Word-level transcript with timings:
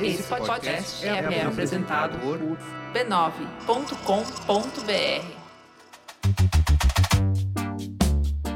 Esse 0.00 0.24
podcast 0.24 1.06
é, 1.06 1.10
é 1.10 1.46
apresentado 1.46 2.18
por 2.18 2.38
b9.com.br. 2.92 3.84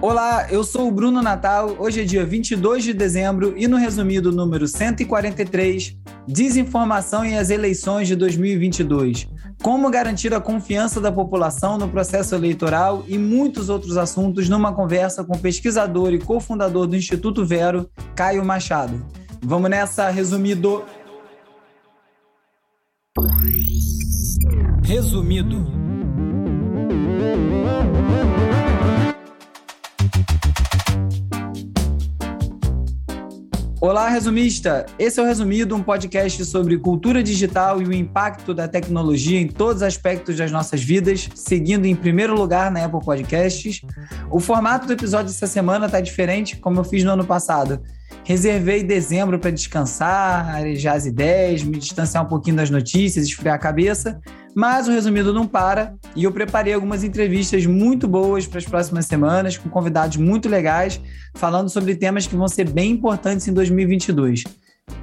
Olá, 0.03 0.49
eu 0.51 0.65
sou 0.65 0.89
o 0.89 0.91
Bruno 0.91 1.23
Natal. 1.23 1.77
Hoje 1.79 2.01
é 2.01 2.05
dia 2.05 2.27
22 2.27 2.83
de 2.83 2.93
dezembro 2.93 3.55
e 3.57 3.69
no 3.69 3.77
resumido 3.77 4.33
número 4.33 4.67
143, 4.67 5.97
Desinformação 6.27 7.25
e 7.25 7.37
as 7.37 7.51
eleições 7.51 8.09
de 8.09 8.17
2022. 8.17 9.29
Como 9.63 9.91
garantir 9.91 10.35
a 10.35 10.41
confiança 10.41 11.01
da 11.01 11.13
população 11.13 11.79
no 11.79 11.89
processo 11.89 12.35
eleitoral 12.35 13.05
e 13.07 13.17
muitos 13.17 13.69
outros 13.69 13.97
assuntos 13.97 14.49
numa 14.49 14.73
conversa 14.73 15.23
com 15.23 15.37
o 15.37 15.41
pesquisador 15.41 16.13
e 16.13 16.19
cofundador 16.19 16.87
do 16.87 16.97
Instituto 16.97 17.47
Vero, 17.47 17.89
Caio 18.15 18.45
Machado. 18.45 19.07
Vamos 19.43 19.71
nessa, 19.71 20.11
resumido. 20.11 20.85
Resumido. 24.85 25.67
Olá, 33.81 34.09
resumista! 34.09 34.87
Esse 34.99 35.19
é 35.19 35.23
o 35.23 35.27
Resumido, 35.27 35.75
um 35.75 35.83
podcast 35.83 36.45
sobre 36.45 36.79
cultura 36.79 37.21
digital 37.23 37.83
e 37.83 37.87
o 37.87 37.93
impacto 37.93 38.55
da 38.55 38.69
tecnologia 38.69 39.41
em 39.41 39.49
todos 39.49 39.77
os 39.77 39.83
aspectos 39.83 40.37
das 40.37 40.53
nossas 40.53 40.83
vidas, 40.83 41.29
seguindo 41.35 41.87
em 41.87 41.97
primeiro 41.97 42.37
lugar 42.37 42.71
na 42.71 42.85
Apple 42.85 43.05
Podcasts. 43.05 43.81
O 44.31 44.39
formato 44.39 44.87
do 44.87 44.93
episódio 44.93 45.27
dessa 45.27 45.47
semana 45.49 45.87
está 45.87 46.01
diferente, 46.01 46.57
como 46.57 46.79
eu 46.79 46.85
fiz 46.85 47.03
no 47.03 47.11
ano 47.11 47.25
passado. 47.25 47.81
Reservei 48.29 48.83
dezembro 48.83 49.39
para 49.39 49.51
descansar, 49.51 50.55
arejar 50.55 50.97
as 50.97 51.07
ideias, 51.07 51.63
me 51.63 51.79
distanciar 51.79 52.23
um 52.23 52.29
pouquinho 52.29 52.57
das 52.57 52.69
notícias, 52.69 53.25
esfriar 53.25 53.55
a 53.55 53.59
cabeça, 53.59 54.21
mas 54.55 54.87
o 54.87 54.91
resumido 54.91 55.33
não 55.33 55.47
para 55.47 55.95
e 56.15 56.25
eu 56.25 56.31
preparei 56.31 56.75
algumas 56.75 57.03
entrevistas 57.03 57.65
muito 57.65 58.07
boas 58.07 58.47
para 58.47 58.59
as 58.59 58.67
próximas 58.67 59.07
semanas, 59.07 59.57
com 59.57 59.71
convidados 59.71 60.19
muito 60.19 60.47
legais, 60.47 61.01
falando 61.37 61.71
sobre 61.71 61.97
temas 61.97 62.27
que 62.27 62.37
vão 62.37 62.49
ser 62.49 62.69
bem 62.69 62.91
importantes 62.91 63.49
em 63.49 63.53
2022. 63.55 64.45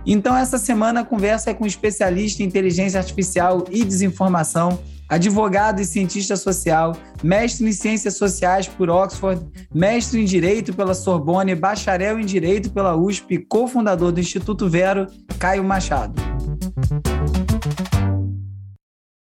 Então, 0.05 0.38
essa 0.38 0.59
semana 0.59 1.00
a 1.00 1.03
conversa 1.03 1.50
é 1.50 1.53
com 1.55 1.63
um 1.63 1.67
especialista 1.67 2.44
em 2.44 2.45
inteligência 2.45 3.00
artificial 3.00 3.66
e 3.72 3.83
desinformação 3.83 4.78
advogado 5.08 5.81
e 5.81 5.86
cientista 5.86 6.36
social, 6.36 6.94
mestre 7.23 7.67
em 7.67 7.72
ciências 7.72 8.17
sociais 8.17 8.67
por 8.67 8.89
Oxford, 8.89 9.45
mestre 9.73 10.22
em 10.22 10.25
direito 10.25 10.73
pela 10.73 10.94
Sorbonne, 10.94 11.56
bacharel 11.56 12.20
em 12.20 12.25
direito 12.25 12.72
pela 12.72 12.95
USP, 12.95 13.39
cofundador 13.39 14.12
do 14.12 14.20
Instituto 14.20 14.67
Vero, 14.70 15.08
Caio 15.39 15.64
Machado. 15.64 16.20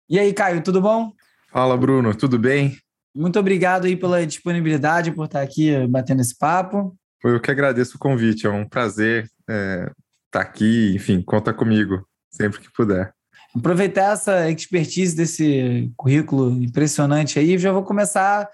E 0.09 0.20
aí, 0.20 0.34
Caio, 0.34 0.62
tudo 0.62 0.81
bom? 0.81 1.12
Fala, 1.52 1.78
Bruno, 1.78 2.16
tudo 2.16 2.40
bem? 2.40 2.78
Muito 3.16 3.40
obrigado 3.40 3.86
aí 3.86 3.95
pela 3.95 4.25
disponibilidade, 4.25 5.12
por 5.12 5.25
estar 5.25 5.42
aqui 5.42 5.86
batendo 5.88 6.22
esse 6.22 6.38
papo. 6.38 6.95
Eu 7.23 7.40
que 7.40 7.52
agradeço 7.52 7.95
o 7.95 8.00
convite, 8.00 8.47
é 8.47 8.50
um 8.50 8.68
prazer 8.68 9.30
é, 9.50 9.90
estar 10.25 10.42
aqui, 10.42 10.94
enfim, 10.95 11.22
conta 11.22 11.53
comigo 11.53 12.06
sempre 12.30 12.59
que 12.59 12.72
puder 12.72 13.14
aproveitar 13.56 14.14
essa 14.14 14.50
expertise 14.50 15.16
desse 15.16 15.92
currículo 15.96 16.52
impressionante 16.64 17.38
aí, 17.38 17.58
já 17.58 17.72
vou 17.72 17.84
começar 17.84 18.50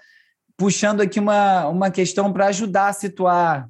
puxando 0.56 1.00
aqui 1.00 1.18
uma, 1.18 1.68
uma 1.68 1.90
questão 1.90 2.32
para 2.32 2.48
ajudar 2.48 2.88
a 2.88 2.92
situar 2.92 3.68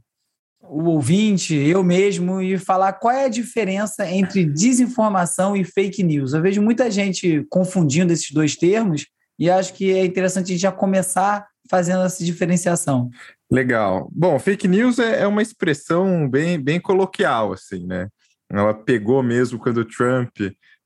o 0.60 0.90
ouvinte, 0.90 1.54
eu 1.54 1.82
mesmo, 1.82 2.40
e 2.40 2.58
falar 2.58 2.92
qual 2.94 3.14
é 3.14 3.24
a 3.24 3.28
diferença 3.28 4.08
entre 4.08 4.44
desinformação 4.44 5.56
e 5.56 5.64
fake 5.64 6.02
news. 6.02 6.32
Eu 6.32 6.42
vejo 6.42 6.60
muita 6.60 6.90
gente 6.90 7.46
confundindo 7.48 8.12
esses 8.12 8.30
dois 8.30 8.56
termos 8.56 9.06
e 9.38 9.48
acho 9.48 9.72
que 9.72 9.90
é 9.92 10.04
interessante 10.04 10.46
a 10.46 10.48
gente 10.48 10.60
já 10.60 10.72
começar 10.72 11.46
fazendo 11.68 12.02
essa 12.04 12.24
diferenciação. 12.24 13.08
Legal. 13.50 14.08
Bom, 14.12 14.38
fake 14.38 14.68
news 14.68 14.98
é, 14.98 15.22
é 15.22 15.26
uma 15.26 15.42
expressão 15.42 16.28
bem, 16.28 16.60
bem 16.60 16.80
coloquial, 16.80 17.52
assim, 17.52 17.86
né? 17.86 18.08
Ela 18.50 18.74
pegou 18.74 19.22
mesmo 19.22 19.58
quando 19.58 19.78
o 19.78 19.84
Trump 19.84 20.36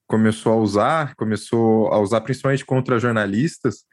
começou 0.06 0.53
a 0.53 0.56
usar, 0.56 1.15
começou 1.16 1.88
a 1.88 1.98
usar 1.98 2.20
principalmente 2.20 2.65
contra 2.65 2.98
jornalistas, 2.98 3.84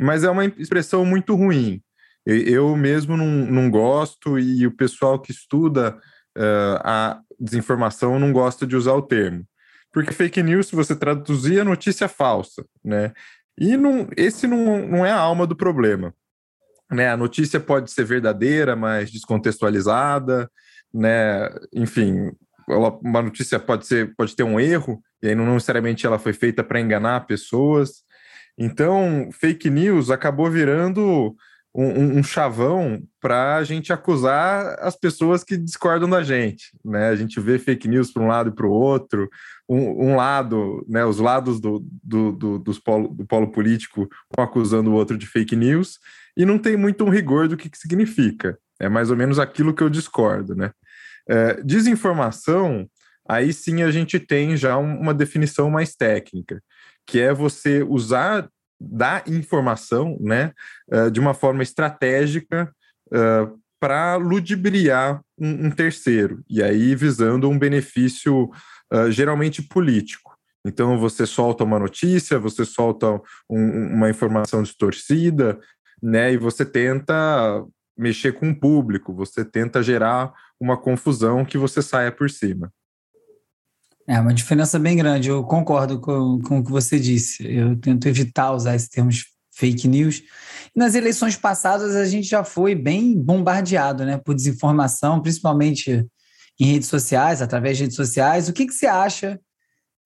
mas 0.00 0.24
é 0.24 0.30
uma 0.30 0.44
expressão 0.44 1.04
muito 1.04 1.34
ruim. 1.34 1.80
Eu 2.26 2.76
mesmo 2.76 3.16
não, 3.16 3.26
não 3.26 3.70
gosto 3.70 4.38
e 4.38 4.66
o 4.66 4.74
pessoal 4.74 5.20
que 5.20 5.30
estuda 5.30 5.96
uh, 6.36 6.78
a 6.82 7.20
desinformação 7.38 8.18
não 8.18 8.32
gosta 8.32 8.66
de 8.66 8.76
usar 8.76 8.94
o 8.94 9.02
termo. 9.02 9.44
Porque 9.92 10.12
fake 10.12 10.42
news, 10.42 10.70
você 10.70 10.96
traduzir, 10.96 11.60
é 11.60 11.64
notícia 11.64 12.08
falsa, 12.08 12.64
né? 12.82 13.12
E 13.56 13.76
não, 13.76 14.08
esse 14.16 14.46
não, 14.46 14.86
não 14.88 15.06
é 15.06 15.12
a 15.12 15.20
alma 15.20 15.46
do 15.46 15.54
problema. 15.54 16.12
Né? 16.90 17.08
A 17.08 17.16
notícia 17.16 17.60
pode 17.60 17.90
ser 17.92 18.04
verdadeira, 18.04 18.74
mas 18.74 19.10
descontextualizada, 19.10 20.50
né? 20.92 21.48
Enfim, 21.72 22.32
uma 22.68 23.22
notícia 23.22 23.58
pode 23.58 23.86
ser 23.86 24.14
pode 24.16 24.34
ter 24.34 24.42
um 24.42 24.58
erro 24.58 25.02
e 25.22 25.28
aí 25.28 25.34
não 25.34 25.52
necessariamente 25.52 26.06
ela 26.06 26.18
foi 26.18 26.32
feita 26.32 26.62
para 26.62 26.80
enganar 26.80 27.26
pessoas. 27.26 28.02
Então, 28.56 29.28
fake 29.32 29.68
news 29.68 30.10
acabou 30.10 30.50
virando 30.50 31.34
um, 31.74 32.18
um 32.18 32.22
chavão 32.22 33.02
para 33.20 33.56
a 33.56 33.64
gente 33.64 33.92
acusar 33.92 34.76
as 34.78 34.96
pessoas 34.96 35.42
que 35.42 35.56
discordam 35.56 36.08
da 36.08 36.22
gente. 36.22 36.70
Né? 36.84 37.08
A 37.08 37.16
gente 37.16 37.40
vê 37.40 37.58
fake 37.58 37.88
news 37.88 38.12
para 38.12 38.22
um 38.22 38.28
lado 38.28 38.50
e 38.50 38.54
para 38.54 38.66
o 38.66 38.70
outro. 38.70 39.28
Um, 39.68 40.10
um, 40.10 40.16
lado, 40.16 40.84
né, 40.88 41.04
os 41.04 41.18
lados 41.18 41.58
do, 41.60 41.84
do, 42.02 42.32
do, 42.32 42.58
dos 42.58 42.78
polo, 42.78 43.08
do 43.08 43.26
polo 43.26 43.50
político 43.50 44.08
acusando 44.36 44.90
o 44.90 44.94
outro 44.94 45.18
de 45.18 45.26
fake 45.26 45.56
news, 45.56 45.98
e 46.36 46.44
não 46.44 46.58
tem 46.58 46.76
muito 46.76 47.02
um 47.04 47.08
rigor 47.08 47.48
do 47.48 47.56
que, 47.56 47.68
que 47.68 47.78
significa. 47.78 48.58
É 48.78 48.88
mais 48.88 49.10
ou 49.10 49.16
menos 49.16 49.38
aquilo 49.38 49.74
que 49.74 49.82
eu 49.82 49.88
discordo. 49.88 50.54
Né? 50.54 50.70
É, 51.28 51.62
desinformação, 51.62 52.88
aí 53.28 53.52
sim 53.52 53.82
a 53.82 53.90
gente 53.90 54.18
tem 54.20 54.56
já 54.56 54.76
uma 54.76 55.14
definição 55.14 55.70
mais 55.70 55.94
técnica, 55.94 56.62
que 57.06 57.20
é 57.20 57.32
você 57.32 57.82
usar 57.82 58.48
da 58.80 59.22
informação 59.26 60.18
né, 60.20 60.52
é, 60.90 61.08
de 61.10 61.20
uma 61.20 61.32
forma 61.32 61.62
estratégica 61.62 62.70
é, 63.12 63.48
para 63.80 64.16
ludibriar 64.16 65.20
um, 65.38 65.66
um, 65.66 65.70
terceiro, 65.70 66.42
e 66.48 66.62
aí 66.62 66.94
visando 66.94 67.48
um 67.50 67.58
benefício 67.58 68.50
geralmente 69.10 69.60
político. 69.60 70.34
Então, 70.64 70.98
você 70.98 71.26
solta 71.26 71.64
uma 71.64 71.78
notícia, 71.78 72.38
você 72.38 72.64
solta 72.64 73.20
um, 73.50 73.94
uma 73.94 74.08
informação 74.08 74.62
distorcida, 74.62 75.58
né, 76.02 76.32
e 76.32 76.36
você 76.36 76.64
tenta 76.64 77.64
mexer 77.96 78.32
com 78.32 78.50
o 78.50 78.58
público, 78.58 79.14
você 79.14 79.44
tenta 79.44 79.82
gerar 79.82 80.32
uma 80.60 80.76
confusão 80.76 81.44
que 81.44 81.58
você 81.58 81.80
saia 81.80 82.10
por 82.10 82.30
cima. 82.30 82.72
É 84.06 84.20
uma 84.20 84.34
diferença 84.34 84.78
bem 84.78 84.96
grande, 84.96 85.30
eu 85.30 85.42
concordo 85.44 85.98
com, 85.98 86.40
com 86.42 86.58
o 86.58 86.64
que 86.64 86.70
você 86.70 86.98
disse. 86.98 87.46
Eu 87.46 87.76
tento 87.76 88.06
evitar 88.06 88.52
usar 88.52 88.74
esses 88.74 88.88
termos 88.88 89.24
fake 89.54 89.88
news. 89.88 90.22
Nas 90.74 90.94
eleições 90.94 91.36
passadas, 91.36 91.94
a 91.94 92.04
gente 92.04 92.28
já 92.28 92.44
foi 92.44 92.74
bem 92.74 93.18
bombardeado 93.18 94.04
né, 94.04 94.18
por 94.18 94.34
desinformação, 94.34 95.22
principalmente 95.22 96.06
em 96.60 96.66
redes 96.66 96.88
sociais, 96.88 97.40
através 97.40 97.76
de 97.76 97.84
redes 97.84 97.96
sociais. 97.96 98.48
O 98.48 98.52
que, 98.52 98.66
que 98.66 98.74
você 98.74 98.86
acha 98.86 99.40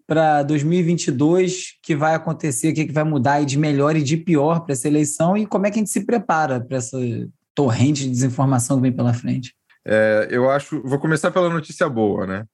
para 0.06 0.43
2022 0.43 1.78
que 1.82 1.94
vai 1.94 2.15
acontecer, 2.15 2.71
o 2.71 2.75
que, 2.75 2.87
que 2.87 2.93
vai 2.93 3.04
mudar 3.04 3.44
de 3.44 3.59
melhor 3.59 3.97
e 3.97 4.03
de 4.03 4.16
pior 4.16 4.60
para 4.60 4.72
essa 4.72 4.88
eleição 4.88 5.37
e 5.37 5.44
como 5.44 5.66
é 5.66 5.71
que 5.71 5.78
a 5.78 5.81
gente 5.81 5.91
se 5.91 6.06
prepara 6.06 6.60
para 6.60 6.78
essa 6.78 6.97
torrente 7.58 8.04
de 8.04 8.10
desinformação 8.10 8.76
que 8.76 8.82
vem 8.82 8.92
pela 8.92 9.12
frente? 9.12 9.52
É, 9.84 10.28
eu 10.30 10.48
acho. 10.48 10.80
Vou 10.82 11.00
começar 11.00 11.33
pela 11.33 11.50
notícia 11.50 11.88
boa, 11.88 12.24
né? 12.24 12.44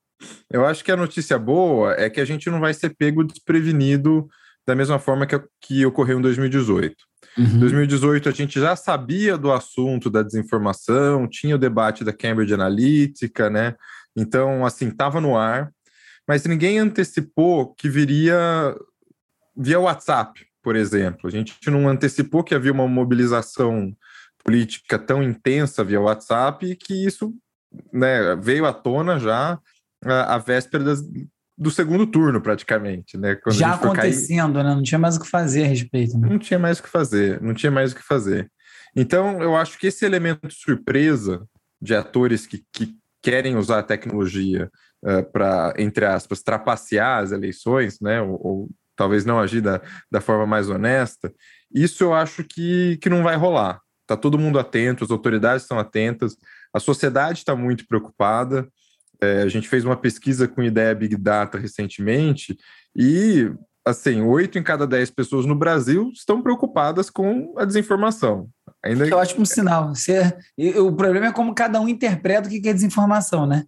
Eu 0.51 0.65
acho 0.65 0.83
que 0.83 0.91
a 0.91 0.97
notícia 0.97 1.39
boa 1.39 1.93
é 1.93 2.09
que 2.09 2.23
a 2.23 2.25
gente 2.25 2.49
não 2.49 2.59
vai 2.59 2.73
ser 2.73 2.97
pego 2.97 3.23
desprevenido 3.23 4.27
da 4.67 4.75
mesma 4.75 4.99
forma 4.99 5.27
que, 5.27 5.39
que 5.61 5.85
ocorreu 5.85 6.19
em 6.19 6.23
2018. 6.23 6.97
Em 7.37 7.43
uhum. 7.43 7.59
2018, 7.59 8.31
a 8.31 8.33
gente 8.33 8.59
já 8.59 8.75
sabia 8.75 9.37
do 9.37 9.53
assunto 9.53 10.09
da 10.09 10.23
desinformação, 10.23 11.29
tinha 11.29 11.57
o 11.57 11.59
debate 11.59 12.03
da 12.03 12.13
Cambridge 12.13 12.55
Analytica, 12.55 13.51
né? 13.51 13.75
Então, 14.17 14.65
assim, 14.65 14.89
estava 14.89 15.21
no 15.21 15.37
ar, 15.37 15.71
mas 16.27 16.47
ninguém 16.47 16.79
antecipou 16.79 17.75
que 17.75 17.91
viria 17.91 18.75
via 19.55 19.79
WhatsApp, 19.79 20.47
por 20.63 20.77
exemplo. 20.77 21.29
A 21.29 21.31
gente 21.31 21.71
não 21.71 21.87
antecipou 21.87 22.43
que 22.43 22.55
havia 22.55 22.73
uma 22.73 22.89
mobilização 22.89 23.95
política 24.45 24.99
tão 24.99 25.23
intensa 25.23 25.83
via 25.83 26.01
WhatsApp 26.01 26.77
que 26.77 27.07
isso 27.07 27.35
né, 27.93 28.37
veio 28.37 28.67
à 28.67 28.73
tona 28.73 29.19
já 29.19 29.59
a, 30.05 30.35
a 30.35 30.39
véspera 30.39 30.85
das, 30.85 31.03
do 31.57 31.71
segundo 31.71 32.07
turno, 32.07 32.41
praticamente. 32.41 33.17
Né? 33.17 33.37
Quando 33.37 33.57
já 33.57 33.75
acontecendo, 33.75 34.55
cair... 34.55 34.65
né? 34.65 34.75
Não 34.75 34.83
tinha 34.83 34.99
mais 34.99 35.17
o 35.17 35.21
que 35.21 35.29
fazer 35.29 35.65
a 35.65 35.69
respeito. 35.69 36.19
Né? 36.19 36.29
Não 36.29 36.39
tinha 36.39 36.59
mais 36.59 36.79
o 36.79 36.83
que 36.83 36.89
fazer, 36.89 37.41
não 37.41 37.55
tinha 37.55 37.73
mais 37.73 37.93
o 37.93 37.97
que 37.97 38.03
fazer. 38.03 38.51
Então, 38.95 39.43
eu 39.43 39.57
acho 39.57 39.79
que 39.79 39.87
esse 39.87 40.05
elemento 40.05 40.47
de 40.47 40.55
surpresa 40.55 41.45
de 41.81 41.95
atores 41.95 42.47
que, 42.47 42.63
que, 42.73 42.95
querem 43.21 43.57
usar 43.57 43.79
a 43.79 43.83
tecnologia 43.83 44.71
uh, 45.03 45.25
para, 45.33 45.73
entre 45.79 46.05
aspas, 46.05 46.43
trapacear 46.43 47.23
as 47.23 47.33
eleições, 47.33 47.99
né? 47.99 48.21
Ou, 48.21 48.39
ou, 48.47 48.71
talvez 48.95 49.25
não 49.25 49.41
agir 49.41 49.63
da, 49.63 49.81
da 50.13 50.21
forma 50.21 50.47
mais 50.47 50.69
honesta, 50.69 51.33
isso 51.75 52.05
eu 52.05 52.13
acho 52.13 52.45
que, 52.45 52.99
que 52.99 53.09
não 53.09 53.23
vai 53.23 53.35
rolar. 53.35 53.81
Está 54.05 54.17
todo 54.19 54.39
mundo 54.39 54.59
atento, 54.59 55.03
as 55.03 55.11
autoridades 55.11 55.63
estão 55.63 55.79
atentas, 55.79 56.37
a 56.73 56.79
sociedade 56.79 57.39
está 57.39 57.57
muito 57.57 57.87
preocupada. 57.87 58.69
É, 59.21 59.43
a 59.43 59.49
gente 59.49 59.69
fez 59.69 59.85
uma 59.85 59.97
pesquisa 59.97 60.47
com 60.47 60.63
ideia 60.63 60.95
Big 60.95 61.17
Data 61.17 61.57
recentemente 61.57 62.57
e, 62.95 63.51
assim, 63.85 64.21
oito 64.21 64.59
em 64.59 64.63
cada 64.63 64.87
dez 64.87 65.11
pessoas 65.11 65.47
no 65.47 65.55
Brasil 65.55 66.11
estão 66.13 66.43
preocupadas 66.43 67.09
com 67.09 67.55
a 67.57 67.65
desinformação. 67.65 68.49
Ainda... 68.85 69.07
Que 69.07 69.13
é 69.13 69.17
ótimo 69.17 69.47
sinal. 69.47 69.95
Você... 69.95 70.37
O 70.77 70.93
problema 70.93 71.27
é 71.27 71.33
como 71.33 71.55
cada 71.55 71.81
um 71.81 71.89
interpreta 71.89 72.49
o 72.49 72.51
que 72.51 72.69
é 72.69 72.73
desinformação, 72.75 73.47
né? 73.47 73.65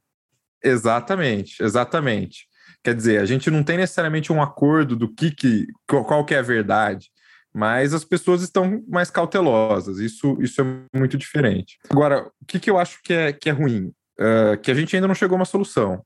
Exatamente, 0.63 1.63
exatamente. 1.63 2.47
Quer 2.85 2.95
dizer, 2.95 3.21
a 3.21 3.25
gente 3.25 3.51
não 3.51 3.63
tem 3.63 3.79
necessariamente 3.79 4.33
um 4.33 4.43
acordo 4.43 4.95
do 4.95 5.13
que, 5.13 5.31
que 5.31 5.67
qual 5.87 6.25
que 6.25 6.35
é 6.35 6.39
a 6.39 6.43
verdade, 6.43 7.09
mas 7.57 7.95
as 7.95 8.05
pessoas 8.05 8.43
estão 8.43 8.85
mais 8.87 9.11
cautelosas. 9.11 9.99
Isso, 9.99 10.37
isso 10.43 10.61
é 10.61 10.65
muito 10.95 11.17
diferente. 11.17 11.79
Agora, 11.89 12.31
o 12.39 12.45
que, 12.47 12.61
que 12.61 12.69
eu 12.71 12.77
acho 12.77 13.03
que 13.03 13.15
é, 13.15 13.33
que 13.33 13.49
é 13.49 13.53
ruim? 13.53 13.95
Uh, 14.21 14.61
que 14.63 14.71
a 14.71 14.75
gente 14.75 14.95
ainda 14.95 15.09
não 15.09 15.15
chegou 15.15 15.37
a 15.37 15.39
uma 15.39 15.47
solução. 15.47 16.03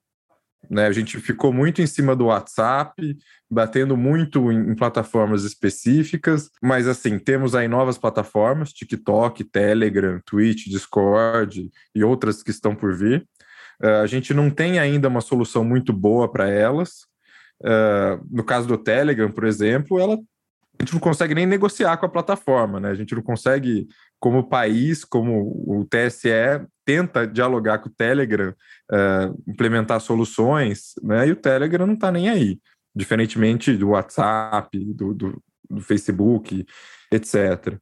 Né? 0.70 0.86
A 0.86 0.92
gente 0.92 1.18
ficou 1.18 1.52
muito 1.52 1.82
em 1.82 1.88
cima 1.88 2.14
do 2.14 2.26
WhatsApp, 2.26 3.16
batendo 3.50 3.96
muito 3.96 4.52
em, 4.52 4.70
em, 4.70 4.76
plataformas 4.76 5.42
específicas, 5.42 6.50
mas 6.62 6.86
assim, 6.86 7.18
temos 7.18 7.56
aí 7.56 7.66
novas 7.66 7.98
plataformas, 7.98 8.72
TikTok, 8.72 9.42
Telegram, 9.42 10.20
Twitch, 10.24 10.68
Discord 10.68 11.68
e 11.92 12.04
outras 12.04 12.44
que 12.44 12.52
estão 12.52 12.76
por 12.76 12.94
vir. 12.94 13.26
Uh, 13.82 14.02
a 14.04 14.06
gente 14.06 14.32
não 14.32 14.50
tem 14.50 14.78
ainda 14.78 15.08
uma 15.08 15.20
solução 15.20 15.64
muito 15.64 15.92
boa 15.92 16.30
para 16.30 16.48
elas. 16.48 17.08
Uh, 17.60 18.24
no 18.30 18.44
caso 18.44 18.68
do 18.68 18.78
Telegram, 18.78 19.32
por 19.32 19.44
exemplo, 19.44 19.98
ela 19.98 20.16
a 20.80 20.82
gente 20.82 20.94
não 20.94 21.00
consegue 21.00 21.34
nem 21.34 21.44
negociar 21.44 21.98
com 21.98 22.06
a 22.06 22.08
plataforma, 22.08 22.80
né? 22.80 22.88
A 22.88 22.94
gente 22.94 23.14
não 23.14 23.20
consegue, 23.20 23.86
como 24.18 24.48
país, 24.48 25.04
como 25.04 25.52
o 25.66 25.84
TSE 25.84 26.30
tenta 26.86 27.26
dialogar 27.26 27.80
com 27.80 27.90
o 27.90 27.92
Telegram, 27.92 28.54
uh, 28.90 29.42
implementar 29.46 30.00
soluções, 30.00 30.94
né? 31.02 31.28
E 31.28 31.32
o 31.32 31.36
Telegram 31.36 31.86
não 31.86 31.92
está 31.92 32.10
nem 32.10 32.30
aí, 32.30 32.58
diferentemente 32.96 33.76
do 33.76 33.90
WhatsApp, 33.90 34.78
do, 34.94 35.12
do, 35.12 35.42
do 35.68 35.80
Facebook, 35.82 36.64
etc. 37.12 37.76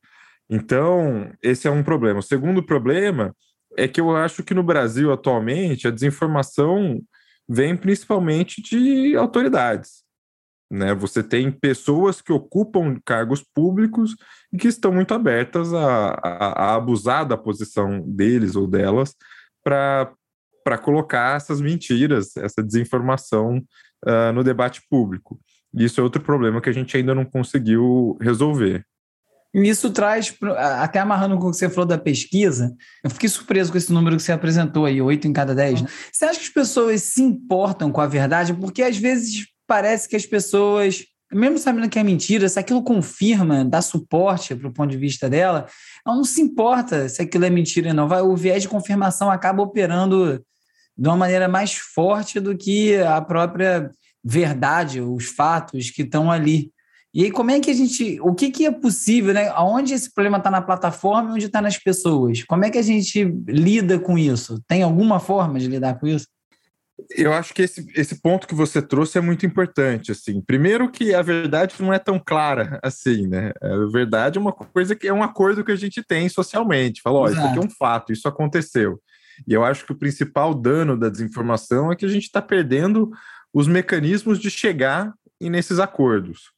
Então, 0.51 1.31
esse 1.41 1.69
é 1.69 1.71
um 1.71 1.85
problema. 1.85 2.19
O 2.19 2.23
segundo 2.23 2.65
problema 2.65 3.33
é 3.77 3.87
que 3.87 4.01
eu 4.01 4.17
acho 4.17 4.43
que 4.43 4.55
no 4.55 4.65
Brasil, 4.65 5.13
atualmente, 5.13 5.87
a 5.87 5.93
desinformação 5.93 7.01
vem 7.49 7.77
principalmente 7.77 8.61
de 8.61 9.15
autoridades. 9.15 10.08
Né? 10.71 10.95
Você 10.95 11.23
tem 11.23 11.51
pessoas 11.51 12.21
que 12.21 12.33
ocupam 12.33 12.99
cargos 13.05 13.43
públicos 13.43 14.15
e 14.53 14.59
que 14.59 14.69
estão 14.69 14.93
muito 14.93 15.15
abertas 15.15 15.73
a, 15.73 16.11
a, 16.23 16.65
a 16.65 16.75
abusar 16.75 17.27
da 17.27 17.37
posição 17.37 18.01
deles 18.07 18.55
ou 18.55 18.67
delas 18.67 19.15
para 19.65 20.79
colocar 20.83 21.37
essas 21.37 21.61
mentiras, 21.61 22.37
essa 22.37 22.63
desinformação 22.63 23.63
uh, 24.07 24.33
no 24.35 24.45
debate 24.45 24.83
público. 24.91 25.41
Isso 25.75 26.01
é 26.01 26.05
outro 26.05 26.23
problema 26.23 26.61
que 26.61 26.69
a 26.69 26.73
gente 26.73 26.97
ainda 26.97 27.15
não 27.15 27.25
conseguiu 27.25 28.17
resolver. 28.21 28.85
Isso 29.55 29.91
traz, 29.91 30.37
até 30.57 30.99
amarrando 30.99 31.39
com 31.39 31.49
o 31.49 31.51
que 31.51 31.57
você 31.57 31.71
falou 31.71 31.87
da 31.87 31.97
pesquisa, 31.97 32.77
eu 33.03 33.09
fiquei 33.09 33.29
surpreso 33.29 33.73
com 33.73 33.79
esse 33.79 33.93
número 33.93 34.17
que 34.17 34.23
você 34.23 34.33
apresentou 34.33 34.85
aí, 34.85 35.01
oito 35.01 35.27
em 35.27 35.33
cada 35.33 35.55
dez. 35.55 35.81
Né? 35.81 35.89
Você 36.13 36.27
acha 36.27 36.39
que 36.39 36.47
as 36.47 36.53
pessoas 36.53 37.03
se 37.03 37.23
importam 37.23 37.91
com 37.91 38.01
a 38.01 38.07
verdade? 38.07 38.53
Porque 38.53 38.83
às 38.83 38.99
vezes 38.99 39.47
parece 39.69 40.09
que 40.09 40.17
as 40.17 40.25
pessoas, 40.25 41.05
mesmo 41.31 41.59
sabendo 41.59 41.89
que 41.91 41.99
é 41.99 42.03
mentira, 42.03 42.49
se 42.49 42.59
aquilo 42.59 42.83
confirma, 42.83 43.65
dá 43.65 43.83
suporte 43.83 44.57
para 44.57 44.67
o 44.67 44.73
ponto 44.73 44.91
de 44.91 44.97
vista 44.97 45.29
dela, 45.29 45.67
ela 46.05 46.17
não 46.17 46.25
se 46.25 46.41
importa 46.41 47.09
se 47.09 47.21
aquilo 47.21 47.45
é 47.45 47.51
mentira 47.51 47.91
ou 47.91 47.95
não. 47.95 48.09
Vai, 48.09 48.23
o 48.23 48.35
viés 48.35 48.63
de 48.63 48.69
confirmação 48.69 49.31
acaba 49.31 49.63
operando 49.63 50.43
de 50.97 51.09
uma 51.09 51.17
maneira 51.17 51.47
mais 51.47 51.75
forte 51.75 52.41
do 52.41 52.57
que 52.57 52.97
a 52.97 53.21
própria 53.21 53.91
verdade, 54.25 55.01
os 55.01 55.27
fatos 55.27 55.91
que 55.91 56.03
estão 56.03 56.31
ali. 56.31 56.73
E 57.15 57.25
aí, 57.25 57.31
como 57.31 57.51
é 57.51 57.61
que 57.61 57.71
a 57.71 57.75
gente. 57.75 58.21
O 58.21 58.35
que, 58.35 58.51
que 58.51 58.67
é 58.67 58.71
possível, 58.71 59.33
né? 59.33 59.53
Onde 59.55 59.95
esse 59.95 60.13
problema 60.13 60.39
está 60.39 60.51
na 60.51 60.61
plataforma 60.61 61.31
e 61.31 61.33
onde 61.35 61.47
está 61.47 61.61
nas 61.61 61.79
pessoas? 61.79 62.45
Como 62.45 62.65
é 62.65 62.71
que 62.71 62.79
a 62.79 62.83
gente 62.83 63.25
lida 63.47 63.99
com 63.99 64.19
isso? 64.19 64.63
Tem 64.67 64.83
alguma 64.83 65.19
forma 65.21 65.59
de 65.59 65.69
lidar 65.69 65.99
com 65.99 66.07
isso? 66.07 66.27
Eu 67.11 67.33
acho 67.33 67.55
que 67.55 67.63
esse, 67.63 67.91
esse 67.97 68.21
ponto 68.21 68.47
que 68.47 68.55
você 68.55 68.83
trouxe 68.83 69.17
é 69.17 69.21
muito 69.21 69.47
importante, 69.47 70.13
assim. 70.13 70.43
Primeiro 70.43 70.91
que 70.91 71.15
a 71.15 71.23
verdade 71.23 71.75
não 71.81 71.93
é 71.93 71.99
tão 71.99 72.19
clara 72.19 72.79
assim, 72.83 73.27
né? 73.27 73.53
A 73.63 73.91
verdade 73.91 74.39
é 74.39 74.41
uma 74.41 74.53
coisa 74.53 74.95
que 74.95 75.09
é 75.09 75.13
um 75.13 75.23
acordo 75.23 75.65
que 75.65 75.73
a 75.73 75.77
gente 75.77 76.03
tem 76.03 76.29
socialmente. 76.29 77.01
Fala, 77.01 77.19
ó, 77.19 77.23
oh, 77.25 77.29
isso 77.31 77.41
aqui 77.41 77.59
é 77.59 77.63
um 77.63 77.71
fato, 77.71 78.13
isso 78.13 78.29
aconteceu. 78.29 79.01
E 79.47 79.55
eu 79.55 79.65
acho 79.65 79.87
que 79.87 79.93
o 79.93 79.99
principal 79.99 80.53
dano 80.53 80.99
da 80.99 81.09
desinformação 81.09 81.91
é 81.91 81.97
que 81.97 82.05
a 82.05 82.09
gente 82.09 82.25
está 82.25 82.43
perdendo 82.43 83.11
os 83.55 83.67
mecanismos 83.67 84.39
de 84.39 84.51
chegar 84.51 85.15
nesses 85.41 85.79
acordos. 85.79 86.51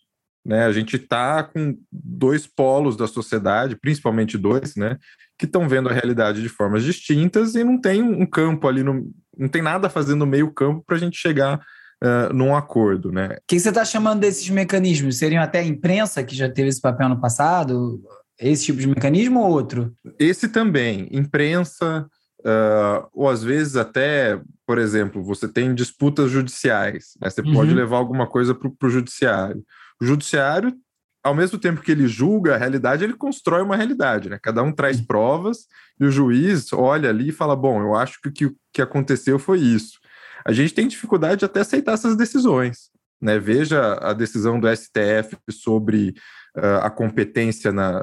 Né? 0.44 0.64
A 0.64 0.72
gente 0.72 0.96
está 0.96 1.44
com 1.44 1.78
dois 1.92 2.46
polos 2.46 2.96
da 2.96 3.06
sociedade, 3.06 3.76
principalmente 3.76 4.38
dois, 4.38 4.74
né? 4.74 4.98
que 5.38 5.44
estão 5.46 5.68
vendo 5.68 5.88
a 5.88 5.92
realidade 5.92 6.42
de 6.42 6.48
formas 6.48 6.82
distintas 6.82 7.54
e 7.54 7.64
não 7.64 7.80
tem 7.80 8.02
um 8.02 8.26
campo 8.26 8.68
ali, 8.68 8.82
no, 8.82 9.10
não 9.40 9.48
tem 9.48 9.62
nada 9.62 9.88
fazendo 9.88 10.20
no 10.20 10.26
meio 10.26 10.52
campo 10.52 10.84
para 10.86 10.96
a 10.96 10.98
gente 10.98 11.16
chegar 11.16 11.58
uh, 12.04 12.32
num 12.32 12.54
acordo, 12.54 13.10
né? 13.10 13.38
O 13.38 13.42
que 13.48 13.58
você 13.58 13.70
está 13.70 13.84
chamando 13.84 14.20
desses 14.20 14.48
mecanismos? 14.50 15.16
Seriam 15.18 15.42
até 15.42 15.60
a 15.60 15.64
imprensa, 15.64 16.22
que 16.22 16.36
já 16.36 16.48
teve 16.48 16.68
esse 16.68 16.80
papel 16.80 17.08
no 17.08 17.20
passado? 17.20 18.00
Esse 18.38 18.66
tipo 18.66 18.78
de 18.78 18.86
mecanismo 18.86 19.40
ou 19.40 19.50
outro? 19.50 19.92
Esse 20.18 20.48
também, 20.48 21.08
imprensa, 21.10 22.06
uh, 22.40 23.08
ou 23.12 23.28
às 23.28 23.42
vezes 23.42 23.76
até, 23.76 24.40
por 24.66 24.78
exemplo, 24.78 25.22
você 25.22 25.48
tem 25.48 25.74
disputas 25.74 26.30
judiciais, 26.30 27.14
né? 27.20 27.30
você 27.30 27.40
uhum. 27.40 27.52
pode 27.52 27.74
levar 27.74 27.96
alguma 27.96 28.26
coisa 28.26 28.54
para 28.54 28.86
o 28.88 28.90
judiciário. 28.90 29.62
O 30.00 30.04
judiciário 30.06 30.74
ao 31.22 31.34
mesmo 31.34 31.58
tempo 31.58 31.82
que 31.82 31.92
ele 31.92 32.06
julga 32.06 32.54
a 32.54 32.58
realidade, 32.58 33.04
ele 33.04 33.14
constrói 33.14 33.62
uma 33.62 33.76
realidade, 33.76 34.30
né? 34.30 34.38
Cada 34.42 34.62
um 34.62 34.72
traz 34.72 35.00
provas 35.00 35.66
e 35.98 36.04
o 36.04 36.10
juiz 36.10 36.72
olha 36.72 37.10
ali 37.10 37.28
e 37.28 37.32
fala: 37.32 37.54
bom, 37.54 37.80
eu 37.80 37.94
acho 37.94 38.20
que 38.20 38.28
o 38.28 38.32
que, 38.32 38.56
que 38.72 38.82
aconteceu 38.82 39.38
foi 39.38 39.60
isso. 39.60 39.98
A 40.44 40.52
gente 40.52 40.72
tem 40.72 40.88
dificuldade 40.88 41.40
de 41.40 41.44
até 41.44 41.60
aceitar 41.60 41.92
essas 41.92 42.16
decisões. 42.16 42.90
Né? 43.20 43.38
Veja 43.38 43.94
a 44.00 44.14
decisão 44.14 44.58
do 44.58 44.66
STF 44.74 45.36
sobre 45.50 46.14
uh, 46.56 46.80
a 46.82 46.90
competência 46.90 47.70
na, 47.70 48.02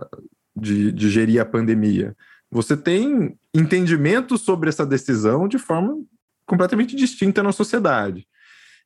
de, 0.55 0.91
de 0.91 1.09
gerir 1.09 1.41
a 1.41 1.45
pandemia. 1.45 2.15
Você 2.51 2.77
tem 2.77 3.37
entendimento 3.53 4.37
sobre 4.37 4.69
essa 4.69 4.85
decisão 4.85 5.47
de 5.47 5.57
forma 5.57 5.97
completamente 6.45 6.95
distinta 6.95 7.41
na 7.41 7.51
sociedade. 7.51 8.27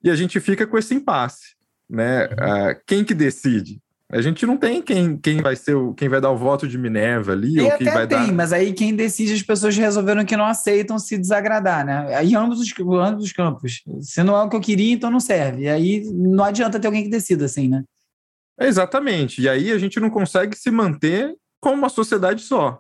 E 0.04 0.10
a 0.10 0.16
gente 0.16 0.40
fica 0.40 0.66
com 0.66 0.78
esse 0.78 0.96
impasse. 0.96 1.56
Né? 1.90 2.26
Uh, 2.26 2.82
quem 2.88 3.04
que 3.04 3.14
decide? 3.14 3.82
A 4.14 4.22
gente 4.22 4.46
não 4.46 4.58
tem 4.58 4.82
quem, 4.82 5.18
quem 5.18 5.42
vai 5.42 5.56
ser 5.56 5.74
o, 5.74 5.94
quem 5.94 6.10
vai 6.10 6.20
dar 6.20 6.32
o 6.32 6.38
voto 6.38 6.68
de 6.68 6.78
Minerva 6.78 7.32
ali, 7.32 7.56
e 7.56 7.62
ou 7.62 7.78
quem 7.78 7.88
vai 7.88 8.06
tem, 8.06 8.18
dar. 8.18 8.34
Mas 8.34 8.52
aí 8.52 8.74
quem 8.74 8.94
decide, 8.94 9.34
as 9.34 9.42
pessoas 9.42 9.76
resolveram 9.78 10.26
que 10.26 10.36
não 10.36 10.46
aceitam 10.46 11.00
se 11.00 11.18
desagradar, 11.18 11.86
né? 11.86 12.24
Em 12.24 12.36
ambos 12.36 12.60
os, 12.60 12.74
ambos 12.80 13.24
os 13.24 13.32
campos. 13.32 13.82
Se 14.02 14.22
não 14.22 14.36
é 14.36 14.44
o 14.44 14.50
que 14.50 14.56
eu 14.58 14.62
queria, 14.62 14.94
então 14.94 15.10
não 15.10 15.22
serve. 15.22 15.64
E 15.64 15.70
aí 15.70 16.04
não 16.12 16.44
adianta 16.44 16.78
ter 16.78 16.88
alguém 16.88 17.04
que 17.04 17.10
decida, 17.10 17.46
assim, 17.46 17.70
né? 17.70 17.84
Exatamente. 18.60 19.42
E 19.42 19.48
aí 19.48 19.72
a 19.72 19.78
gente 19.78 19.98
não 20.00 20.10
consegue 20.10 20.58
se 20.58 20.70
manter 20.70 21.34
como 21.62 21.78
uma 21.78 21.90
sociedade 21.90 22.42
só, 22.42 22.80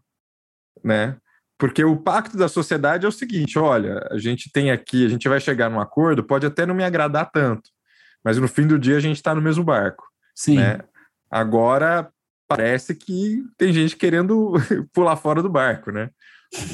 né? 0.83 1.15
Porque 1.57 1.83
o 1.85 1.95
pacto 1.95 2.35
da 2.35 2.49
sociedade 2.49 3.05
é 3.05 3.09
o 3.09 3.11
seguinte: 3.11 3.57
olha, 3.57 4.05
a 4.11 4.17
gente 4.17 4.51
tem 4.51 4.69
aqui, 4.69 5.05
a 5.05 5.09
gente 5.09 5.29
vai 5.29 5.39
chegar 5.39 5.69
num 5.69 5.79
acordo, 5.79 6.23
pode 6.23 6.45
até 6.45 6.65
não 6.65 6.75
me 6.75 6.83
agradar 6.83 7.31
tanto, 7.31 7.69
mas 8.21 8.37
no 8.37 8.49
fim 8.49 8.67
do 8.67 8.77
dia 8.77 8.97
a 8.97 8.99
gente 8.99 9.15
está 9.15 9.33
no 9.33 9.41
mesmo 9.41 9.63
barco. 9.63 10.03
Sim. 10.35 10.57
Né? 10.57 10.79
Agora 11.31 12.09
parece 12.47 12.93
que 12.93 13.41
tem 13.57 13.71
gente 13.71 13.95
querendo 13.95 14.53
pular 14.93 15.15
fora 15.15 15.41
do 15.41 15.49
barco, 15.49 15.91
né? 15.91 16.09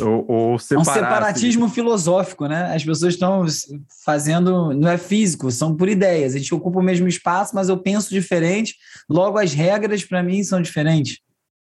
Ou, 0.01 0.25
ou 0.27 0.59
separar, 0.59 0.79
é 0.79 0.81
um 0.81 0.93
separatismo 0.93 1.65
assim. 1.65 1.75
filosófico, 1.75 2.47
né? 2.47 2.73
As 2.73 2.83
pessoas 2.83 3.13
estão 3.13 3.45
fazendo, 4.03 4.73
não 4.73 4.89
é 4.89 4.97
físico, 4.97 5.51
são 5.51 5.75
por 5.75 5.87
ideias. 5.87 6.33
A 6.33 6.39
gente 6.39 6.53
ocupa 6.53 6.79
o 6.79 6.83
mesmo 6.83 7.07
espaço, 7.07 7.53
mas 7.53 7.69
eu 7.69 7.77
penso 7.77 8.09
diferente, 8.09 8.75
logo 9.07 9.37
as 9.37 9.53
regras 9.53 10.03
para 10.03 10.23
mim 10.23 10.43
são 10.43 10.59
diferentes. 10.61 11.19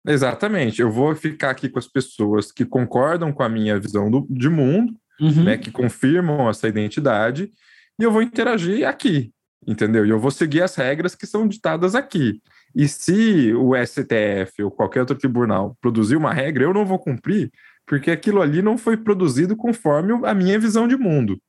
Exatamente. 0.05 0.81
Eu 0.81 0.91
vou 0.91 1.15
ficar 1.15 1.51
aqui 1.51 1.69
com 1.69 1.79
as 1.79 1.87
pessoas 1.87 2.51
que 2.51 2.65
concordam 2.65 3.31
com 3.31 3.43
a 3.43 3.49
minha 3.49 3.79
visão 3.79 4.11
do, 4.11 4.27
de 4.29 4.49
mundo, 4.49 4.93
uhum. 5.19 5.43
né, 5.43 5.57
que 5.57 5.71
confirmam 5.71 6.49
essa 6.49 6.67
identidade, 6.67 7.49
e 7.99 8.03
eu 8.03 8.11
vou 8.11 8.21
interagir 8.21 8.85
aqui, 8.85 9.31
entendeu? 9.65 10.05
E 10.05 10.09
eu 10.09 10.19
vou 10.19 10.31
seguir 10.31 10.63
as 10.63 10.75
regras 10.75 11.15
que 11.15 11.27
são 11.27 11.47
ditadas 11.47 11.95
aqui. 11.95 12.41
E 12.75 12.87
se 12.87 13.53
o 13.53 13.73
STF 13.75 14.63
ou 14.63 14.71
qualquer 14.71 15.01
outro 15.01 15.17
tribunal 15.17 15.77
produzir 15.81 16.15
uma 16.15 16.33
regra, 16.33 16.63
eu 16.63 16.73
não 16.73 16.85
vou 16.85 16.99
cumprir, 16.99 17.51
porque 17.85 18.11
aquilo 18.11 18.41
ali 18.41 18.61
não 18.61 18.77
foi 18.77 18.97
produzido 18.97 19.55
conforme 19.55 20.13
a 20.25 20.33
minha 20.33 20.59
visão 20.59 20.87
de 20.87 20.95
mundo. 20.95 21.39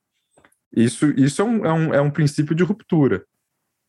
Isso, 0.75 1.11
isso 1.17 1.41
é, 1.41 1.45
um, 1.45 1.65
é, 1.65 1.73
um, 1.73 1.93
é 1.93 2.01
um 2.01 2.11
princípio 2.11 2.55
de 2.55 2.63
ruptura. 2.63 3.23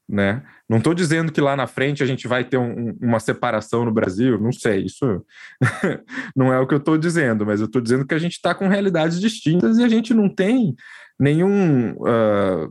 Né? 0.07 0.43
Não 0.69 0.79
estou 0.79 0.93
dizendo 0.93 1.33
que 1.33 1.41
lá 1.41 1.57
na 1.57 1.67
frente 1.67 2.03
a 2.03 2.07
gente 2.07 2.29
vai 2.29 2.45
ter 2.45 2.59
um, 2.59 2.95
uma 3.00 3.19
separação 3.19 3.87
no 3.87 3.93
Brasil, 3.93 4.38
não 4.38 4.53
sei, 4.53 4.85
isso 4.85 5.25
não 6.37 6.53
é 6.53 6.61
o 6.61 6.67
que 6.67 6.75
eu 6.75 6.79
estou 6.79 6.99
dizendo, 6.99 7.47
mas 7.47 7.61
eu 7.61 7.67
estou 7.67 7.81
dizendo 7.81 8.07
que 8.07 8.12
a 8.12 8.19
gente 8.19 8.33
está 8.33 8.55
com 8.55 8.69
realidades 8.69 9.19
distintas 9.19 9.79
e 9.79 9.83
a 9.83 9.88
gente 9.88 10.12
não 10.12 10.29
tem 10.29 10.75
nenhum, 11.19 11.93
uh, 11.93 12.71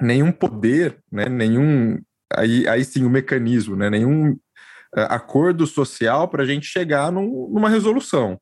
nenhum 0.00 0.32
poder, 0.32 0.98
né? 1.12 1.28
nenhum, 1.28 1.98
aí, 2.32 2.66
aí 2.68 2.84
sim 2.84 3.04
o 3.04 3.10
mecanismo, 3.10 3.76
né? 3.76 3.90
nenhum 3.90 4.32
uh, 4.32 4.38
acordo 5.08 5.66
social 5.66 6.28
para 6.28 6.42
a 6.42 6.46
gente 6.46 6.66
chegar 6.66 7.10
num, 7.12 7.48
numa 7.52 7.68
resolução. 7.68 8.40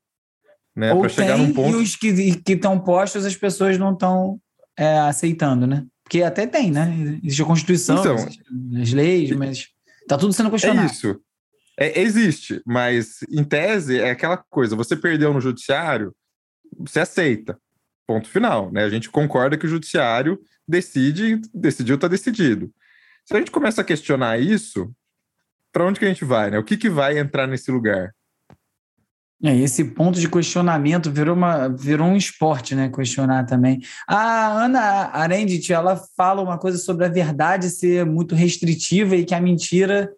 Né? 0.76 0.94
Para 0.94 1.08
chegar 1.08 1.38
num 1.38 1.52
ponto. 1.52 1.78
E 1.78 1.82
os 1.82 1.96
que 1.96 2.08
estão 2.46 2.78
postos, 2.80 3.24
as 3.24 3.36
pessoas 3.36 3.78
não 3.78 3.92
estão 3.92 4.40
é, 4.76 4.98
aceitando, 4.98 5.66
né? 5.66 5.86
Porque 6.02 6.22
até 6.22 6.46
tem, 6.46 6.70
né? 6.70 6.92
Existe 7.22 7.42
a 7.42 7.46
Constituição, 7.46 7.98
então, 8.00 8.16
as 8.82 8.92
leis, 8.92 9.30
mas 9.30 9.68
tá 10.06 10.18
tudo 10.18 10.32
sendo 10.32 10.50
questionado. 10.50 10.88
É 10.88 10.92
isso. 10.92 11.20
É, 11.78 12.00
existe, 12.00 12.62
mas 12.64 13.20
em 13.30 13.42
tese 13.42 13.98
é 13.98 14.10
aquela 14.10 14.36
coisa: 14.36 14.76
você 14.76 14.96
perdeu 14.96 15.32
no 15.32 15.40
judiciário, 15.40 16.14
você 16.78 17.00
aceita. 17.00 17.58
Ponto 18.06 18.28
final, 18.28 18.70
né? 18.70 18.84
A 18.84 18.90
gente 18.90 19.08
concorda 19.10 19.56
que 19.56 19.64
o 19.64 19.68
judiciário 19.68 20.38
decide, 20.68 21.40
decidiu, 21.54 21.94
está 21.94 22.06
decidido. 22.06 22.70
Se 23.24 23.34
a 23.34 23.38
gente 23.38 23.50
começa 23.50 23.80
a 23.80 23.84
questionar 23.84 24.38
isso, 24.38 24.92
para 25.72 25.86
onde 25.86 25.98
que 25.98 26.04
a 26.04 26.08
gente 26.08 26.24
vai, 26.24 26.50
né? 26.50 26.58
O 26.58 26.64
que, 26.64 26.76
que 26.76 26.90
vai 26.90 27.18
entrar 27.18 27.46
nesse 27.46 27.70
lugar? 27.70 28.14
É, 29.42 29.54
esse 29.56 29.84
ponto 29.84 30.18
de 30.18 30.28
questionamento 30.28 31.10
virou, 31.10 31.34
uma, 31.34 31.68
virou 31.68 32.06
um 32.06 32.16
esporte, 32.16 32.74
né? 32.74 32.88
Questionar 32.88 33.44
também. 33.44 33.80
A 34.06 34.64
Ana 34.64 34.80
Arendt, 35.12 35.72
ela 35.72 36.00
fala 36.16 36.40
uma 36.40 36.58
coisa 36.58 36.78
sobre 36.78 37.04
a 37.04 37.08
verdade 37.08 37.68
ser 37.68 38.06
muito 38.06 38.34
restritiva 38.34 39.16
e 39.16 39.24
que 39.24 39.34
a 39.34 39.40
mentira 39.40 40.10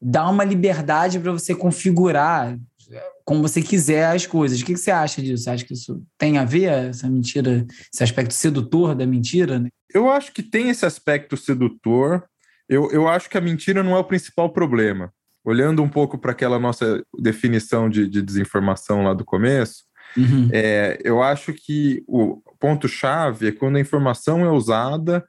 dá 0.00 0.28
uma 0.28 0.44
liberdade 0.44 1.18
para 1.18 1.32
você 1.32 1.54
configurar 1.54 2.58
como 3.24 3.42
você 3.42 3.62
quiser 3.62 4.06
as 4.06 4.26
coisas. 4.26 4.60
O 4.60 4.64
que, 4.64 4.74
que 4.74 4.80
você 4.80 4.90
acha 4.90 5.22
disso? 5.22 5.44
Você 5.44 5.50
acha 5.50 5.64
que 5.64 5.74
isso 5.74 6.02
tem 6.18 6.36
a 6.36 6.44
ver, 6.44 6.88
essa 6.88 7.08
mentira, 7.08 7.64
esse 7.92 8.02
aspecto 8.02 8.34
sedutor 8.34 8.94
da 8.94 9.06
mentira? 9.06 9.60
Né? 9.60 9.68
Eu 9.94 10.10
acho 10.10 10.32
que 10.32 10.42
tem 10.42 10.70
esse 10.70 10.86
aspecto 10.86 11.36
sedutor. 11.36 12.24
Eu, 12.68 12.90
eu 12.90 13.08
acho 13.08 13.28
que 13.28 13.38
a 13.38 13.40
mentira 13.40 13.82
não 13.82 13.96
é 13.96 13.98
o 13.98 14.04
principal 14.04 14.50
problema 14.50 15.12
olhando 15.44 15.82
um 15.82 15.88
pouco 15.88 16.18
para 16.18 16.32
aquela 16.32 16.58
nossa 16.58 17.02
definição 17.18 17.88
de, 17.88 18.06
de, 18.06 18.22
desinformação 18.22 19.02
lá 19.02 19.14
do 19.14 19.24
começo, 19.24 19.84
uhum. 20.16 20.48
é, 20.52 20.98
eu 21.02 21.22
acho 21.22 21.52
que 21.52 22.02
o 22.06 22.42
ponto-chave 22.58 23.48
é 23.48 23.52
quando 23.52 23.76
a 23.76 23.80
informação 23.80 24.44
é 24.44 24.50
usada 24.50 25.24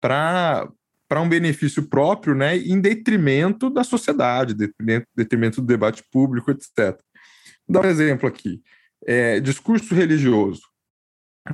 para 0.00 0.68
para 1.08 1.20
um 1.20 1.28
benefício 1.28 1.82
próprio, 1.82 2.34
né, 2.34 2.56
em 2.56 2.80
detrimento 2.80 3.68
da 3.68 3.84
sociedade, 3.84 4.54
detrimento, 4.54 5.06
detrimento 5.14 5.60
do 5.60 5.66
debate 5.66 6.02
público, 6.10 6.50
etc. 6.50 6.98
Vou 7.68 7.82
dar 7.82 7.86
um 7.86 7.90
exemplo 7.90 8.26
aqui. 8.26 8.62
É, 9.06 9.38
discurso 9.38 9.94
religioso. 9.94 10.62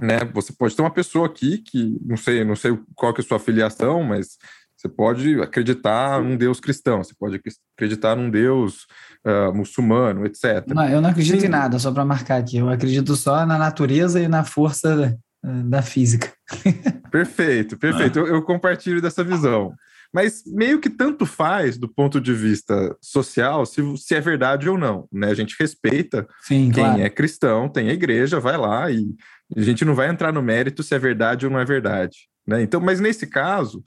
Né? 0.00 0.18
Você 0.34 0.52
pode 0.52 0.76
ter 0.76 0.82
uma 0.82 0.92
pessoa 0.92 1.26
aqui 1.26 1.58
que 1.58 1.98
não 2.04 2.16
sei, 2.16 2.44
não 2.44 2.56
sei 2.56 2.78
qual 2.94 3.14
que 3.14 3.20
é 3.20 3.24
a 3.24 3.26
sua 3.26 3.38
filiação, 3.38 4.02
mas 4.02 4.36
você 4.76 4.88
pode 4.88 5.40
acreditar 5.40 6.22
num 6.22 6.36
Deus 6.36 6.60
cristão, 6.60 7.02
você 7.02 7.14
pode 7.18 7.40
acreditar 7.74 8.14
num 8.14 8.30
Deus 8.30 8.86
uh, 9.26 9.52
muçulmano, 9.52 10.24
etc. 10.24 10.64
Não, 10.68 10.88
eu 10.88 11.00
não 11.00 11.10
acredito 11.10 11.40
Sim. 11.40 11.46
em 11.46 11.50
nada, 11.50 11.78
só 11.78 11.90
para 11.90 12.04
marcar 12.04 12.36
aqui. 12.36 12.58
Eu 12.58 12.68
acredito 12.68 13.16
só 13.16 13.44
na 13.44 13.58
natureza 13.58 14.20
e 14.20 14.28
na 14.28 14.44
força 14.44 15.18
da 15.42 15.82
física. 15.82 16.32
Perfeito, 17.10 17.78
perfeito. 17.78 18.18
Ah. 18.18 18.22
Eu, 18.22 18.26
eu, 18.26 18.42
compartilho 18.42 19.00
dessa 19.00 19.24
visão. 19.24 19.72
Mas 20.12 20.42
meio 20.46 20.80
que 20.80 20.88
tanto 20.88 21.26
faz 21.26 21.76
do 21.76 21.88
ponto 21.88 22.20
de 22.20 22.32
vista 22.32 22.96
social 23.00 23.66
se, 23.66 23.82
se 23.98 24.14
é 24.14 24.20
verdade 24.20 24.68
ou 24.68 24.78
não. 24.78 25.06
Né? 25.12 25.28
A 25.28 25.34
gente 25.34 25.54
respeita 25.58 26.26
Sim, 26.40 26.70
quem 26.72 26.84
claro. 26.84 27.02
é 27.02 27.10
cristão, 27.10 27.68
tem 27.68 27.90
a 27.90 27.92
igreja, 27.92 28.40
vai 28.40 28.56
lá 28.56 28.90
e 28.90 29.06
a 29.54 29.60
gente 29.60 29.84
não 29.84 29.94
vai 29.94 30.08
entrar 30.08 30.32
no 30.32 30.42
mérito 30.42 30.82
se 30.82 30.94
é 30.94 30.98
verdade 30.98 31.46
ou 31.46 31.52
não 31.52 31.60
é 31.60 31.64
verdade. 31.64 32.28
Né? 32.46 32.62
Então, 32.62 32.80
mas 32.80 33.00
nesse 33.00 33.26
caso, 33.26 33.84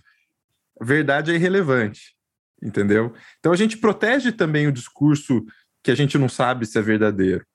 verdade 0.80 1.32
é 1.32 1.36
irrelevante, 1.36 2.16
entendeu? 2.62 3.14
Então 3.40 3.52
a 3.52 3.56
gente 3.56 3.78
protege 3.78 4.32
também 4.32 4.68
o 4.68 4.72
discurso 4.72 5.44
que 5.84 5.90
a 5.90 5.96
gente 5.96 6.18
não 6.18 6.30
sabe 6.30 6.66
se 6.66 6.78
é 6.78 6.82
verdadeiro. 6.82 7.46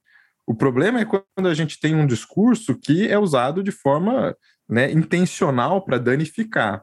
O 0.47 0.55
problema 0.55 1.01
é 1.01 1.05
quando 1.05 1.49
a 1.49 1.55
gente 1.55 1.79
tem 1.81 1.95
um 1.95 2.07
discurso 2.07 2.79
que 2.79 3.09
é 3.09 3.19
usado 3.19 3.63
de 3.63 3.73
forma 3.73 4.37
né, 4.69 4.91
intencional 4.93 5.85
para 5.85 5.99
danificar. 5.99 6.83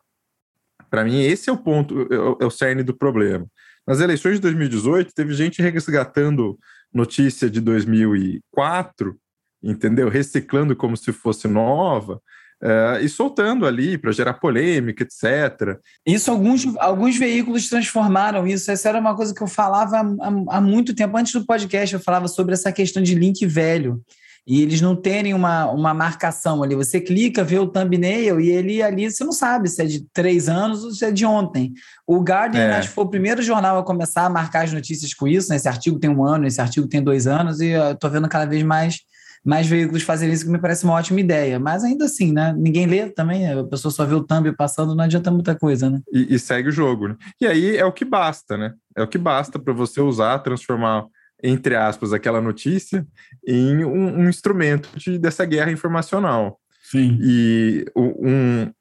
Para 0.93 1.03
mim, 1.03 1.23
esse 1.23 1.49
é 1.49 1.51
o 1.51 1.57
ponto, 1.57 2.01
é, 2.03 2.43
é 2.43 2.45
o 2.45 2.51
cerne 2.51 2.83
do 2.83 2.95
problema. 2.95 3.47
Nas 3.87 3.99
eleições 3.99 4.35
de 4.35 4.41
2018, 4.41 5.11
teve 5.11 5.33
gente 5.33 5.59
resgatando 5.59 6.55
notícia 6.93 7.49
de 7.49 7.59
2004, 7.59 9.17
entendeu? 9.63 10.07
Reciclando 10.07 10.75
como 10.75 10.95
se 10.95 11.11
fosse 11.11 11.47
nova, 11.47 12.21
Uh, 12.61 13.03
e 13.03 13.09
soltando 13.09 13.65
ali 13.65 13.97
para 13.97 14.13
gerar 14.13 14.35
polêmica, 14.35 15.03
etc. 15.03 15.77
Isso, 16.05 16.31
alguns, 16.31 16.65
alguns 16.77 17.17
veículos 17.17 17.67
transformaram 17.67 18.47
isso. 18.47 18.71
Essa 18.71 18.87
era 18.87 19.01
uma 19.01 19.13
coisa 19.17 19.35
que 19.35 19.43
eu 19.43 19.47
falava 19.47 19.97
há, 19.97 20.57
há, 20.57 20.61
muito 20.61 20.95
tempo. 20.95 21.17
Antes 21.17 21.33
do 21.33 21.45
podcast, 21.45 21.93
eu 21.93 21.99
falava 21.99 22.29
sobre 22.29 22.53
essa 22.53 22.71
questão 22.71 23.03
de 23.03 23.15
link 23.15 23.45
velho. 23.45 24.01
E 24.45 24.61
eles 24.61 24.81
não 24.81 24.95
terem 24.95 25.33
uma, 25.33 25.71
uma 25.71 25.93
marcação 25.93 26.61
ali. 26.61 26.75
Você 26.75 26.99
clica, 26.99 27.43
vê 27.43 27.57
o 27.57 27.67
thumbnail 27.67 28.41
e 28.41 28.49
ele 28.49 28.83
ali, 28.83 29.09
você 29.09 29.23
não 29.23 29.31
sabe 29.31 29.69
se 29.69 29.81
é 29.81 29.85
de 29.85 30.05
três 30.11 30.49
anos 30.49 30.83
ou 30.83 30.91
se 30.91 31.05
é 31.05 31.11
de 31.11 31.25
ontem. 31.25 31.73
O 32.05 32.19
Guardian, 32.19 32.61
é. 32.61 32.77
acho 32.77 32.89
que 32.89 32.95
foi 32.95 33.05
o 33.05 33.09
primeiro 33.09 33.41
jornal 33.41 33.77
a 33.77 33.83
começar 33.83 34.25
a 34.25 34.29
marcar 34.29 34.65
as 34.65 34.73
notícias 34.73 35.13
com 35.13 35.27
isso. 35.27 35.49
Né? 35.49 35.55
Esse 35.55 35.69
artigo 35.69 35.97
tem 35.97 36.09
um 36.09 36.25
ano, 36.25 36.45
esse 36.45 36.59
artigo 36.59 36.87
tem 36.87 37.01
dois 37.01 37.25
anos, 37.25 37.61
e 37.61 37.69
eu 37.69 37.95
tô 37.95 38.09
vendo 38.09 38.27
cada 38.27 38.45
vez 38.45 38.63
mais 38.63 38.99
mais 39.43 39.67
veículos 39.67 40.03
fazerem 40.03 40.33
isso, 40.33 40.45
que 40.45 40.51
me 40.51 40.59
parece 40.59 40.85
uma 40.85 40.93
ótima 40.93 41.19
ideia. 41.19 41.59
Mas 41.59 41.83
ainda 41.83 42.05
assim, 42.05 42.31
né? 42.31 42.53
Ninguém 42.57 42.85
lê 42.85 43.09
também, 43.09 43.51
a 43.51 43.63
pessoa 43.65 43.91
só 43.91 44.05
vê 44.05 44.15
o 44.15 44.23
thumb 44.23 44.55
passando, 44.55 44.95
não 44.95 45.03
adianta 45.03 45.29
muita 45.29 45.53
coisa, 45.53 45.89
né? 45.89 45.99
E, 46.11 46.35
e 46.35 46.39
segue 46.39 46.69
o 46.69 46.71
jogo, 46.71 47.09
né? 47.09 47.15
E 47.41 47.45
aí 47.45 47.75
é 47.75 47.83
o 47.83 47.91
que 47.91 48.05
basta, 48.05 48.57
né? 48.57 48.73
É 48.95 49.03
o 49.03 49.07
que 49.07 49.17
basta 49.17 49.59
para 49.59 49.73
você 49.73 49.99
usar, 49.99 50.39
transformar, 50.39 51.05
entre 51.43 51.75
aspas, 51.75 52.13
aquela 52.13 52.41
notícia 52.41 53.05
em 53.45 53.83
um, 53.83 54.21
um 54.21 54.29
instrumento 54.29 54.89
de, 54.95 55.19
dessa 55.19 55.43
guerra 55.43 55.71
informacional. 55.71 56.57
Sim. 56.81 57.19
E 57.21 57.85
um, 57.95 58.71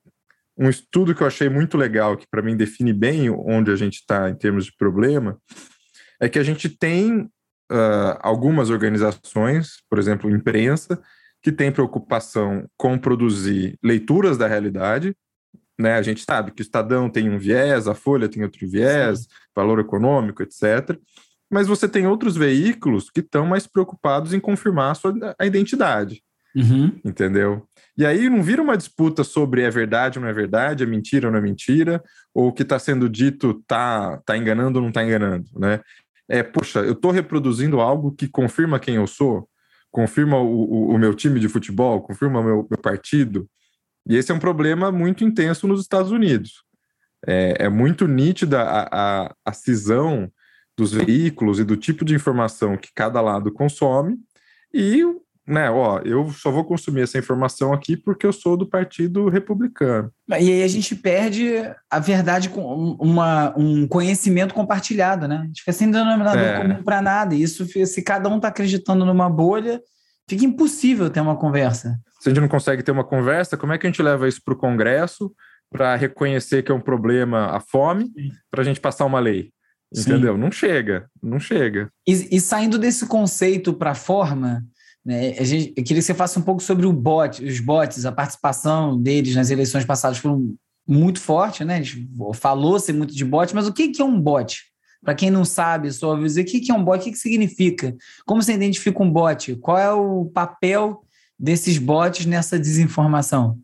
um 0.57 0.71
estudo 0.71 1.15
que 1.15 1.23
eu 1.23 1.27
achei 1.27 1.49
muito 1.49 1.77
legal, 1.77 2.17
que 2.17 2.27
para 2.31 2.43
mim 2.43 2.57
define 2.57 2.93
bem 2.93 3.29
onde 3.31 3.73
a 3.73 3.77
gente 3.77 3.95
está 3.95 4.31
em 4.31 4.35
termos 4.37 4.67
de 4.67 4.77
problema, 4.77 5.37
é 6.21 6.29
que 6.29 6.39
a 6.39 6.45
gente 6.45 6.69
tem 6.69 7.23
uh, 7.23 8.19
algumas 8.21 8.71
organizações, 8.71 9.83
por 9.91 9.99
exemplo, 9.99 10.31
imprensa, 10.31 11.03
que 11.43 11.51
tem 11.51 11.73
preocupação 11.73 12.69
com 12.77 12.97
produzir 12.97 13.77
leituras 13.83 14.39
da 14.39 14.47
realidade. 14.47 15.17
Né? 15.77 15.95
A 15.95 16.03
gente 16.03 16.23
sabe 16.23 16.53
que 16.53 16.61
o 16.61 16.65
Estadão 16.65 17.11
tem 17.11 17.29
um 17.29 17.39
viés, 17.39 17.89
a 17.89 17.95
Folha 17.95 18.29
tem 18.29 18.45
outro 18.45 18.69
viés, 18.69 19.21
Sim. 19.21 19.27
valor 19.57 19.81
econômico, 19.81 20.45
etc. 20.45 20.97
Mas 21.53 21.67
você 21.67 21.89
tem 21.89 22.07
outros 22.07 22.37
veículos 22.37 23.11
que 23.11 23.21
estão 23.21 23.47
mais 23.47 23.67
preocupados 23.67 24.33
em 24.33 24.41
confirmar 24.41 24.93
a 24.93 24.95
sua 24.95 25.15
a 25.39 25.47
identidade. 25.47 26.23
Uhum. 26.55 26.99
Entendeu? 27.05 27.67
E 27.97 28.07
aí 28.07 28.29
não 28.29 28.43
vira 28.43 28.63
uma 28.63 28.77
disputa 28.77 29.23
sobre 29.23 29.63
é 29.63 29.71
verdade 29.71 30.19
ou 30.19 30.23
não 30.23 30.31
é 30.31 30.33
verdade, 30.33 30.83
é 30.83 30.87
mentira 30.87 31.29
ou 31.29 31.33
não 31.33 31.39
é 31.39 31.43
mentira, 31.43 32.03
ou 32.35 32.49
o 32.49 32.53
que 32.53 32.63
está 32.63 32.79
sendo 32.79 33.09
dito 33.09 33.59
está 33.61 34.19
tá 34.25 34.37
enganando 34.37 34.79
ou 34.79 34.83
não 34.83 34.89
está 34.89 35.05
enganando, 35.05 35.49
né? 35.57 35.81
é, 36.33 36.43
poxa, 36.43 36.81
eu 36.81 36.93
estou 36.93 37.11
reproduzindo 37.11 37.79
algo 37.79 38.11
que 38.13 38.27
confirma 38.27 38.81
quem 38.81 38.95
eu 38.95 39.07
sou, 39.07 39.47
confirma 39.91 40.39
o, 40.39 40.47
o, 40.47 40.95
o 40.95 40.99
meu 40.99 41.15
time 41.15 41.39
de 41.39 41.47
futebol, 41.47 42.01
confirma 42.01 42.41
o 42.41 42.43
meu, 42.43 42.67
meu, 42.71 42.79
partido. 42.81 43.47
E 44.09 44.17
esse 44.17 44.33
é 44.33 44.35
um 44.35 44.39
problema 44.39 44.91
muito 44.91 45.25
intenso 45.25 45.69
nos 45.69 45.83
Estados 45.83 46.11
Unidos. 46.11 46.65
É, 47.27 47.67
é 47.67 47.69
muito 47.69 48.09
nítida 48.09 48.63
a, 48.63 48.89
a, 49.27 49.35
a 49.45 49.53
cisão 49.53 50.33
dos 50.77 50.93
veículos 50.93 51.59
e 51.59 51.65
do 51.65 51.77
tipo 51.77 52.05
de 52.05 52.15
informação 52.15 52.77
que 52.77 52.91
cada 52.95 53.21
lado 53.21 53.53
consome, 53.53 54.19
e 54.73 55.05
né, 55.47 55.71
ó, 55.71 55.99
eu 56.05 56.31
só 56.31 56.51
vou 56.51 56.65
consumir 56.65 57.03
essa 57.03 57.19
informação 57.19 57.73
aqui 57.73 57.97
porque 57.97 58.25
eu 58.25 58.33
sou 58.33 58.57
do 58.57 58.67
Partido 58.67 59.29
Republicano. 59.29 60.11
E 60.29 60.35
aí 60.35 60.63
a 60.63 60.69
gente 60.69 60.95
perde 60.95 61.53
a 61.91 61.99
verdade 61.99 62.49
com 62.49 62.63
uma, 63.01 63.53
um 63.57 63.87
conhecimento 63.89 64.55
compartilhado, 64.55 65.27
né? 65.27 65.41
A 65.43 65.47
gente 65.47 65.61
fica 65.61 65.73
sem 65.73 65.91
denominador 65.91 66.41
é. 66.41 66.63
comum 66.63 66.83
para 66.83 67.03
nada. 67.03 67.35
E 67.35 67.43
isso, 67.43 67.67
se 67.67 68.03
cada 68.03 68.29
um 68.29 68.37
está 68.37 68.49
acreditando 68.49 69.05
numa 69.05 69.29
bolha, 69.29 69.81
fica 70.29 70.45
impossível 70.45 71.11
ter 71.11 71.21
uma 71.21 71.37
conversa. 71.37 71.99
Se 72.21 72.29
a 72.29 72.33
gente 72.33 72.41
não 72.41 72.49
consegue 72.49 72.83
ter 72.83 72.93
uma 72.93 73.05
conversa, 73.05 73.57
como 73.57 73.73
é 73.73 73.79
que 73.79 73.87
a 73.87 73.91
gente 73.91 74.03
leva 74.03 74.29
isso 74.29 74.41
para 74.45 74.55
o 74.55 74.59
Congresso 74.59 75.33
para 75.71 75.97
reconhecer 75.97 76.63
que 76.63 76.71
é 76.71 76.75
um 76.75 76.81
problema 76.81 77.47
a 77.47 77.59
fome, 77.59 78.13
para 78.51 78.61
a 78.61 78.65
gente 78.65 78.79
passar 78.79 79.07
uma 79.07 79.19
lei? 79.19 79.51
Entendeu? 79.97 80.35
Sim. 80.35 80.41
Não 80.41 80.51
chega, 80.51 81.11
não 81.23 81.39
chega. 81.39 81.91
E, 82.09 82.37
e 82.37 82.41
saindo 82.41 82.79
desse 82.79 83.07
conceito 83.07 83.73
para 83.75 83.91
a 83.91 83.95
forma, 83.95 84.65
Né? 85.05 85.37
A 85.39 85.45
gente, 85.45 85.69
eu 85.77 85.83
queria 85.83 85.97
que 85.97 86.03
você 86.03 86.15
faça 86.15 86.39
um 86.39 86.43
pouco 86.43 86.63
sobre 86.63 86.87
o 86.87 86.93
bot, 86.93 87.45
os 87.45 87.61
bots, 87.61 88.07
a 88.07 88.13
participação 88.13 89.01
deles 89.01 89.35
nas 89.35 89.51
eleições 89.51 89.85
passadas 89.85 90.19
foram 90.19 90.55
muito 90.87 91.21
forte, 91.21 91.65
né? 91.65 91.83
Falou-se 92.35 92.93
muito 92.93 93.15
de 93.15 93.25
bot, 93.25 93.55
mas 93.55 93.67
o 93.67 93.73
que, 93.73 93.89
que 93.89 94.03
é 94.03 94.05
um 94.05 94.21
bot? 94.21 94.63
Para 95.03 95.15
quem 95.15 95.31
não 95.31 95.45
sabe, 95.45 95.91
só 95.91 96.17
dizer 96.17 96.43
o 96.43 96.45
que, 96.45 96.61
que 96.61 96.71
é 96.71 96.75
um 96.75 96.85
bot, 96.85 97.01
o 97.01 97.03
que, 97.03 97.11
que 97.11 97.19
significa? 97.19 97.95
Como 98.25 98.41
você 98.41 98.53
identifica 98.53 99.03
um 99.03 99.11
bot? 99.11 99.57
Qual 99.57 99.77
é 99.77 99.93
o 99.93 100.27
papel 100.27 101.03
desses 101.39 101.79
bots 101.79 102.25
nessa 102.25 102.59
desinformação? 102.59 103.59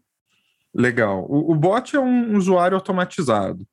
Legal. 0.74 1.24
O, 1.28 1.52
o 1.52 1.54
bot 1.54 1.94
é 1.94 2.00
um 2.00 2.36
usuário 2.36 2.76
automatizado. 2.76 3.64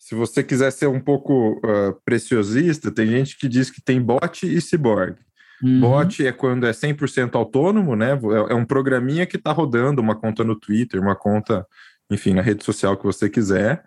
Se 0.00 0.14
você 0.14 0.42
quiser 0.42 0.72
ser 0.72 0.86
um 0.86 0.98
pouco 0.98 1.58
uh, 1.58 1.94
preciosista, 2.06 2.90
tem 2.90 3.06
gente 3.06 3.36
que 3.38 3.46
diz 3.46 3.70
que 3.70 3.82
tem 3.82 4.00
bot 4.00 4.46
e 4.46 4.58
cyborg. 4.58 5.14
Uhum. 5.62 5.78
Bot 5.78 6.26
é 6.26 6.32
quando 6.32 6.66
é 6.66 6.70
100% 6.70 7.34
autônomo, 7.34 7.94
né? 7.94 8.12
É, 8.12 8.52
é 8.52 8.54
um 8.54 8.64
programinha 8.64 9.26
que 9.26 9.36
está 9.36 9.52
rodando 9.52 10.00
uma 10.00 10.16
conta 10.16 10.42
no 10.42 10.58
Twitter, 10.58 10.98
uma 10.98 11.14
conta, 11.14 11.66
enfim, 12.10 12.32
na 12.32 12.40
rede 12.40 12.64
social 12.64 12.96
que 12.96 13.04
você 13.04 13.28
quiser, 13.28 13.84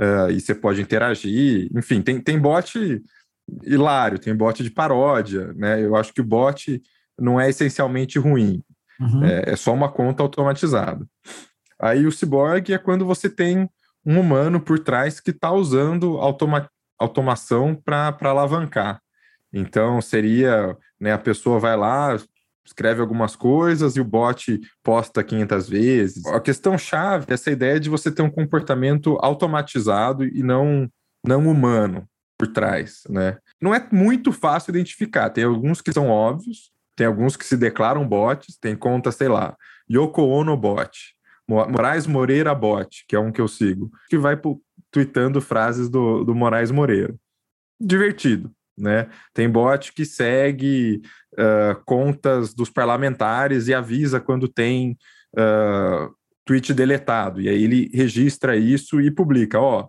uh, 0.00 0.32
e 0.32 0.40
você 0.40 0.52
pode 0.52 0.82
interagir. 0.82 1.70
Enfim, 1.76 2.02
tem, 2.02 2.20
tem 2.20 2.40
bot 2.40 3.00
hilário, 3.62 4.18
tem 4.18 4.34
bot 4.34 4.60
de 4.64 4.70
paródia, 4.70 5.52
né? 5.54 5.80
Eu 5.80 5.94
acho 5.94 6.12
que 6.12 6.20
o 6.20 6.26
bot 6.26 6.82
não 7.16 7.40
é 7.40 7.48
essencialmente 7.48 8.18
ruim, 8.18 8.60
uhum. 9.00 9.24
é, 9.24 9.52
é 9.52 9.56
só 9.56 9.72
uma 9.72 9.88
conta 9.88 10.24
automatizada. 10.24 11.06
Aí 11.80 12.04
o 12.04 12.10
cyborg 12.10 12.72
é 12.72 12.78
quando 12.78 13.06
você 13.06 13.30
tem 13.30 13.70
um 14.04 14.18
humano 14.18 14.60
por 14.60 14.78
trás 14.78 15.20
que 15.20 15.30
está 15.30 15.52
usando 15.52 16.18
automa 16.18 16.68
automação 16.98 17.74
para 17.74 18.16
alavancar. 18.22 19.00
Então 19.52 20.00
seria, 20.00 20.76
né, 21.00 21.12
a 21.12 21.18
pessoa 21.18 21.58
vai 21.58 21.76
lá, 21.76 22.16
escreve 22.64 23.00
algumas 23.00 23.34
coisas 23.34 23.96
e 23.96 24.00
o 24.00 24.04
bot 24.04 24.60
posta 24.82 25.22
500 25.22 25.68
vezes. 25.68 26.26
A 26.26 26.40
questão 26.40 26.78
chave 26.78 27.26
é 27.28 27.34
essa 27.34 27.50
ideia 27.50 27.80
de 27.80 27.90
você 27.90 28.10
ter 28.10 28.22
um 28.22 28.30
comportamento 28.30 29.18
automatizado 29.20 30.24
e 30.24 30.42
não 30.42 30.88
não 31.24 31.46
humano 31.48 32.08
por 32.36 32.48
trás, 32.48 33.02
né? 33.08 33.38
Não 33.60 33.72
é 33.72 33.86
muito 33.92 34.32
fácil 34.32 34.70
identificar. 34.70 35.30
Tem 35.30 35.44
alguns 35.44 35.80
que 35.80 35.92
são 35.92 36.08
óbvios, 36.08 36.72
tem 36.96 37.06
alguns 37.06 37.36
que 37.36 37.46
se 37.46 37.56
declaram 37.56 38.06
bots, 38.06 38.58
tem 38.60 38.74
conta, 38.74 39.12
sei 39.12 39.28
lá, 39.28 39.56
Yoko 39.90 40.22
Ono 40.22 40.56
bot. 40.56 41.11
Moraes 41.48 42.06
Moreira 42.06 42.54
Bot, 42.54 43.04
que 43.08 43.16
é 43.16 43.18
um 43.18 43.32
que 43.32 43.40
eu 43.40 43.48
sigo, 43.48 43.90
que 44.08 44.16
vai 44.16 44.38
tweetando 44.90 45.40
frases 45.40 45.88
do, 45.88 46.24
do 46.24 46.34
Moraes 46.34 46.70
Moreira. 46.70 47.14
Divertido, 47.80 48.50
né? 48.78 49.08
Tem 49.34 49.48
bot 49.48 49.92
que 49.92 50.04
segue 50.04 51.02
uh, 51.34 51.82
contas 51.84 52.54
dos 52.54 52.70
parlamentares 52.70 53.68
e 53.68 53.74
avisa 53.74 54.20
quando 54.20 54.46
tem 54.46 54.96
uh, 55.36 56.14
tweet 56.44 56.72
deletado. 56.72 57.40
E 57.40 57.48
aí 57.48 57.64
ele 57.64 57.90
registra 57.92 58.56
isso 58.56 59.00
e 59.00 59.10
publica, 59.10 59.60
ó, 59.60 59.88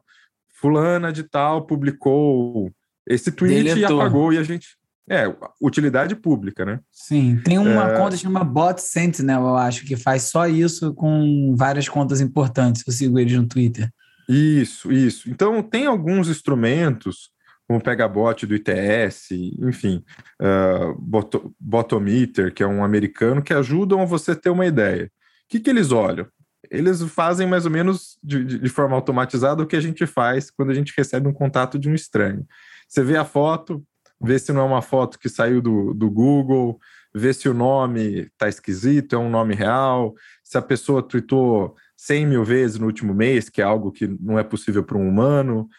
fulana 0.60 1.12
de 1.12 1.24
tal 1.24 1.66
publicou 1.66 2.72
esse 3.06 3.32
tweet 3.32 3.64
Deletou. 3.64 3.98
e 3.98 4.02
apagou 4.02 4.34
e 4.34 4.38
a 4.38 4.44
gente 4.44 4.78
é, 5.10 5.26
utilidade 5.62 6.16
pública, 6.16 6.66
né? 6.66 6.80
Sim, 6.92 7.40
tem 7.44 7.58
uma 7.58 7.92
é... 7.92 7.98
conta 7.98 8.16
que 8.16 8.22
chama 8.22 8.44
Bot 8.44 8.82
Sentinel, 8.82 9.42
eu 9.42 9.56
acho, 9.58 9.86
que 9.86 9.96
faz 9.96 10.24
só 10.24 10.48
isso 10.48 10.94
com 10.94 11.54
várias 11.58 11.90
contas 11.90 12.22
importantes. 12.22 12.84
Eu 12.88 12.94
sigo 12.94 13.20
eles 13.20 13.34
no 13.34 13.48
Twitter. 13.48 13.90
Isso, 14.28 14.92
isso. 14.92 15.30
Então, 15.30 15.62
tem 15.62 15.86
alguns 15.86 16.30
instrumentos, 16.30 17.30
como 17.68 17.80
o 17.80 17.84
Pegabot 17.84 18.46
do 18.46 18.56
ITS, 18.56 19.32
enfim, 19.62 20.04
uh, 20.42 20.96
Bot 21.00 21.38
Botometer, 21.60 22.54
que 22.54 22.64
é 22.64 22.68
um 22.68 22.84
americano, 22.84 23.42
que 23.42 23.54
ajudam 23.54 24.02
a 24.02 24.06
você 24.06 24.36
ter 24.36 24.50
uma 24.50 24.66
ideia. 24.66 25.06
O 25.06 25.10
que, 25.50 25.60
que 25.60 25.70
eles 25.70 25.92
olham? 25.92 26.26
Eles 26.72 27.02
fazem 27.02 27.46
mais 27.46 27.66
ou 27.66 27.72
menos 27.72 28.18
de, 28.24 28.44
de 28.46 28.70
forma 28.70 28.96
automatizada 28.96 29.62
o 29.62 29.68
que 29.68 29.76
a 29.76 29.82
gente 29.82 30.08
faz 30.08 30.50
quando 30.50 30.72
a 30.72 30.74
gente 30.74 30.94
recebe 30.98 31.28
um 31.28 31.34
contato 31.34 31.78
de 31.78 31.90
um 31.90 31.94
estranho. 31.94 32.48
Você 32.88 33.04
vê 33.04 33.18
a 33.18 33.26
foto, 33.26 33.84
vê 34.22 34.40
se 34.40 34.52
não 34.52 34.62
é 34.62 34.66
uma 34.66 34.82
foto 34.82 35.20
que 35.20 35.30
saiu 35.30 35.62
do, 35.62 35.94
do 35.94 36.10
Google, 36.10 36.80
vê 37.14 37.34
se 37.34 37.48
o 37.48 37.54
nome 37.54 38.30
tá 38.38 38.48
esquisito, 38.48 39.16
é 39.16 39.20
um 39.20 39.30
nome 39.30 39.54
real, 39.54 40.14
se 40.44 40.58
a 40.58 40.62
pessoa 40.62 41.04
tweetou 41.04 41.76
100 41.98 42.28
mil 42.28 42.44
vezes 42.44 42.80
no 42.80 42.86
último 42.86 43.14
mês, 43.14 43.50
que 43.50 43.62
é 43.62 43.66
algo 43.66 43.92
que 43.92 44.08
não 44.20 44.38
é 44.38 44.44
possível 44.44 44.84
para 44.84 44.98
um 44.98 45.08
humano. 45.08 45.70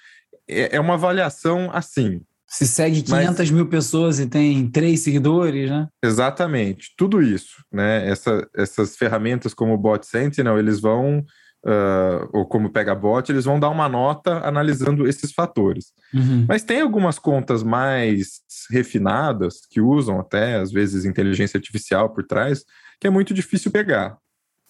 É, 0.48 0.76
é, 0.76 0.80
uma 0.80 0.94
avaliação 0.94 1.70
assim. 1.72 2.20
Se 2.46 2.66
segue 2.66 3.02
500 3.02 3.38
mas... 3.38 3.50
mil 3.50 3.66
pessoas 3.66 4.20
e 4.20 4.26
tem 4.26 4.68
três 4.70 5.00
seguidores, 5.00 5.70
né? 5.70 5.88
Exatamente, 6.02 6.94
tudo 6.96 7.20
isso, 7.20 7.64
né? 7.72 8.08
Essa, 8.08 8.48
essas 8.54 8.96
ferramentas 8.96 9.52
como 9.52 9.74
o 9.74 9.78
Bot 9.78 10.06
Sentinel, 10.06 10.58
eles 10.58 10.80
vão 10.80 11.24
uh, 11.64 12.28
ou 12.32 12.46
como 12.46 12.70
pega 12.70 12.94
bot, 12.94 13.30
eles 13.30 13.44
vão 13.44 13.58
dar 13.58 13.70
uma 13.70 13.88
nota 13.88 14.46
analisando 14.46 15.06
esses 15.06 15.32
fatores. 15.32 15.92
Uhum. 16.12 16.44
Mas 16.46 16.62
tem 16.62 16.80
algumas 16.80 17.18
contas 17.18 17.62
mais 17.62 18.42
refinadas 18.70 19.66
que 19.68 19.80
usam 19.80 20.20
até, 20.20 20.56
às 20.56 20.70
vezes, 20.70 21.04
inteligência 21.04 21.58
artificial 21.58 22.10
por 22.10 22.24
trás, 22.24 22.64
que 23.00 23.06
é 23.06 23.10
muito 23.10 23.32
difícil 23.32 23.70
pegar. 23.70 24.16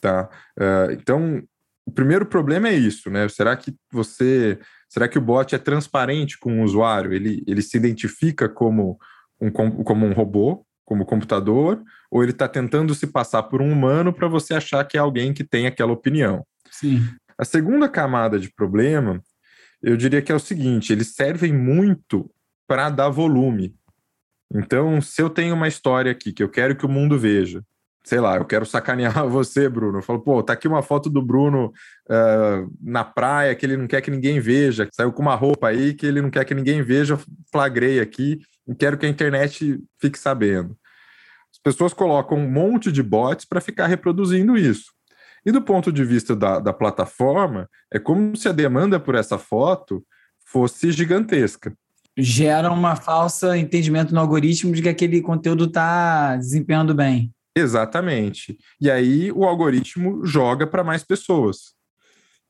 Tá? 0.01 0.29
Uh, 0.59 0.93
então, 0.93 1.43
o 1.87 1.91
primeiro 1.91 2.27
problema 2.27 2.69
é 2.69 2.75
isso, 2.75 3.11
né? 3.11 3.29
Será 3.29 3.57
que 3.57 3.75
você. 3.93 4.59
Será 4.89 5.09
que 5.09 5.19
o 5.19 5.21
bot 5.21 5.55
é 5.55 5.59
transparente 5.59 6.39
com 6.39 6.61
o 6.61 6.65
usuário? 6.65 7.13
Ele, 7.13 7.43
ele 7.49 7.61
se 7.61 7.77
identifica 7.77 8.49
como 8.49 8.97
um, 9.41 9.51
como 9.51 10.07
um 10.07 10.13
robô, 10.13 10.65
como 10.85 11.05
computador, 11.05 11.83
ou 12.11 12.23
ele 12.23 12.31
está 12.31 12.47
tentando 12.47 12.95
se 12.95 13.09
passar 13.09 13.43
por 13.45 13.61
um 13.61 13.73
humano 13.73 14.13
para 14.13 14.29
você 14.29 14.55
achar 14.55 14.85
que 14.85 14.97
é 14.97 15.01
alguém 15.01 15.33
que 15.33 15.43
tem 15.43 15.67
aquela 15.67 15.93
opinião? 15.93 16.47
Sim. 16.79 17.03
A 17.39 17.45
segunda 17.45 17.89
camada 17.89 18.39
de 18.39 18.53
problema, 18.53 19.23
eu 19.83 19.97
diria 19.97 20.23
que 20.23 20.33
é 20.33 20.35
o 20.35 20.41
seguinte: 20.41 20.93
eles 20.93 21.15
servem 21.15 21.53
muito 21.53 22.31
para 22.67 22.91
dar 22.91 23.09
volume. 23.09 23.75
Então, 24.53 25.01
se 25.01 25.21
eu 25.21 25.29
tenho 25.29 25.55
uma 25.55 25.69
história 25.69 26.13
aqui 26.13 26.33
que 26.33 26.43
eu 26.43 26.49
quero 26.49 26.77
que 26.77 26.87
o 26.87 26.89
mundo 26.89 27.19
veja, 27.19 27.63
sei 28.05 28.21
lá, 28.21 28.37
eu 28.37 28.45
quero 28.45 28.67
sacanear 28.67 29.27
você, 29.29 29.69
Bruno. 29.69 29.99
Eu 29.99 30.03
falo, 30.03 30.21
pô, 30.21 30.43
tá 30.43 30.53
aqui 30.53 30.69
uma 30.69 30.83
foto 30.83 31.09
do 31.09 31.23
Bruno 31.23 31.73
uh, 32.09 32.73
na 32.81 33.05
praia 33.05 33.55
que 33.55 33.65
ele 33.65 33.77
não 33.77 33.87
quer 33.87 34.01
que 34.01 34.11
ninguém 34.11 34.41
veja, 34.41 34.89
saiu 34.93 35.13
com 35.13 35.23
uma 35.23 35.35
roupa 35.35 35.69
aí 35.69 35.95
que 35.95 36.07
ele 36.07 36.21
não 36.21 36.31
quer 36.31 36.45
que 36.45 36.55
ninguém 36.55 36.83
veja, 36.83 37.19
flagrei 37.51 38.01
aqui 38.01 38.39
e 38.69 38.75
quero 38.75 38.99
que 38.99 39.07
a 39.07 39.09
internet 39.09 39.81
fique 40.01 40.19
sabendo. 40.19 40.77
As 41.53 41.59
pessoas 41.59 41.95
colocam 41.95 42.39
um 42.39 42.51
monte 42.51 42.93
de 42.93 43.03
bots 43.03 43.45
para 43.45 43.61
ficar 43.61 43.87
reproduzindo 43.87 44.57
isso. 44.57 44.93
E 45.45 45.53
do 45.53 45.61
ponto 45.61 45.93
de 45.93 46.05
vista 46.05 46.35
da, 46.35 46.59
da 46.59 46.73
plataforma, 46.73 47.69
é 47.93 47.99
como 47.99 48.37
se 48.37 48.49
a 48.49 48.53
demanda 48.53 48.99
por 48.99 49.15
essa 49.15 49.39
foto 49.39 50.05
fosse 50.47 50.91
gigantesca. 50.91 51.73
Gera 52.17 52.71
uma 52.71 52.97
falsa 52.97 53.59
entendimento 53.59 54.15
no 54.15 54.21
algoritmo 54.21 54.73
de 54.73 54.81
que 54.83 54.89
aquele 54.89 55.21
conteúdo 55.21 55.65
está 55.65 56.37
desempenhando 56.37 56.95
bem. 56.95 57.33
Exatamente. 57.57 58.57
E 58.81 58.91
aí 58.91 59.31
o 59.33 59.45
algoritmo 59.45 60.25
joga 60.25 60.67
para 60.67 60.85
mais 60.85 61.05
pessoas. 61.05 61.75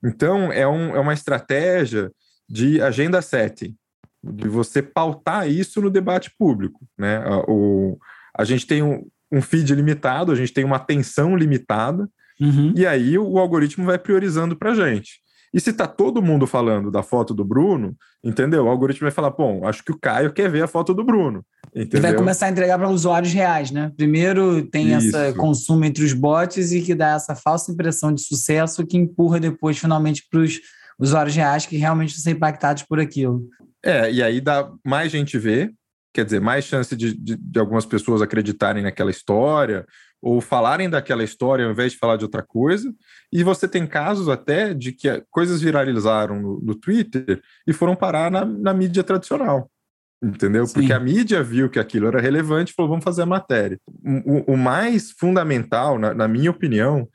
Então, 0.04 0.52
é, 0.52 0.66
um, 0.68 0.94
é 0.94 1.00
uma 1.00 1.14
estratégia 1.14 2.12
de 2.48 2.80
agenda 2.80 3.22
setting, 3.22 3.74
de 4.22 4.48
você 4.48 4.83
pautar 4.83 5.48
isso 5.48 5.80
no 5.80 5.90
debate 5.90 6.30
público. 6.38 6.87
Né? 6.96 7.22
O, 7.48 7.98
a 8.37 8.44
gente 8.44 8.66
tem 8.66 8.83
um, 8.83 9.07
um 9.33 9.40
feed 9.40 9.74
limitado, 9.74 10.30
a 10.30 10.35
gente 10.35 10.52
tem 10.52 10.64
uma 10.64 10.76
atenção 10.76 11.37
limitada, 11.37 12.09
Uhum. 12.40 12.73
E 12.77 12.87
aí 12.87 13.18
o, 13.18 13.38
algoritmo 13.38 13.85
vai 13.85 13.99
priorizando 13.99 14.57
para 14.57 14.75
gente. 14.75 15.23
E 15.53 15.61
se 15.61 15.73
tá 15.73 15.87
todo 15.87 16.20
mundo 16.20 16.49
falando 16.49 16.90
da 16.90 17.03
foto 17.03 17.33
do 17.33 17.44
Bruno, 17.44 17.94
entendeu? 18.25 18.64
O 18.64 18.68
algoritmo 18.68 19.05
vai 19.05 19.12
falar, 19.12 19.31
bom, 19.31 19.64
acho 19.66 19.85
que 19.85 19.92
o 19.92 19.99
Caio 19.99 20.33
quer 20.33 20.51
ver 20.51 20.64
a 20.64 20.66
foto 20.66 20.92
do 20.92 21.05
Bruno. 21.05 21.44
Entendeu? 21.73 21.99
E 21.99 22.03
vai 22.03 22.14
começar 22.14 22.47
a 22.47 22.51
entregar 22.51 22.77
para 22.77 22.88
usuários 22.88 23.33
reais, 23.33 23.70
né? 23.70 23.92
Primeiro 23.97 24.64
tem 24.66 24.92
esse 24.92 25.33
consumo 25.35 25.85
entre 25.85 26.05
os 26.05 26.12
bots 26.12 26.73
e 26.73 26.83
que 26.83 26.94
dá 26.94 27.12
essa 27.12 27.37
falsa 27.37 27.70
impressão 27.70 28.12
de 28.12 28.20
sucesso 28.23 28.85
que 28.85 28.97
empurra 28.97 29.38
depois 29.38 29.79
finalmente 29.79 30.27
para 30.29 30.40
os 30.40 30.61
usuários 30.99 31.37
reais 31.37 31.66
que 31.66 31.77
realmente 31.77 32.20
são 32.20 32.33
impactados 32.33 32.83
por 32.83 32.99
aquilo. 32.99 33.49
É, 33.85 34.11
e 34.11 34.23
aí 34.23 34.40
dá 34.40 34.70
mais 34.85 35.12
gente 35.12 35.38
ver, 35.38 35.73
quer 36.12 36.25
dizer, 36.25 36.40
mais 36.40 36.64
chance 36.64 36.97
de, 36.97 37.14
de, 37.14 37.37
de 37.37 37.59
algumas 37.59 37.85
pessoas 37.85 38.23
acreditarem 38.23 38.83
naquela 38.83 39.11
história, 39.11 39.85
ou 40.24 40.40
falarem 40.40 40.88
daquela 40.88 41.22
história 41.22 41.66
ao 41.66 41.70
invés 41.70 41.92
de 41.92 41.98
falar 41.98 42.16
de 42.16 42.24
outra 42.24 42.42
coisa. 42.42 42.90
E 43.30 43.44
você 43.44 43.68
tem 43.68 43.87
casos 43.87 44.26
até 44.26 44.72
de 44.72 44.90
que 44.90 45.22
coisas 45.30 45.60
viralizaram 45.60 46.40
no, 46.40 46.60
no 46.60 46.74
Twitter 46.74 47.42
e 47.66 47.74
foram 47.74 47.94
parar 47.94 48.30
na, 48.30 48.42
na 48.42 48.72
mídia 48.72 49.04
tradicional. 49.04 49.70
Entendeu? 50.22 50.66
Sim. 50.66 50.72
Porque 50.72 50.94
a 50.94 50.98
mídia 50.98 51.42
viu 51.42 51.68
que 51.68 51.78
aquilo 51.78 52.06
era 52.06 52.22
relevante 52.22 52.72
e 52.72 52.74
falou: 52.74 52.88
vamos 52.88 53.04
fazer 53.04 53.20
a 53.20 53.26
matéria. 53.26 53.78
O, 54.24 54.54
o 54.54 54.56
mais 54.56 55.10
fundamental, 55.10 55.98
na, 55.98 56.14
na, 56.14 56.26
minha 56.26 56.50
opinião, 56.50 57.06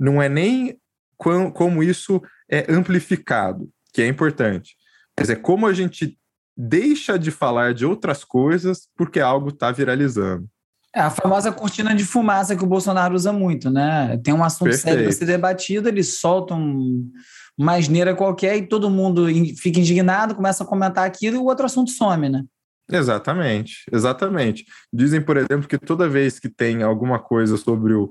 não 0.00 0.22
é 0.22 0.26
nem 0.26 0.78
como 1.18 1.82
isso 1.82 2.22
é 2.50 2.72
amplificado, 2.72 3.68
que 3.92 4.00
é 4.00 4.08
importante, 4.08 4.76
mas 5.18 5.28
é 5.28 5.36
como 5.36 5.66
a 5.66 5.74
gente 5.74 6.18
deixa 6.56 7.18
de 7.18 7.30
falar 7.30 7.74
de 7.74 7.84
outras 7.84 8.24
coisas 8.24 8.88
porque 8.96 9.20
algo 9.20 9.50
está 9.50 9.70
viralizando. 9.70 10.48
É 10.96 11.00
a 11.00 11.10
famosa 11.10 11.52
cortina 11.52 11.94
de 11.94 12.06
fumaça 12.06 12.56
que 12.56 12.64
o 12.64 12.66
Bolsonaro 12.66 13.14
usa 13.14 13.30
muito, 13.30 13.68
né? 13.70 14.18
Tem 14.24 14.32
um 14.32 14.42
assunto 14.42 14.70
Perfeito. 14.70 14.82
sério 14.82 15.02
para 15.02 15.12
ser 15.12 15.26
debatido, 15.26 15.90
ele 15.90 16.02
solta 16.02 16.54
um, 16.54 17.12
uma 17.54 17.74
asneira 17.74 18.14
qualquer 18.14 18.56
e 18.56 18.66
todo 18.66 18.88
mundo 18.88 19.26
fica 19.58 19.78
indignado, 19.78 20.34
começa 20.34 20.64
a 20.64 20.66
comentar 20.66 21.06
aquilo 21.06 21.36
e 21.36 21.38
o 21.38 21.44
outro 21.44 21.66
assunto 21.66 21.90
some, 21.90 22.30
né? 22.30 22.42
Exatamente, 22.90 23.84
exatamente. 23.92 24.64
Dizem, 24.90 25.20
por 25.20 25.36
exemplo, 25.36 25.68
que 25.68 25.76
toda 25.76 26.08
vez 26.08 26.38
que 26.38 26.48
tem 26.48 26.82
alguma 26.82 27.18
coisa 27.18 27.58
sobre 27.58 27.92
o, 27.92 28.08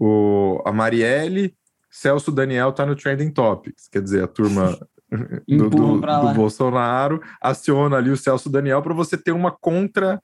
o 0.00 0.62
a 0.64 0.72
Marielle, 0.72 1.54
Celso 1.90 2.32
Daniel 2.32 2.70
está 2.70 2.86
no 2.86 2.96
Trending 2.96 3.30
Topics, 3.30 3.88
quer 3.92 4.00
dizer, 4.00 4.24
a 4.24 4.26
turma 4.26 4.78
do, 5.46 5.68
do, 5.68 6.00
do 6.00 6.34
Bolsonaro 6.34 7.20
aciona 7.42 7.98
ali 7.98 8.08
o 8.08 8.16
Celso 8.16 8.48
Daniel 8.48 8.80
para 8.80 8.94
você 8.94 9.18
ter 9.18 9.32
uma 9.32 9.50
contra 9.50 10.18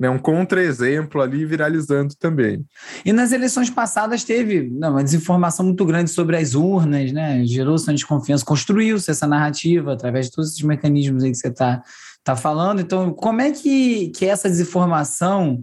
né, 0.00 0.08
um 0.08 0.18
contra-exemplo 0.18 1.20
ali 1.20 1.44
viralizando 1.44 2.14
também. 2.18 2.64
E 3.04 3.12
nas 3.12 3.32
eleições 3.32 3.68
passadas 3.68 4.24
teve 4.24 4.70
não, 4.72 4.92
uma 4.92 5.04
desinformação 5.04 5.66
muito 5.66 5.84
grande 5.84 6.10
sobre 6.10 6.38
as 6.38 6.54
urnas, 6.54 7.12
né? 7.12 7.44
Gerou-se 7.44 7.86
uma 7.86 7.92
desconfiança, 7.92 8.42
construiu-se 8.42 9.10
essa 9.10 9.26
narrativa 9.26 9.92
através 9.92 10.26
de 10.26 10.32
todos 10.32 10.52
esses 10.52 10.62
mecanismos 10.62 11.22
aí 11.22 11.30
que 11.30 11.36
você 11.36 11.48
está 11.48 11.82
tá 12.24 12.34
falando. 12.34 12.80
Então, 12.80 13.12
como 13.12 13.42
é 13.42 13.50
que, 13.50 14.08
que 14.16 14.24
essa 14.24 14.48
desinformação 14.48 15.62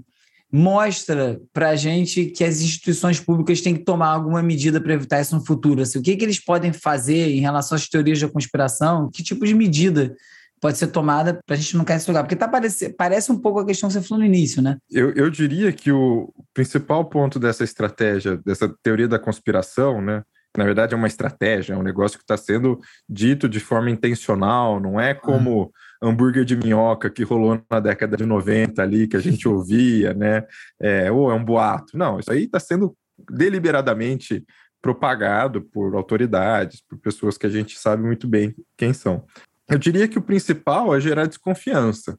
mostra 0.52 1.42
para 1.52 1.70
a 1.70 1.76
gente 1.76 2.26
que 2.26 2.44
as 2.44 2.62
instituições 2.62 3.20
públicas 3.20 3.60
têm 3.60 3.74
que 3.74 3.84
tomar 3.84 4.10
alguma 4.10 4.44
medida 4.44 4.80
para 4.80 4.94
evitar 4.94 5.20
isso 5.20 5.36
no 5.36 5.44
futuro? 5.44 5.82
Assim, 5.82 5.98
o 5.98 6.04
que, 6.04 6.16
que 6.16 6.24
eles 6.24 6.40
podem 6.40 6.72
fazer 6.72 7.32
em 7.32 7.40
relação 7.40 7.76
às 7.76 7.90
teorias 7.90 8.22
da 8.22 8.30
conspiração? 8.30 9.10
Que 9.12 9.24
tipo 9.24 9.48
de 9.48 9.56
medida 9.56 10.16
pode 10.60 10.78
ser 10.78 10.88
tomada 10.88 11.40
para 11.46 11.56
a 11.56 11.58
gente 11.58 11.76
não 11.78 11.86
cair 11.86 11.98
nesse 11.98 12.10
lugar? 12.10 12.24
Porque 12.24 12.36
tá 12.36 12.48
parece, 12.48 12.90
parece 12.90 13.32
um 13.32 13.40
pouco 13.40 13.60
a 13.60 13.66
questão 13.66 13.90
que 13.90 13.94
você 13.94 14.02
falou 14.02 14.20
no 14.20 14.26
início, 14.26 14.62
né? 14.62 14.78
Eu, 14.90 15.12
eu 15.12 15.30
diria 15.30 15.72
que 15.72 15.92
o 15.92 16.34
principal 16.54 17.06
ponto 17.06 17.40
dessa 17.40 17.64
estratégia, 17.64 18.38
dessa 18.38 18.68
teoria 18.82 19.08
da 19.08 19.20
conspiração, 19.20 20.02
né? 20.02 20.24
Na 20.58 20.64
verdade, 20.64 20.96
é 20.96 20.98
uma 20.98 21.08
estratégia, 21.08 21.74
é 21.74 21.78
um 21.78 21.84
negócio 21.84 22.18
que 22.18 22.24
está 22.24 22.36
sendo 22.36 22.80
dito 23.08 23.48
de 23.48 23.60
forma 23.60 23.92
intencional, 23.92 24.80
não 24.80 25.00
é 25.00 25.14
como 25.14 25.72
ah. 26.02 26.08
hambúrguer 26.08 26.44
de 26.44 26.56
minhoca 26.56 27.12
que 27.12 27.24
rolou 27.24 27.62
na 27.70 27.80
década 27.80 28.18
de 28.18 28.26
90 28.26 28.82
ali, 28.82 29.08
que 29.08 29.16
a 29.16 29.20
gente 29.20 29.48
ouvia, 29.48 30.14
né? 30.16 30.44
É, 30.82 31.12
ou 31.12 31.30
é 31.32 31.36
um 31.36 31.46
boato. 31.46 31.96
Não, 31.96 32.20
isso 32.20 32.32
aí 32.32 32.46
está 32.46 32.60
sendo 32.60 32.96
deliberadamente 33.30 34.44
propagado 34.82 35.62
por 35.62 35.96
autoridades, 35.96 36.82
por 36.88 36.98
pessoas 37.00 37.38
que 37.38 37.46
a 37.46 37.50
gente 37.50 37.78
sabe 37.78 38.04
muito 38.04 38.28
bem 38.28 38.56
quem 38.78 38.94
são. 38.94 39.26
Eu 39.70 39.78
diria 39.78 40.08
que 40.08 40.18
o 40.18 40.22
principal 40.22 40.96
é 40.96 41.00
gerar 41.00 41.26
desconfiança, 41.26 42.18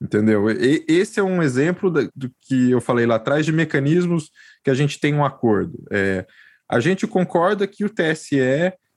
entendeu? 0.00 0.50
E, 0.50 0.84
esse 0.86 1.18
é 1.18 1.22
um 1.22 1.42
exemplo 1.42 1.90
da, 1.90 2.08
do 2.14 2.30
que 2.42 2.70
eu 2.70 2.80
falei 2.80 3.06
lá 3.06 3.16
atrás 3.16 3.46
de 3.46 3.52
mecanismos 3.52 4.30
que 4.62 4.70
a 4.70 4.74
gente 4.74 5.00
tem 5.00 5.14
um 5.14 5.24
acordo. 5.24 5.82
É, 5.90 6.26
a 6.68 6.80
gente 6.80 7.06
concorda 7.06 7.66
que 7.66 7.84
o 7.84 7.90
TSE 7.90 8.38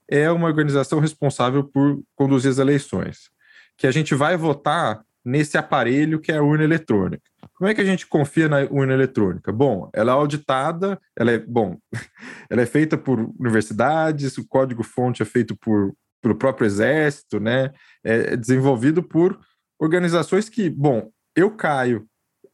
é 0.10 0.32
uma 0.32 0.48
organização 0.48 1.00
responsável 1.00 1.64
por 1.64 2.02
conduzir 2.16 2.52
as 2.52 2.58
eleições, 2.58 3.30
que 3.78 3.88
a 3.88 3.92
gente 3.92 4.16
vai 4.16 4.38
votar 4.38 5.02
nesse 5.24 5.58
aparelho 5.58 6.22
que 6.22 6.32
é 6.32 6.38
a 6.38 6.42
urna 6.42 6.64
eletrônica. 6.64 7.24
Como 7.54 7.70
é 7.70 7.74
que 7.74 7.82
a 7.82 7.86
gente 7.86 8.08
confia 8.08 8.48
na 8.48 8.60
urna 8.62 8.94
eletrônica? 8.94 9.52
Bom, 9.52 9.90
ela 9.94 10.14
é 10.14 10.16
auditada, 10.16 10.98
ela 11.18 11.32
é 11.32 11.38
bom, 11.38 11.78
ela 12.50 12.62
é 12.62 12.66
feita 12.66 12.98
por 12.98 13.20
universidades, 13.20 14.38
o 14.38 14.48
código-fonte 14.48 15.22
é 15.22 15.26
feito 15.26 15.56
por 15.58 15.94
pelo 16.22 16.36
próprio 16.36 16.66
exército, 16.66 17.40
né? 17.40 17.72
É 18.04 18.36
desenvolvido 18.36 19.04
por 19.04 19.40
organizações 19.80 20.50
que, 20.50 20.70
bom, 20.70 21.12
eu 21.36 21.52
caio, 21.52 22.08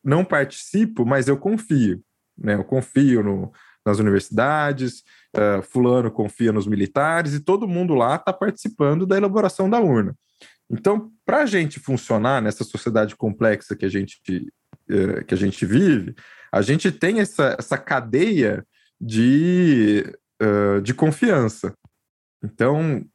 não 0.04 0.26
participo, 0.26 1.06
mas 1.06 1.28
eu 1.28 1.38
confio, 1.38 2.04
né? 2.38 2.56
Eu 2.56 2.64
confio 2.64 3.24
no, 3.24 3.52
nas 3.86 4.00
universidades, 4.00 5.04
uh, 5.36 5.62
fulano 5.62 6.12
confia 6.12 6.52
nos 6.52 6.68
militares 6.68 7.34
e 7.34 7.40
todo 7.40 7.68
mundo 7.68 7.94
lá 7.94 8.16
está 8.16 8.34
participando 8.34 9.06
da 9.06 9.18
elaboração 9.18 9.70
da 9.70 9.80
urna. 9.80 10.16
Então, 10.70 11.12
para 11.26 11.44
a 11.44 11.46
gente 11.46 11.80
funcionar 11.80 12.42
nessa 12.42 12.64
sociedade 12.64 13.16
complexa 13.16 13.76
que 13.76 13.86
a 13.86 13.90
gente, 13.90 14.20
uh, 14.90 15.24
que 15.26 15.34
a 15.34 15.38
gente 15.38 15.66
vive, 15.66 16.16
a 16.52 16.62
gente 16.62 16.92
tem 16.92 17.20
essa, 17.20 17.56
essa 17.58 17.78
cadeia 17.78 18.66
de, 19.00 20.06
uh, 20.42 20.82
de 20.82 20.94
confiança. 20.94 21.74
Então, 22.44 23.06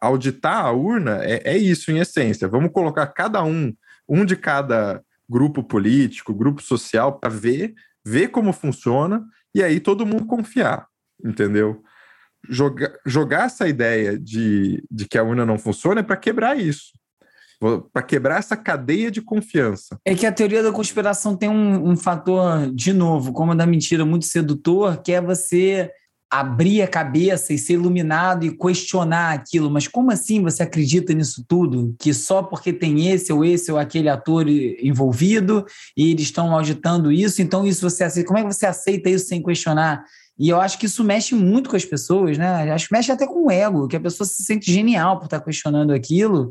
auditar 0.00 0.64
a 0.64 0.72
urna 0.72 1.22
é, 1.22 1.52
é 1.52 1.58
isso, 1.58 1.90
em 1.90 1.98
essência. 1.98 2.48
Vamos 2.48 2.72
colocar 2.72 3.06
cada 3.08 3.44
um, 3.44 3.72
um 4.08 4.24
de 4.24 4.36
cada 4.36 5.02
grupo 5.28 5.62
político, 5.62 6.34
grupo 6.34 6.60
social, 6.60 7.18
para 7.18 7.30
ver, 7.30 7.74
ver 8.04 8.28
como 8.28 8.52
funciona 8.52 9.24
e 9.54 9.62
aí 9.62 9.78
todo 9.78 10.06
mundo 10.06 10.26
confiar, 10.26 10.86
entendeu? 11.24 11.82
Jogar, 12.48 12.92
jogar 13.06 13.46
essa 13.46 13.68
ideia 13.68 14.18
de, 14.18 14.82
de 14.90 15.06
que 15.06 15.18
a 15.18 15.22
urna 15.22 15.44
não 15.44 15.58
funciona 15.58 16.00
é 16.00 16.02
para 16.02 16.16
quebrar 16.16 16.58
isso. 16.58 16.92
Para 17.92 18.02
quebrar 18.02 18.38
essa 18.38 18.56
cadeia 18.56 19.10
de 19.10 19.20
confiança. 19.20 19.98
É 20.04 20.14
que 20.14 20.24
a 20.24 20.32
teoria 20.32 20.62
da 20.62 20.72
conspiração 20.72 21.36
tem 21.36 21.50
um, 21.50 21.90
um 21.90 21.96
fator, 21.96 22.72
de 22.74 22.92
novo, 22.92 23.34
como 23.34 23.52
a 23.52 23.54
da 23.54 23.66
mentira, 23.66 24.02
muito 24.04 24.24
sedutor, 24.24 25.02
que 25.02 25.12
é 25.12 25.20
você 25.20 25.90
abrir 26.30 26.80
a 26.82 26.86
cabeça 26.86 27.52
e 27.52 27.58
ser 27.58 27.72
iluminado 27.72 28.46
e 28.46 28.56
questionar 28.56 29.32
aquilo. 29.32 29.68
Mas 29.68 29.88
como 29.88 30.12
assim 30.12 30.40
você 30.40 30.62
acredita 30.62 31.12
nisso 31.12 31.44
tudo? 31.48 31.94
Que 31.98 32.14
só 32.14 32.42
porque 32.42 32.72
tem 32.72 33.08
esse 33.10 33.32
ou 33.32 33.44
esse 33.44 33.72
ou 33.72 33.78
aquele 33.78 34.08
ator 34.08 34.48
envolvido 34.48 35.66
e 35.96 36.12
eles 36.12 36.26
estão 36.26 36.54
auditando 36.54 37.10
isso, 37.10 37.42
então 37.42 37.66
isso 37.66 37.88
você 37.88 38.04
aceita. 38.04 38.28
Como 38.28 38.38
é 38.38 38.42
que 38.44 38.54
você 38.54 38.66
aceita 38.66 39.10
isso 39.10 39.26
sem 39.26 39.42
questionar? 39.42 40.04
E 40.38 40.48
eu 40.48 40.60
acho 40.60 40.78
que 40.78 40.86
isso 40.86 41.02
mexe 41.02 41.34
muito 41.34 41.68
com 41.68 41.76
as 41.76 41.84
pessoas, 41.84 42.38
né? 42.38 42.72
Acho 42.72 42.88
que 42.88 42.94
mexe 42.94 43.10
até 43.10 43.26
com 43.26 43.46
o 43.46 43.50
ego, 43.50 43.88
que 43.88 43.96
a 43.96 44.00
pessoa 44.00 44.26
se 44.26 44.42
sente 44.44 44.72
genial 44.72 45.18
por 45.18 45.24
estar 45.24 45.40
questionando 45.40 45.92
aquilo. 45.92 46.50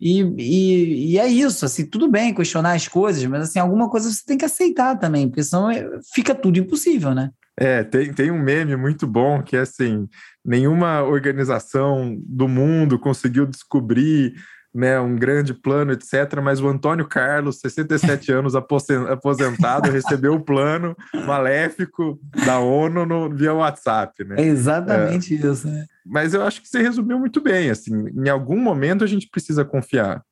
E, 0.00 0.20
e, 0.38 1.12
e, 1.12 1.18
é 1.18 1.26
isso, 1.28 1.64
assim, 1.64 1.84
tudo 1.84 2.10
bem 2.10 2.34
questionar 2.34 2.72
as 2.72 2.88
coisas, 2.88 3.22
mas 3.26 3.42
assim, 3.42 3.58
alguma 3.58 3.88
coisa 3.88 4.10
você 4.10 4.24
tem 4.24 4.38
que 4.38 4.46
aceitar 4.46 4.98
também, 4.98 5.28
porque 5.28 5.44
senão 5.44 5.70
é, 5.70 5.86
fica 6.14 6.34
tudo 6.34 6.58
impossível, 6.58 7.14
né? 7.14 7.30
É, 7.60 7.84
tem, 7.84 8.10
tem 8.10 8.30
um 8.30 8.38
meme 8.38 8.74
muito 8.74 9.06
bom 9.06 9.42
que 9.42 9.54
é 9.54 9.60
assim: 9.60 10.08
nenhuma 10.42 11.02
organização 11.02 12.16
do 12.26 12.48
mundo 12.48 12.98
conseguiu 12.98 13.46
descobrir 13.46 14.32
né, 14.74 14.98
um 14.98 15.14
grande 15.14 15.52
plano, 15.52 15.92
etc. 15.92 16.40
Mas 16.42 16.60
o 16.60 16.68
Antônio 16.68 17.06
Carlos, 17.06 17.60
67 17.60 18.32
anos, 18.32 18.54
aposentado, 18.54 19.90
recebeu 19.90 20.34
o 20.34 20.40
plano 20.40 20.96
maléfico 21.26 22.18
da 22.46 22.58
ONU 22.60 23.04
no, 23.04 23.28
via 23.28 23.52
WhatsApp. 23.52 24.24
Né? 24.24 24.36
É 24.38 24.46
exatamente 24.46 25.34
é, 25.34 25.50
isso. 25.50 25.68
Né? 25.68 25.84
Mas 26.06 26.32
eu 26.32 26.42
acho 26.42 26.62
que 26.62 26.68
você 26.68 26.80
resumiu 26.80 27.18
muito 27.18 27.42
bem. 27.42 27.68
Assim, 27.68 27.92
em 28.08 28.28
algum 28.30 28.58
momento 28.58 29.04
a 29.04 29.06
gente 29.06 29.28
precisa 29.28 29.64
confiar. 29.64 30.22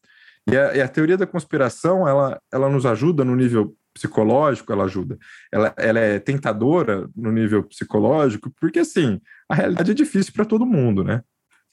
E 0.51 0.57
a, 0.57 0.77
e 0.77 0.81
a 0.81 0.89
teoria 0.89 1.19
da 1.19 1.27
conspiração 1.27 2.09
ela, 2.09 2.41
ela 2.51 2.71
nos 2.71 2.87
ajuda 2.87 3.23
no 3.23 3.37
nível 3.37 3.77
psicológico, 3.99 4.73
ela 4.73 4.85
ajuda. 4.85 5.19
Ela, 5.53 5.75
ela 5.77 5.99
é 5.99 6.19
tentadora 6.19 7.09
no 7.17 7.33
nível 7.33 7.63
psicológico, 7.65 8.51
porque 8.61 8.79
assim, 8.79 9.21
a 9.49 9.55
realidade 9.55 9.91
é 9.91 9.95
difícil 9.95 10.33
para 10.33 10.45
todo 10.45 10.67
mundo, 10.67 11.03
né? 11.03 11.23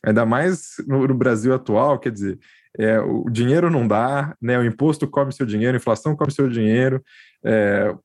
Ainda 0.05 0.25
mais 0.25 0.75
no, 0.87 1.07
no 1.07 1.15
Brasil 1.15 1.53
atual, 1.53 1.99
quer 1.99 2.11
dizer, 2.11 2.39
é, 2.77 2.99
o 2.99 3.29
dinheiro 3.29 3.69
não 3.69 3.87
dá, 3.87 4.35
né? 4.41 4.57
O 4.57 4.65
imposto 4.65 5.07
come 5.07 5.31
seu 5.31 5.45
dinheiro, 5.45 5.75
a 5.75 5.79
inflação 5.79 6.15
come 6.15 6.31
seu 6.31 6.49
dinheiro, 6.49 7.03
é, 7.43 7.95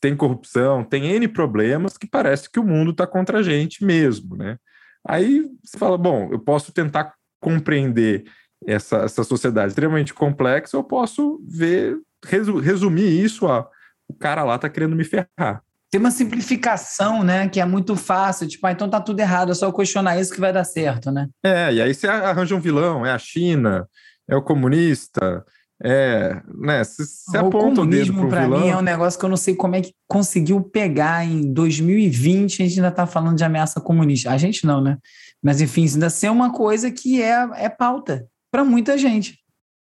tem 0.00 0.16
corrupção, 0.16 0.84
tem 0.84 1.06
N 1.06 1.28
problemas 1.28 1.96
que 1.96 2.06
parece 2.06 2.50
que 2.50 2.60
o 2.60 2.64
mundo 2.64 2.90
está 2.90 3.06
contra 3.06 3.38
a 3.38 3.42
gente 3.42 3.84
mesmo, 3.84 4.36
né? 4.36 4.58
Aí 5.06 5.48
você 5.62 5.78
fala, 5.78 5.96
bom, 5.96 6.28
eu 6.32 6.38
posso 6.38 6.72
tentar 6.72 7.14
compreender 7.40 8.24
essa, 8.66 8.98
essa 8.98 9.22
sociedade 9.24 9.68
extremamente 9.68 10.12
complexa, 10.12 10.76
eu 10.76 10.84
posso 10.84 11.40
ver 11.46 11.98
resumir 12.28 13.22
isso 13.22 13.46
a 13.46 13.68
o 14.08 14.14
cara 14.14 14.44
lá 14.44 14.58
tá 14.58 14.68
querendo 14.68 14.96
me 14.96 15.04
ferrar. 15.04 15.62
Tem 15.90 16.00
uma 16.00 16.10
simplificação, 16.10 17.22
né, 17.22 17.48
que 17.48 17.60
é 17.60 17.64
muito 17.64 17.94
fácil, 17.96 18.48
tipo, 18.48 18.66
ah, 18.66 18.72
então 18.72 18.88
tá 18.88 19.00
tudo 19.00 19.20
errado, 19.20 19.52
é 19.52 19.54
só 19.54 19.66
eu 19.66 19.72
questionar 19.72 20.18
isso 20.18 20.32
que 20.32 20.40
vai 20.40 20.52
dar 20.52 20.64
certo, 20.64 21.10
né? 21.10 21.28
É, 21.44 21.72
e 21.72 21.80
aí 21.80 21.94
você 21.94 22.08
arranja 22.08 22.54
um 22.54 22.60
vilão, 22.60 23.06
é 23.06 23.12
a 23.12 23.18
China, 23.18 23.88
é 24.28 24.36
o 24.36 24.42
comunista, 24.42 25.44
é, 25.82 26.40
né, 26.58 26.82
você 26.82 27.36
aponta 27.36 27.82
o 27.82 27.86
dedo 27.86 28.12
pro 28.14 28.28
pra 28.28 28.48
mim 28.48 28.68
é 28.68 28.76
um 28.76 28.82
negócio 28.82 29.18
que 29.18 29.24
eu 29.24 29.28
não 29.28 29.36
sei 29.36 29.54
como 29.54 29.76
é 29.76 29.82
que 29.82 29.92
conseguiu 30.08 30.60
pegar 30.60 31.24
em 31.24 31.52
2020, 31.52 32.62
a 32.62 32.66
gente 32.66 32.78
ainda 32.78 32.90
tá 32.90 33.06
falando 33.06 33.36
de 33.36 33.44
ameaça 33.44 33.80
comunista. 33.80 34.30
A 34.30 34.38
gente 34.38 34.66
não, 34.66 34.80
né? 34.80 34.96
Mas 35.42 35.60
enfim, 35.60 35.86
ainda 35.86 36.08
ser 36.08 36.30
uma 36.30 36.50
coisa 36.50 36.90
que 36.90 37.22
é, 37.22 37.48
é 37.56 37.68
pauta 37.68 38.26
para 38.50 38.64
muita 38.64 38.96
gente 38.96 39.38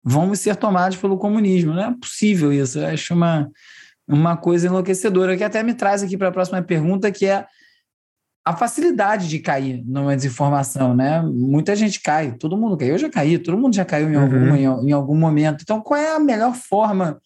vamos 0.03 0.39
ser 0.39 0.55
tomados 0.55 0.97
pelo 0.97 1.17
comunismo. 1.17 1.73
Não 1.73 1.83
é 1.83 1.95
possível 1.99 2.51
isso. 2.51 2.79
Eu 2.79 2.87
acho 2.87 3.13
uma, 3.13 3.49
uma 4.07 4.35
coisa 4.37 4.67
enlouquecedora, 4.67 5.37
que 5.37 5.43
até 5.43 5.63
me 5.63 5.73
traz 5.73 6.03
aqui 6.03 6.17
para 6.17 6.29
a 6.29 6.31
próxima 6.31 6.61
pergunta, 6.61 7.11
que 7.11 7.25
é 7.25 7.45
a 8.43 8.55
facilidade 8.55 9.27
de 9.27 9.39
cair 9.39 9.83
numa 9.85 10.15
desinformação, 10.15 10.95
né? 10.95 11.21
Muita 11.21 11.75
gente 11.75 12.01
cai, 12.01 12.31
todo 12.33 12.57
mundo 12.57 12.75
caiu, 12.75 12.93
eu 12.93 12.97
já 12.97 13.09
caí, 13.09 13.37
todo 13.37 13.57
mundo 13.57 13.75
já 13.75 13.85
caiu 13.85 14.09
em, 14.09 14.15
uhum. 14.15 14.23
algum, 14.23 14.55
em, 14.55 14.89
em 14.89 14.91
algum 14.91 15.15
momento. 15.15 15.61
Então, 15.61 15.79
qual 15.79 15.99
é 15.99 16.15
a 16.15 16.19
melhor 16.19 16.55
forma 16.55 17.21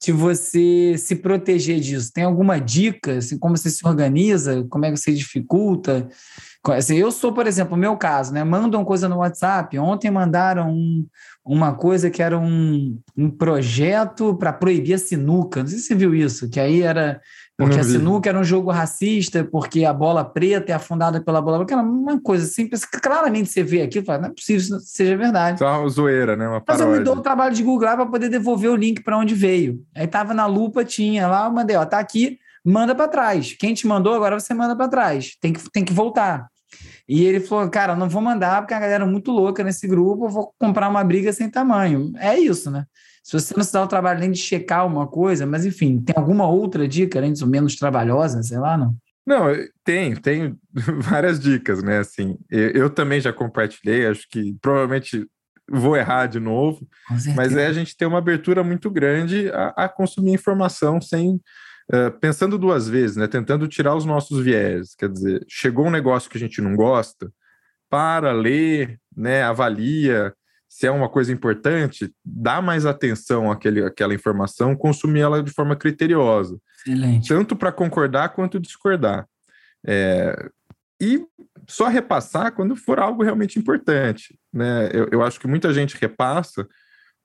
de 0.00 0.12
você 0.12 0.96
se 0.98 1.16
proteger 1.16 1.80
disso? 1.80 2.12
Tem 2.12 2.24
alguma 2.24 2.60
dica? 2.60 3.16
Assim, 3.16 3.38
como 3.38 3.56
você 3.56 3.70
se 3.70 3.86
organiza? 3.86 4.66
Como 4.68 4.84
é 4.84 4.90
que 4.90 4.98
você 4.98 5.14
dificulta? 5.14 6.06
Assim, 6.64 6.96
eu 6.96 7.10
sou, 7.10 7.32
por 7.32 7.46
exemplo, 7.46 7.74
o 7.74 7.78
meu 7.78 7.96
caso, 7.96 8.32
né? 8.34 8.44
Mandam 8.44 8.84
coisa 8.84 9.08
no 9.08 9.18
WhatsApp. 9.18 9.78
Ontem 9.78 10.10
mandaram 10.10 10.70
um, 10.70 11.06
uma 11.44 11.74
coisa 11.74 12.10
que 12.10 12.22
era 12.22 12.38
um, 12.38 12.98
um 13.16 13.30
projeto 13.30 14.34
para 14.36 14.52
proibir 14.52 14.94
a 14.94 14.98
sinuca. 14.98 15.60
Não 15.60 15.66
sei 15.66 15.78
se 15.78 15.86
você 15.86 15.94
viu 15.94 16.14
isso, 16.14 16.48
que 16.48 16.60
aí 16.60 16.82
era 16.82 17.20
porque 17.56 17.78
a 17.78 17.84
sinuca 17.84 18.28
era 18.28 18.38
um 18.38 18.44
jogo 18.44 18.70
racista, 18.70 19.44
porque 19.44 19.84
a 19.84 19.92
bola 19.92 20.24
preta 20.24 20.72
é 20.72 20.74
afundada 20.74 21.20
pela 21.20 21.40
bola 21.40 21.58
branca, 21.58 21.74
era 21.74 21.82
uma 21.82 22.20
coisa 22.20 22.46
simples. 22.46 22.84
Claramente 22.84 23.50
você 23.50 23.62
vê 23.62 23.82
aqui 23.82 23.98
e 23.98 24.04
fala, 24.04 24.22
não 24.22 24.28
é 24.28 24.32
possível 24.32 24.60
que 24.60 24.74
isso 24.74 24.80
seja 24.80 25.16
verdade. 25.16 25.58
Só 25.58 25.80
uma 25.80 25.88
zoeira, 25.88 26.36
né? 26.36 26.48
Uma 26.48 26.62
Mas 26.66 26.80
eu 26.80 26.88
me 26.88 27.00
dou 27.00 27.16
o 27.16 27.20
trabalho 27.20 27.54
de 27.54 27.62
googlar 27.62 27.96
para 27.96 28.06
poder 28.06 28.28
devolver 28.28 28.70
o 28.70 28.76
link 28.76 29.02
para 29.02 29.18
onde 29.18 29.34
veio. 29.34 29.80
Aí 29.94 30.06
tava 30.06 30.34
na 30.34 30.46
lupa, 30.46 30.84
tinha 30.84 31.28
lá, 31.28 31.46
eu 31.46 31.52
mandei, 31.52 31.76
ó, 31.76 31.84
tá 31.84 31.98
aqui, 31.98 32.38
manda 32.64 32.94
para 32.94 33.08
trás. 33.08 33.54
Quem 33.58 33.74
te 33.74 33.86
mandou, 33.86 34.14
agora 34.14 34.40
você 34.40 34.52
manda 34.54 34.74
para 34.74 34.88
trás. 34.88 35.36
Tem 35.40 35.52
que, 35.52 35.70
tem 35.70 35.84
que 35.84 35.92
voltar. 35.92 36.48
E 37.08 37.24
ele 37.24 37.40
falou, 37.40 37.68
cara, 37.68 37.96
não 37.96 38.08
vou 38.08 38.22
mandar 38.22 38.62
porque 38.62 38.74
a 38.74 38.80
galera 38.80 39.04
é 39.04 39.06
muito 39.06 39.30
louca 39.32 39.64
nesse 39.64 39.86
grupo, 39.86 40.26
eu 40.26 40.30
vou 40.30 40.54
comprar 40.58 40.88
uma 40.88 41.02
briga 41.02 41.32
sem 41.32 41.50
tamanho. 41.50 42.12
É 42.16 42.38
isso, 42.38 42.70
né? 42.70 42.84
Se 43.22 43.32
você 43.32 43.54
não 43.56 43.62
se 43.62 43.72
dá 43.72 43.82
o 43.82 43.88
trabalho 43.88 44.20
nem 44.20 44.32
de 44.32 44.38
checar 44.38 44.86
uma 44.86 45.06
coisa, 45.06 45.46
mas 45.46 45.64
enfim, 45.64 46.00
tem 46.00 46.14
alguma 46.16 46.48
outra 46.48 46.88
dica, 46.88 47.18
além 47.18 47.32
disso, 47.32 47.46
menos 47.46 47.76
trabalhosa, 47.76 48.42
sei 48.42 48.58
lá, 48.58 48.76
não? 48.76 48.96
Não, 49.24 49.46
tem, 49.84 50.16
tem 50.16 50.56
várias 50.98 51.38
dicas, 51.38 51.82
né? 51.82 51.98
Assim, 51.98 52.36
eu 52.50 52.90
também 52.90 53.20
já 53.20 53.32
compartilhei, 53.32 54.06
acho 54.06 54.28
que 54.28 54.56
provavelmente 54.60 55.26
vou 55.70 55.96
errar 55.96 56.26
de 56.26 56.40
novo, 56.40 56.86
mas 57.36 57.56
é 57.56 57.66
a 57.66 57.72
gente 57.72 57.96
ter 57.96 58.04
uma 58.04 58.18
abertura 58.18 58.64
muito 58.64 58.90
grande 58.90 59.48
a, 59.50 59.68
a 59.76 59.88
consumir 59.88 60.32
informação 60.32 61.00
sem 61.00 61.40
uh, 61.92 62.10
pensando 62.20 62.58
duas 62.58 62.88
vezes, 62.88 63.16
né? 63.16 63.26
Tentando 63.26 63.68
tirar 63.68 63.94
os 63.94 64.04
nossos 64.04 64.42
viés. 64.42 64.94
Quer 64.94 65.08
dizer, 65.08 65.44
chegou 65.48 65.86
um 65.86 65.90
negócio 65.90 66.30
que 66.30 66.36
a 66.36 66.40
gente 66.40 66.60
não 66.60 66.74
gosta, 66.74 67.32
para, 67.88 68.32
lê, 68.32 68.96
né? 69.14 69.42
Avalia, 69.42 70.34
se 70.68 70.86
é 70.86 70.90
uma 70.90 71.08
coisa 71.08 71.30
importante, 71.30 72.10
dá 72.24 72.62
mais 72.62 72.86
atenção 72.86 73.50
àquele, 73.50 73.84
àquela 73.84 74.14
informação, 74.14 74.74
consumir 74.74 75.20
ela 75.20 75.42
de 75.42 75.50
forma 75.50 75.76
criteriosa. 75.76 76.58
Excelente. 76.78 77.28
Tanto 77.28 77.54
para 77.54 77.70
concordar 77.70 78.30
quanto 78.30 78.58
discordar. 78.58 79.26
É, 79.86 80.48
e 80.98 81.22
só 81.68 81.88
repassar 81.88 82.52
quando 82.52 82.74
for 82.74 82.98
algo 82.98 83.22
realmente 83.22 83.58
importante. 83.58 84.38
Né? 84.50 84.88
Eu, 84.94 85.08
eu, 85.12 85.22
acho 85.22 85.38
que 85.38 85.46
muita 85.46 85.74
gente 85.74 85.96
repassa 86.00 86.66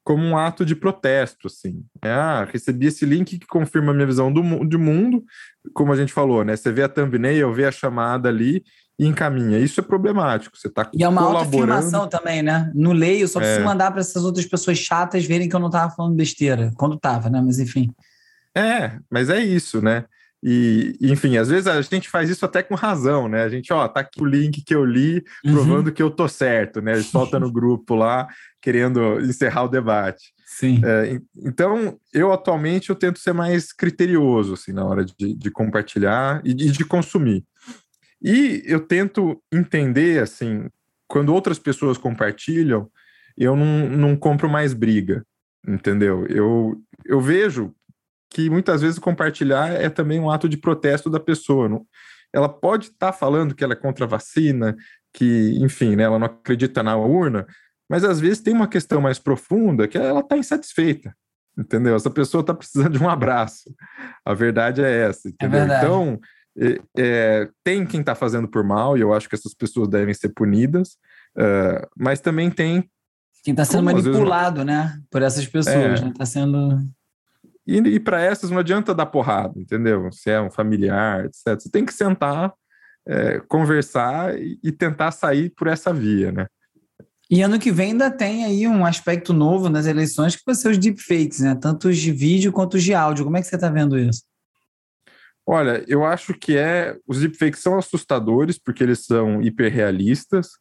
como 0.08 0.24
um 0.24 0.38
ato 0.38 0.66
de 0.66 0.74
protesto, 0.74 1.48
assim. 1.48 1.84
É, 2.02 2.10
ah, 2.10 2.48
recebi 2.50 2.86
esse 2.86 3.06
link 3.06 3.38
que 3.38 3.46
confirma 3.46 3.92
a 3.92 3.94
minha 3.94 4.08
visão 4.08 4.32
do, 4.32 4.42
do 4.64 4.80
mundo, 4.80 5.22
como 5.74 5.92
a 5.92 5.98
gente 5.98 6.14
falou, 6.14 6.46
né? 6.46 6.56
Você 6.56 6.72
vê 6.72 6.84
a 6.84 6.88
thumbnail, 6.88 7.54
vê 7.54 7.66
a 7.66 7.74
chamada 7.74 8.30
ali 8.30 8.64
e 8.98 9.06
encaminha. 9.06 9.60
Isso 9.60 9.82
é 9.82 9.84
problemático. 9.84 10.58
Você 10.58 10.70
está 10.70 10.90
E 10.94 11.04
é 11.04 11.10
uma 11.10 11.24
autoafirmação 11.24 12.08
também, 12.08 12.42
né? 12.42 12.72
No 12.74 12.94
leio, 12.94 13.28
só 13.28 13.40
preciso 13.40 13.60
é. 13.60 13.66
mandar 13.66 13.92
para 13.92 14.00
essas 14.00 14.24
outras 14.24 14.46
pessoas 14.46 14.78
chatas 14.78 15.26
verem 15.26 15.50
que 15.50 15.56
eu 15.58 15.60
não 15.60 15.68
estava 15.68 15.94
falando 15.94 16.16
besteira. 16.16 16.72
Quando 16.78 16.96
estava, 16.96 17.30
né? 17.30 17.42
Mas 17.46 17.60
enfim. 17.60 17.94
É, 18.56 19.00
mas 19.12 19.30
é 19.30 19.42
isso, 19.42 19.82
né? 19.82 20.06
E, 20.44 20.96
enfim, 21.02 21.38
às 21.38 21.50
vezes 21.50 21.68
a 21.68 21.82
gente 21.82 22.10
faz 22.10 22.30
isso 22.30 22.46
até 22.46 22.62
com 22.62 22.76
razão, 22.76 23.28
né? 23.28 23.44
A 23.44 23.50
gente, 23.50 23.74
ó, 23.74 23.88
tá 23.88 24.02
aqui 24.02 24.22
o 24.22 24.26
link 24.26 24.64
que 24.64 24.76
eu 24.76 24.86
li, 24.86 25.24
uhum. 25.44 25.54
provando 25.54 25.88
uhum. 25.88 25.94
que 25.94 26.02
eu 26.02 26.12
tô 26.12 26.28
certo, 26.28 26.82
né? 26.82 27.02
Solta 27.02 27.40
no 27.40 27.50
grupo 27.52 27.96
lá, 27.96 28.28
querendo 28.62 29.20
encerrar 29.22 29.64
o 29.64 29.68
debate. 29.68 30.34
Sim. 30.46 30.82
É, 30.84 31.20
então, 31.44 32.00
eu 32.14 32.32
atualmente 32.32 32.90
eu 32.90 32.96
tento 32.96 33.20
ser 33.20 33.34
mais 33.34 33.74
criterioso, 33.74 34.54
assim, 34.54 34.72
na 34.72 34.86
hora 34.86 35.04
de, 35.04 35.34
de 35.34 35.52
compartilhar 35.52 36.42
e 36.44 36.54
de, 36.54 36.72
de 36.72 36.86
consumir. 36.86 37.44
E 38.22 38.64
eu 38.66 38.80
tento 38.80 39.42
entender, 39.52 40.22
assim, 40.22 40.70
quando 41.08 41.34
outras 41.34 41.60
pessoas 41.60 41.98
compartilham, 41.98 42.90
eu 43.38 43.56
não, 43.56 43.90
não 43.90 44.16
compro 44.16 44.50
mais 44.50 44.74
briga, 44.74 45.26
entendeu? 45.68 46.26
Eu, 46.28 46.82
eu 47.06 47.22
vejo 47.22 47.74
que 48.30 48.50
muitas 48.50 48.82
vezes 48.82 49.00
compartilhar 49.00 49.70
é 49.70 49.90
também 49.90 50.20
um 50.20 50.30
ato 50.30 50.50
de 50.50 50.58
protesto 50.58 51.10
da 51.10 51.20
pessoa. 51.20 51.70
Não? 51.70 51.86
Ela 52.34 52.50
pode 52.50 52.88
estar 52.88 53.12
tá 53.12 53.14
falando 53.14 53.56
que 53.56 53.64
ela 53.64 53.74
é 53.74 53.78
contra 53.78 54.06
a 54.06 54.08
vacina, 54.08 54.76
que, 55.14 55.58
enfim, 55.62 55.96
né, 55.96 56.04
ela 56.04 56.20
não 56.20 56.28
acredita 56.28 56.84
na 56.84 56.96
urna, 56.96 57.46
mas 57.90 58.04
às 58.04 58.20
vezes 58.20 58.42
tem 58.42 58.54
uma 58.54 58.68
questão 58.68 59.02
mais 59.02 59.18
profunda 59.18 59.88
que 59.88 59.98
ela 59.98 60.20
está 60.20 60.38
insatisfeita, 60.38 61.16
entendeu? 61.58 61.96
Essa 61.96 62.10
pessoa 62.10 62.42
está 62.42 62.54
precisando 62.54 62.98
de 62.98 63.04
um 63.04 63.10
abraço. 63.10 63.74
A 64.26 64.34
verdade 64.34 64.84
é 64.84 65.08
essa, 65.08 65.28
é 65.28 65.32
entendeu? 65.32 65.62
É 65.62 65.78
então, 65.78 66.20
é, 66.60 66.80
é, 66.98 67.50
tem 67.64 67.86
quem 67.86 68.02
está 68.02 68.14
fazendo 68.16 68.48
por 68.48 68.64
mal, 68.64 68.98
e 68.98 69.02
eu 69.02 69.14
acho 69.14 69.30
que 69.30 69.36
essas 69.36 69.54
pessoas 69.54 69.88
devem 69.88 70.14
ser 70.14 70.30
punidas, 70.30 70.98
uh, 71.38 71.88
mas 71.98 72.20
também 72.20 72.50
tem. 72.50 72.90
Quem 73.44 73.54
está 73.54 73.64
sendo 73.64 73.84
manipulado, 73.84 74.66
vezes, 74.66 74.68
né? 74.68 75.00
Por 75.10 75.22
essas 75.22 75.46
pessoas, 75.46 76.02
é, 76.02 76.02
né? 76.02 76.10
Está 76.10 76.26
sendo. 76.26 76.80
E, 77.68 77.78
e 77.78 78.00
para 78.00 78.22
essas 78.22 78.50
não 78.50 78.60
adianta 78.60 78.96
dar 78.96 79.08
porrada, 79.08 79.60
entendeu? 79.60 80.10
Se 80.12 80.30
é 80.30 80.40
um 80.40 80.50
familiar, 80.50 81.26
etc. 81.26 81.60
Você 81.60 81.70
tem 81.70 81.86
que 81.86 81.94
sentar, 81.94 82.54
é, 83.06 83.42
conversar 83.42 84.40
e, 84.40 84.58
e 84.64 84.72
tentar 84.72 85.12
sair 85.12 85.50
por 85.50 85.68
essa 85.68 85.94
via, 85.94 86.32
né? 86.32 86.48
E 87.30 87.42
ano 87.42 87.60
que 87.60 87.72
vem 87.72 87.92
ainda 87.92 88.10
tem 88.10 88.46
aí 88.46 88.66
um 88.68 88.86
aspecto 88.86 89.34
novo 89.34 89.68
nas 89.68 89.86
eleições 89.86 90.36
que 90.36 90.44
vai 90.46 90.56
ser 90.56 90.70
os 90.70 90.78
deepfakes, 90.78 91.42
né? 91.42 91.56
Tanto 91.56 91.90
os 91.90 91.98
de 91.98 92.12
vídeo 92.12 92.54
quanto 92.54 92.76
os 92.76 92.84
de 92.84 92.94
áudio. 92.94 93.26
Como 93.26 93.36
é 93.36 93.42
que 93.42 93.48
você 93.48 93.56
está 93.56 93.70
vendo 93.70 94.00
isso? 94.00 94.24
Olha, 95.46 95.84
eu 95.88 96.06
acho 96.06 96.34
que 96.34 96.58
é. 96.58 96.98
Os 97.06 97.20
deepfakes 97.20 97.62
são 97.62 97.78
assustadores 97.78 98.58
porque 98.58 98.82
eles 98.82 99.06
são 99.06 99.42
hiperrealistas 99.42 100.52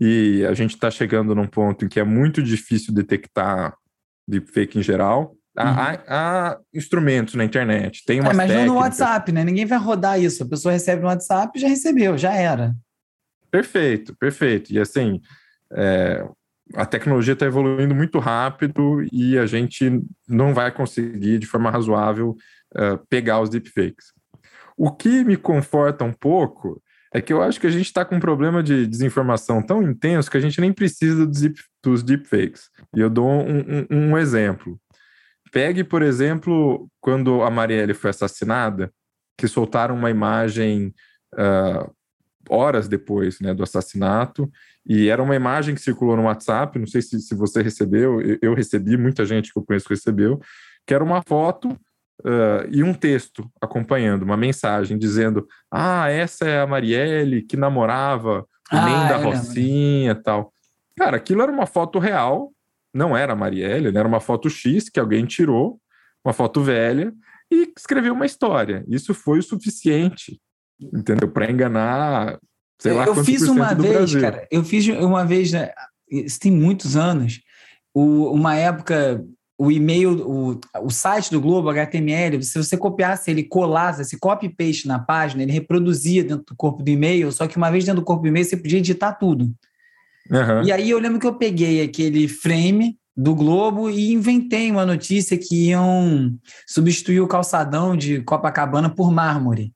e 0.00 0.44
a 0.48 0.54
gente 0.54 0.74
está 0.74 0.90
chegando 0.90 1.34
num 1.34 1.46
ponto 1.46 1.84
em 1.84 1.88
que 1.88 2.00
é 2.00 2.04
muito 2.04 2.42
difícil 2.42 2.94
detectar 2.94 3.76
deepfake 4.26 4.78
em 4.78 4.82
geral. 4.82 5.36
Há, 5.56 5.64
uhum. 5.64 5.98
há, 6.08 6.58
instrumentos 6.74 7.34
na 7.34 7.44
internet, 7.44 8.02
tem 8.04 8.20
uma. 8.20 8.30
É, 8.30 8.34
mas 8.34 8.50
não 8.50 8.66
no 8.66 8.74
WhatsApp, 8.74 9.30
né? 9.30 9.44
Ninguém 9.44 9.66
vai 9.66 9.78
rodar 9.78 10.20
isso. 10.20 10.42
A 10.42 10.48
pessoa 10.48 10.72
recebe 10.72 11.02
no 11.02 11.08
WhatsApp 11.08 11.58
já 11.58 11.68
recebeu, 11.68 12.18
já 12.18 12.32
era. 12.34 12.74
Perfeito, 13.50 14.16
perfeito. 14.16 14.72
E 14.72 14.80
assim, 14.80 15.20
é, 15.72 16.26
a 16.74 16.86
tecnologia 16.86 17.34
está 17.34 17.46
evoluindo 17.46 17.94
muito 17.94 18.18
rápido 18.18 19.06
e 19.12 19.38
a 19.38 19.46
gente 19.46 20.02
não 20.28 20.54
vai 20.54 20.72
conseguir, 20.72 21.38
de 21.38 21.46
forma 21.46 21.70
razoável, 21.70 22.36
uh, 22.74 22.98
pegar 23.08 23.40
os 23.40 23.50
deepfakes. 23.50 24.12
O 24.76 24.90
que 24.90 25.22
me 25.24 25.36
conforta 25.36 26.04
um 26.04 26.12
pouco 26.12 26.82
é 27.12 27.20
que 27.20 27.32
eu 27.32 27.42
acho 27.42 27.60
que 27.60 27.66
a 27.66 27.70
gente 27.70 27.86
está 27.86 28.04
com 28.04 28.16
um 28.16 28.20
problema 28.20 28.60
de 28.60 28.88
desinformação 28.88 29.62
tão 29.62 29.82
intenso 29.82 30.28
que 30.28 30.36
a 30.36 30.40
gente 30.40 30.60
nem 30.60 30.72
precisa 30.72 31.24
dos, 31.24 31.40
deep, 31.42 31.60
dos 31.82 32.02
deepfakes. 32.02 32.70
E 32.96 33.00
eu 33.00 33.08
dou 33.08 33.30
um, 33.30 33.60
um, 33.60 33.86
um, 33.90 34.18
exemplo. 34.18 34.76
Pegue, 35.54 35.84
por 35.84 36.02
exemplo, 36.02 36.90
quando 37.00 37.42
a 37.42 37.48
Marielle 37.48 37.94
foi 37.94 38.10
assassinada, 38.10 38.92
que 39.38 39.46
soltaram 39.46 39.94
uma 39.94 40.10
imagem 40.10 40.92
uh, 41.32 41.94
horas 42.48 42.88
depois 42.88 43.38
né, 43.38 43.54
do 43.54 43.62
assassinato, 43.62 44.50
e 44.84 45.08
era 45.08 45.22
uma 45.22 45.36
imagem 45.36 45.76
que 45.76 45.80
circulou 45.80 46.16
no 46.16 46.24
WhatsApp, 46.24 46.76
não 46.76 46.88
sei 46.88 47.02
se, 47.02 47.20
se 47.20 47.36
você 47.36 47.62
recebeu, 47.62 48.20
eu, 48.20 48.36
eu 48.42 48.52
recebi, 48.52 48.96
muita 48.96 49.24
gente 49.24 49.52
que 49.52 49.58
eu 49.58 49.64
conheço 49.64 49.88
recebeu, 49.88 50.40
que 50.84 50.92
era 50.92 51.04
uma 51.04 51.22
foto 51.22 51.78
Uh, 52.20 52.64
e 52.70 52.82
um 52.82 52.94
texto 52.94 53.50
acompanhando, 53.60 54.22
uma 54.22 54.36
mensagem 54.36 54.96
dizendo: 54.96 55.46
Ah, 55.68 56.08
essa 56.08 56.46
é 56.46 56.60
a 56.60 56.66
Marielle 56.66 57.42
que 57.42 57.56
namorava 57.56 58.46
o 58.72 58.76
ah, 58.76 58.84
nem 58.84 59.08
da 59.08 59.16
Rocinha 59.16 60.12
e 60.12 60.22
tal. 60.22 60.52
Cara, 60.96 61.16
aquilo 61.16 61.42
era 61.42 61.50
uma 61.50 61.66
foto 61.66 61.98
real, 61.98 62.53
não 62.94 63.16
era 63.16 63.32
a 63.32 63.36
Marielle, 63.36 63.90
né? 63.90 63.98
era 63.98 64.08
uma 64.08 64.20
foto 64.20 64.48
X 64.48 64.88
que 64.88 65.00
alguém 65.00 65.26
tirou, 65.26 65.80
uma 66.24 66.32
foto 66.32 66.62
velha, 66.62 67.12
e 67.50 67.72
escreveu 67.76 68.14
uma 68.14 68.24
história. 68.24 68.84
Isso 68.88 69.12
foi 69.12 69.40
o 69.40 69.42
suficiente, 69.42 70.40
entendeu? 70.80 71.28
Para 71.28 71.50
enganar, 71.50 72.38
sei 72.80 72.92
lá, 72.92 73.06
Eu 73.06 73.24
fiz 73.24 73.42
uma 73.42 73.74
vez, 73.74 73.92
Brasil. 73.92 74.20
cara, 74.20 74.48
eu 74.50 74.64
fiz 74.64 74.86
uma 74.88 75.24
vez, 75.24 75.52
né? 75.52 75.70
isso 76.10 76.38
tem 76.38 76.52
muitos 76.52 76.96
anos, 76.96 77.40
o, 77.92 78.30
uma 78.32 78.54
época 78.54 79.24
o 79.56 79.70
e-mail, 79.70 80.28
o, 80.28 80.60
o 80.82 80.90
site 80.90 81.30
do 81.30 81.40
Globo, 81.40 81.70
HTML, 81.70 82.42
se 82.42 82.58
você 82.58 82.76
copiasse 82.76 83.30
ele, 83.30 83.44
colasse 83.44 84.02
esse 84.02 84.18
copy 84.18 84.48
paste 84.48 84.88
na 84.88 84.98
página, 84.98 85.42
ele 85.42 85.52
reproduzia 85.52 86.24
dentro 86.24 86.44
do 86.46 86.56
corpo 86.56 86.82
do 86.82 86.90
e-mail, 86.90 87.30
só 87.30 87.46
que 87.46 87.56
uma 87.56 87.70
vez 87.70 87.84
dentro 87.84 88.00
do 88.00 88.04
corpo 88.04 88.22
do 88.22 88.28
e-mail 88.28 88.44
você 88.44 88.56
podia 88.56 88.78
editar 88.78 89.12
tudo. 89.12 89.52
Uhum. 90.30 90.62
E 90.64 90.72
aí 90.72 90.90
eu 90.90 90.98
lembro 90.98 91.18
que 91.18 91.26
eu 91.26 91.34
peguei 91.34 91.82
aquele 91.82 92.26
frame 92.28 92.96
do 93.16 93.34
Globo 93.34 93.88
e 93.90 94.12
inventei 94.12 94.70
uma 94.70 94.84
notícia 94.84 95.38
que 95.38 95.68
iam 95.68 96.36
substituir 96.66 97.20
o 97.20 97.28
calçadão 97.28 97.96
de 97.96 98.20
Copacabana 98.22 98.88
por 98.90 99.12
mármore. 99.12 99.72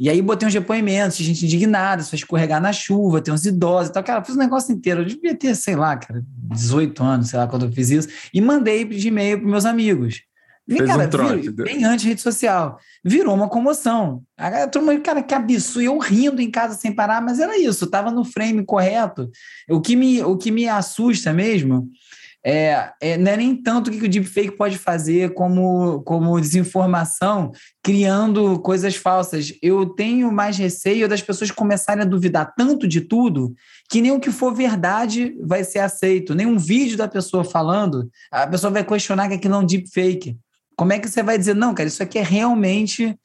E 0.00 0.08
aí 0.08 0.22
botei 0.22 0.46
uns 0.46 0.54
depoimentos 0.54 1.16
de 1.16 1.24
gente 1.24 1.44
indignada, 1.44 2.02
se 2.02 2.14
escorregar 2.14 2.60
na 2.60 2.72
chuva, 2.72 3.20
tem 3.20 3.34
uns 3.34 3.44
idosos 3.44 3.90
e 3.90 3.92
tal. 3.92 4.04
Cara, 4.04 4.22
fiz 4.22 4.36
um 4.36 4.38
negócio 4.38 4.72
inteiro. 4.72 5.00
Eu 5.00 5.04
devia 5.04 5.34
ter, 5.34 5.56
sei 5.56 5.74
lá, 5.74 5.96
cara, 5.96 6.22
18 6.52 7.02
anos, 7.02 7.30
sei 7.30 7.38
lá, 7.38 7.48
quando 7.48 7.66
eu 7.66 7.72
fiz 7.72 7.90
isso. 7.90 8.08
E 8.32 8.40
mandei 8.40 8.84
de 8.84 9.08
e-mail 9.08 9.40
para 9.40 9.48
meus 9.48 9.64
amigos. 9.64 10.22
Fez 10.68 10.86
cara, 10.86 11.06
um 11.06 11.08
trote. 11.08 11.50
Vir, 11.50 11.52
bem 11.52 11.84
antes 11.84 12.02
de 12.02 12.08
rede 12.08 12.20
social. 12.20 12.78
Virou 13.02 13.34
uma 13.34 13.48
comoção. 13.48 14.22
A 14.36 14.66
turma, 14.68 14.98
cara, 15.00 15.22
que 15.22 15.34
absurdo. 15.34 15.82
Eu 15.82 15.98
rindo 15.98 16.42
em 16.42 16.50
casa 16.50 16.74
sem 16.74 16.94
parar, 16.94 17.22
mas 17.22 17.40
era 17.40 17.58
isso. 17.58 17.86
Tava 17.86 18.10
no 18.10 18.24
frame 18.24 18.64
correto. 18.64 19.30
O 19.70 19.80
que 19.80 19.96
me, 19.96 20.22
o 20.22 20.36
que 20.36 20.50
me 20.50 20.68
assusta 20.68 21.32
mesmo 21.32 21.88
é, 22.44 22.92
é, 23.00 23.16
não 23.16 23.32
é 23.32 23.36
nem 23.36 23.56
tanto 23.56 23.88
o 23.88 23.92
que 23.92 24.04
o 24.04 24.08
deepfake 24.08 24.56
pode 24.56 24.78
fazer 24.78 25.34
como, 25.34 26.02
como 26.02 26.40
desinformação, 26.40 27.50
criando 27.82 28.58
coisas 28.60 28.94
falsas. 28.94 29.52
Eu 29.60 29.86
tenho 29.86 30.30
mais 30.30 30.56
receio 30.56 31.08
das 31.08 31.20
pessoas 31.20 31.50
começarem 31.50 32.02
a 32.02 32.06
duvidar 32.06 32.54
tanto 32.56 32.86
de 32.86 33.00
tudo 33.00 33.54
que 33.90 34.00
nem 34.00 34.12
o 34.12 34.20
que 34.20 34.30
for 34.30 34.54
verdade 34.54 35.36
vai 35.40 35.64
ser 35.64 35.80
aceito. 35.80 36.34
Nem 36.34 36.46
um 36.46 36.58
vídeo 36.58 36.96
da 36.96 37.08
pessoa 37.08 37.42
falando, 37.42 38.08
a 38.30 38.46
pessoa 38.46 38.70
vai 38.70 38.84
questionar 38.84 39.28
que 39.28 39.34
aquilo 39.34 39.54
é 39.54 39.58
um 39.58 39.66
deepfake. 39.66 40.36
Como 40.78 40.92
é 40.92 41.00
que 41.00 41.08
você 41.08 41.24
vai 41.24 41.36
dizer, 41.36 41.56
não, 41.56 41.74
cara, 41.74 41.88
isso 41.88 42.00
aqui 42.04 42.20
é 42.20 42.22
realmente 42.22 43.18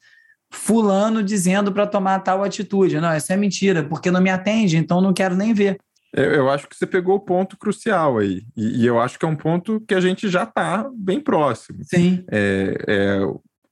fulano 0.50 1.22
dizendo 1.22 1.72
para 1.72 1.86
tomar 1.86 2.18
tal 2.18 2.42
atitude? 2.42 3.00
Não, 3.00 3.16
isso 3.16 3.32
é 3.32 3.36
mentira, 3.36 3.84
porque 3.84 4.10
não 4.10 4.20
me 4.20 4.28
atende, 4.28 4.76
então 4.76 5.00
não 5.00 5.14
quero 5.14 5.36
nem 5.36 5.54
ver. 5.54 5.78
Eu 6.12 6.50
acho 6.50 6.68
que 6.68 6.76
você 6.76 6.84
pegou 6.84 7.14
o 7.14 7.20
ponto 7.20 7.56
crucial 7.56 8.18
aí. 8.18 8.42
E, 8.56 8.82
e 8.82 8.86
eu 8.86 9.00
acho 9.00 9.16
que 9.16 9.24
é 9.24 9.28
um 9.28 9.36
ponto 9.36 9.80
que 9.86 9.94
a 9.94 10.00
gente 10.00 10.28
já 10.28 10.42
está 10.42 10.90
bem 10.96 11.20
próximo. 11.20 11.78
Sim. 11.84 12.24
É, 12.28 12.76
é, 12.88 13.20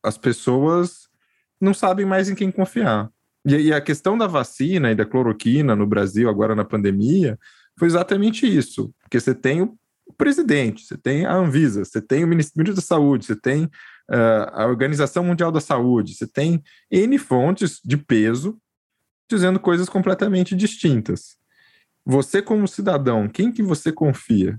as 0.01 0.17
pessoas 0.17 1.09
não 1.61 1.75
sabem 1.75 2.07
mais 2.07 2.31
em 2.31 2.37
quem 2.37 2.53
confiar. 2.53 3.11
E, 3.45 3.57
e, 3.57 3.73
a 3.73 3.81
questão 3.81 4.17
da 4.17 4.29
vacina 4.29 4.93
e 4.93 4.95
da 4.95 5.05
cloroquina 5.05 5.75
no 5.75 5.89
Brasil, 5.89 6.31
agora 6.31 6.55
na 6.55 6.65
pandemia, 6.65 7.37
foi 7.77 7.89
exatamente 7.89 8.47
isso. 8.47 8.95
Porque 9.03 9.19
você 9.19 9.35
tem 9.35 9.61
o 9.61 9.77
presidente, 10.17 10.85
você 10.85 10.97
tem 10.97 11.27
a 11.27 11.35
Anvisa, 11.35 11.85
você 11.85 12.01
tem 12.01 12.25
o 12.25 12.29
Ministério 12.29 12.75
da 12.75 12.81
Saúde, 12.81 13.27
você 13.27 13.37
tem 13.37 13.65
uh, 13.65 14.51
a 14.53 14.67
Organização 14.67 15.25
Mundial 15.25 15.51
da 15.51 15.61
Saúde, 15.61 16.15
você 16.15 16.27
tem 16.27 16.63
N 16.91 17.19
fontes 17.19 17.81
de 17.85 17.97
peso 17.97 18.59
dizendo 19.29 19.59
coisas 19.59 19.89
completamente 19.89 20.55
distintas 20.55 21.41
você 22.05 22.43
como 22.43 22.67
cidadão, 22.67 23.29
quem 23.29 23.53
que 23.53 23.63
você 23.63 23.93
confia? 23.93 24.59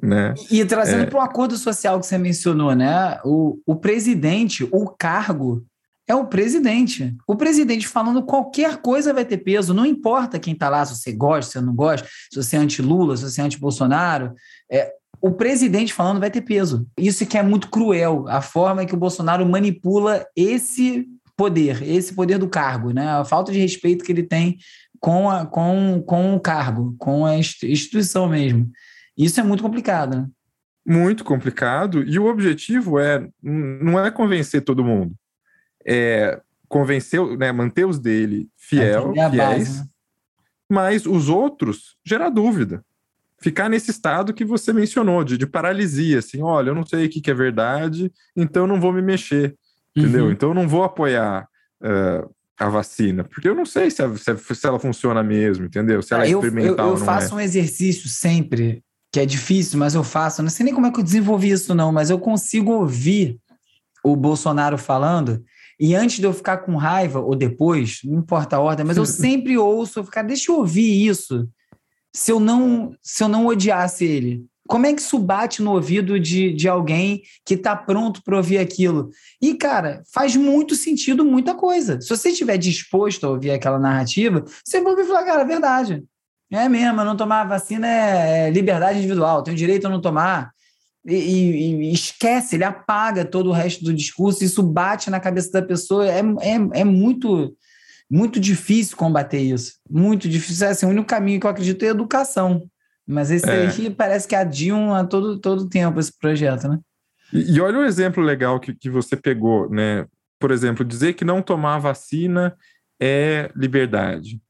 Né? 0.00 0.34
E, 0.50 0.64
trazendo 0.64 1.04
é... 1.04 1.06
para 1.06 1.18
o 1.18 1.22
acordo 1.22 1.56
social 1.56 1.98
que 1.98 2.06
você 2.06 2.18
mencionou, 2.18 2.74
né? 2.74 3.18
O, 3.24 3.58
o 3.66 3.76
presidente, 3.76 4.68
o 4.70 4.88
cargo 4.88 5.64
é 6.06 6.14
o 6.14 6.26
presidente. 6.26 7.16
O 7.26 7.34
presidente 7.34 7.88
falando 7.88 8.22
qualquer 8.22 8.76
coisa 8.78 9.12
vai 9.12 9.24
ter 9.24 9.38
peso, 9.38 9.74
não 9.74 9.84
importa 9.84 10.38
quem 10.38 10.52
está 10.52 10.68
lá, 10.68 10.84
se 10.84 10.96
você 10.96 11.12
gosta, 11.12 11.50
se 11.50 11.58
você 11.58 11.60
não 11.60 11.74
gosta, 11.74 12.08
se 12.32 12.42
você 12.42 12.56
é 12.56 12.58
anti-Lula, 12.60 13.16
se 13.16 13.24
você 13.24 13.40
é 13.40 13.44
anti-Bolsonaro. 13.44 14.32
É, 14.70 14.92
o 15.20 15.32
presidente 15.32 15.92
falando 15.92 16.20
vai 16.20 16.30
ter 16.30 16.42
peso. 16.42 16.86
Isso 16.96 17.26
que 17.26 17.36
é 17.36 17.42
muito 17.42 17.68
cruel, 17.68 18.26
a 18.28 18.40
forma 18.40 18.86
que 18.86 18.94
o 18.94 18.98
Bolsonaro 18.98 19.44
manipula 19.46 20.24
esse 20.36 21.08
poder, 21.36 21.82
esse 21.82 22.14
poder 22.14 22.38
do 22.38 22.48
cargo, 22.48 22.92
né? 22.92 23.08
A 23.08 23.24
falta 23.24 23.52
de 23.52 23.58
respeito 23.58 24.04
que 24.04 24.12
ele 24.12 24.22
tem 24.22 24.56
com, 24.98 25.28
a, 25.28 25.44
com, 25.44 26.02
com 26.06 26.34
o 26.34 26.40
cargo, 26.40 26.94
com 26.98 27.26
a 27.26 27.36
instituição 27.36 28.28
mesmo. 28.28 28.70
Isso 29.16 29.40
é 29.40 29.42
muito 29.42 29.62
complicado, 29.62 30.16
né? 30.16 30.26
Muito 30.88 31.24
complicado, 31.24 32.04
e 32.04 32.16
o 32.16 32.26
objetivo 32.26 33.00
é 33.00 33.26
não 33.42 33.98
é 33.98 34.08
convencer 34.08 34.62
todo 34.62 34.84
mundo, 34.84 35.12
é 35.86 36.40
convencer, 36.68 37.20
né, 37.38 37.52
manter 37.52 37.86
os 37.86 37.98
dele 37.98 38.48
fiel, 38.56 39.12
é, 39.16 39.30
fiéis, 39.30 39.36
base, 39.36 39.78
né? 39.80 39.86
mas 40.68 41.06
os 41.06 41.28
outros 41.28 41.96
gerar 42.04 42.28
dúvida. 42.28 42.84
Ficar 43.38 43.68
nesse 43.68 43.90
estado 43.90 44.32
que 44.32 44.44
você 44.44 44.72
mencionou, 44.72 45.22
de, 45.22 45.36
de 45.36 45.46
paralisia, 45.46 46.18
assim, 46.18 46.42
olha, 46.42 46.70
eu 46.70 46.74
não 46.74 46.86
sei 46.86 47.06
o 47.06 47.08
que, 47.08 47.20
que 47.20 47.30
é 47.30 47.34
verdade, 47.34 48.10
então 48.34 48.64
eu 48.64 48.66
não 48.66 48.80
vou 48.80 48.92
me 48.92 49.02
mexer, 49.02 49.54
entendeu? 49.94 50.24
Uhum. 50.24 50.30
Então 50.32 50.48
eu 50.48 50.54
não 50.54 50.66
vou 50.66 50.82
apoiar 50.82 51.46
uh, 51.82 52.34
a 52.58 52.68
vacina, 52.68 53.24
porque 53.24 53.46
eu 53.46 53.54
não 53.54 53.66
sei 53.66 53.90
se, 53.90 54.02
a, 54.02 54.16
se, 54.16 54.66
ela 54.66 54.78
funciona 54.78 55.22
mesmo, 55.22 55.66
entendeu? 55.66 56.02
Se 56.02 56.14
ela 56.14 56.24
é 56.24 56.30
experimental 56.30 56.86
eu, 56.86 56.94
eu, 56.94 56.98
eu 56.98 57.04
faço 57.04 57.34
é. 57.34 57.36
um 57.36 57.40
exercício 57.40 58.08
sempre, 58.08 58.82
que 59.12 59.20
é 59.20 59.26
difícil, 59.26 59.78
mas 59.78 59.94
eu 59.94 60.02
faço. 60.02 60.42
não 60.42 60.50
sei 60.50 60.64
nem 60.64 60.74
como 60.74 60.86
é 60.86 60.90
que 60.90 60.98
eu 60.98 61.04
desenvolvi 61.04 61.50
isso, 61.50 61.74
não, 61.74 61.92
mas 61.92 62.08
eu 62.08 62.18
consigo 62.18 62.72
ouvir 62.72 63.38
o 64.02 64.16
Bolsonaro 64.16 64.78
falando, 64.78 65.44
e 65.78 65.94
antes 65.94 66.18
de 66.18 66.24
eu 66.24 66.32
ficar 66.32 66.58
com 66.58 66.76
raiva, 66.76 67.20
ou 67.20 67.34
depois, 67.34 68.00
não 68.04 68.18
importa 68.18 68.56
a 68.56 68.60
ordem, 68.60 68.84
mas 68.84 68.96
eu 68.96 69.04
sempre 69.06 69.58
ouço, 69.58 69.98
eu 69.98 70.04
ficar, 70.04 70.22
deixa 70.22 70.50
eu 70.50 70.56
ouvir 70.56 71.06
isso. 71.06 71.48
Se 72.14 72.32
eu 72.32 72.40
não, 72.40 72.94
se 73.02 73.22
eu 73.22 73.28
não 73.28 73.46
odiasse 73.46 74.04
ele, 74.04 74.46
como 74.66 74.86
é 74.86 74.92
que 74.92 75.00
isso 75.00 75.18
bate 75.18 75.62
no 75.62 75.72
ouvido 75.72 76.18
de, 76.18 76.52
de 76.52 76.68
alguém 76.68 77.22
que 77.44 77.54
está 77.54 77.76
pronto 77.76 78.22
para 78.22 78.36
ouvir 78.36 78.58
aquilo? 78.58 79.10
E, 79.40 79.54
cara, 79.54 80.02
faz 80.12 80.34
muito 80.34 80.74
sentido 80.74 81.24
muita 81.24 81.54
coisa. 81.54 82.00
Se 82.00 82.08
você 82.08 82.30
estiver 82.30 82.56
disposto 82.56 83.26
a 83.26 83.30
ouvir 83.30 83.50
aquela 83.50 83.78
narrativa, 83.78 84.44
você 84.64 84.80
vai 84.80 84.92
ouvir 84.92 85.06
falar, 85.06 85.24
cara, 85.24 85.42
é 85.42 85.46
verdade. 85.46 86.04
É 86.50 86.68
mesmo, 86.68 87.04
não 87.04 87.16
tomar 87.16 87.44
vacina 87.44 87.86
é, 87.86 88.46
é 88.46 88.50
liberdade 88.50 88.98
individual, 88.98 89.42
tenho 89.42 89.56
direito 89.56 89.86
a 89.86 89.90
não 89.90 90.00
tomar. 90.00 90.52
E, 91.06 91.14
e, 91.14 91.92
esquece, 91.92 92.56
ele 92.56 92.64
apaga 92.64 93.24
todo 93.24 93.50
o 93.50 93.52
resto 93.52 93.84
do 93.84 93.94
discurso, 93.94 94.42
isso 94.42 94.62
bate 94.62 95.08
na 95.08 95.20
cabeça 95.20 95.52
da 95.52 95.62
pessoa. 95.62 96.06
É, 96.06 96.18
é, 96.18 96.80
é 96.80 96.84
muito, 96.84 97.56
muito 98.10 98.40
difícil 98.40 98.96
combater 98.96 99.38
isso. 99.38 99.74
Muito 99.88 100.28
difícil. 100.28 100.66
É 100.66 100.70
assim, 100.70 100.86
o 100.86 100.88
único 100.88 101.06
caminho 101.06 101.38
que 101.38 101.46
eu 101.46 101.50
acredito 101.50 101.84
é 101.84 101.88
educação. 101.88 102.68
Mas 103.06 103.30
esse 103.30 103.48
é. 103.48 103.68
aí 103.68 103.90
parece 103.90 104.26
que 104.26 104.34
adiam 104.34 104.92
a 104.92 105.04
todo, 105.04 105.38
todo 105.38 105.68
tempo 105.68 106.00
esse 106.00 106.12
projeto, 106.18 106.66
né? 106.66 106.80
E, 107.32 107.54
e, 107.54 107.60
olha 107.60 107.78
o 107.78 107.84
exemplo 107.84 108.22
legal 108.22 108.58
que, 108.58 108.74
que 108.74 108.90
você 108.90 109.16
pegou, 109.16 109.70
né? 109.70 110.06
Por 110.40 110.50
exemplo, 110.50 110.84
dizer 110.84 111.14
que 111.14 111.24
não 111.24 111.40
tomar 111.40 111.78
vacina 111.78 112.56
é 113.00 113.50
liberdade. 113.54 114.40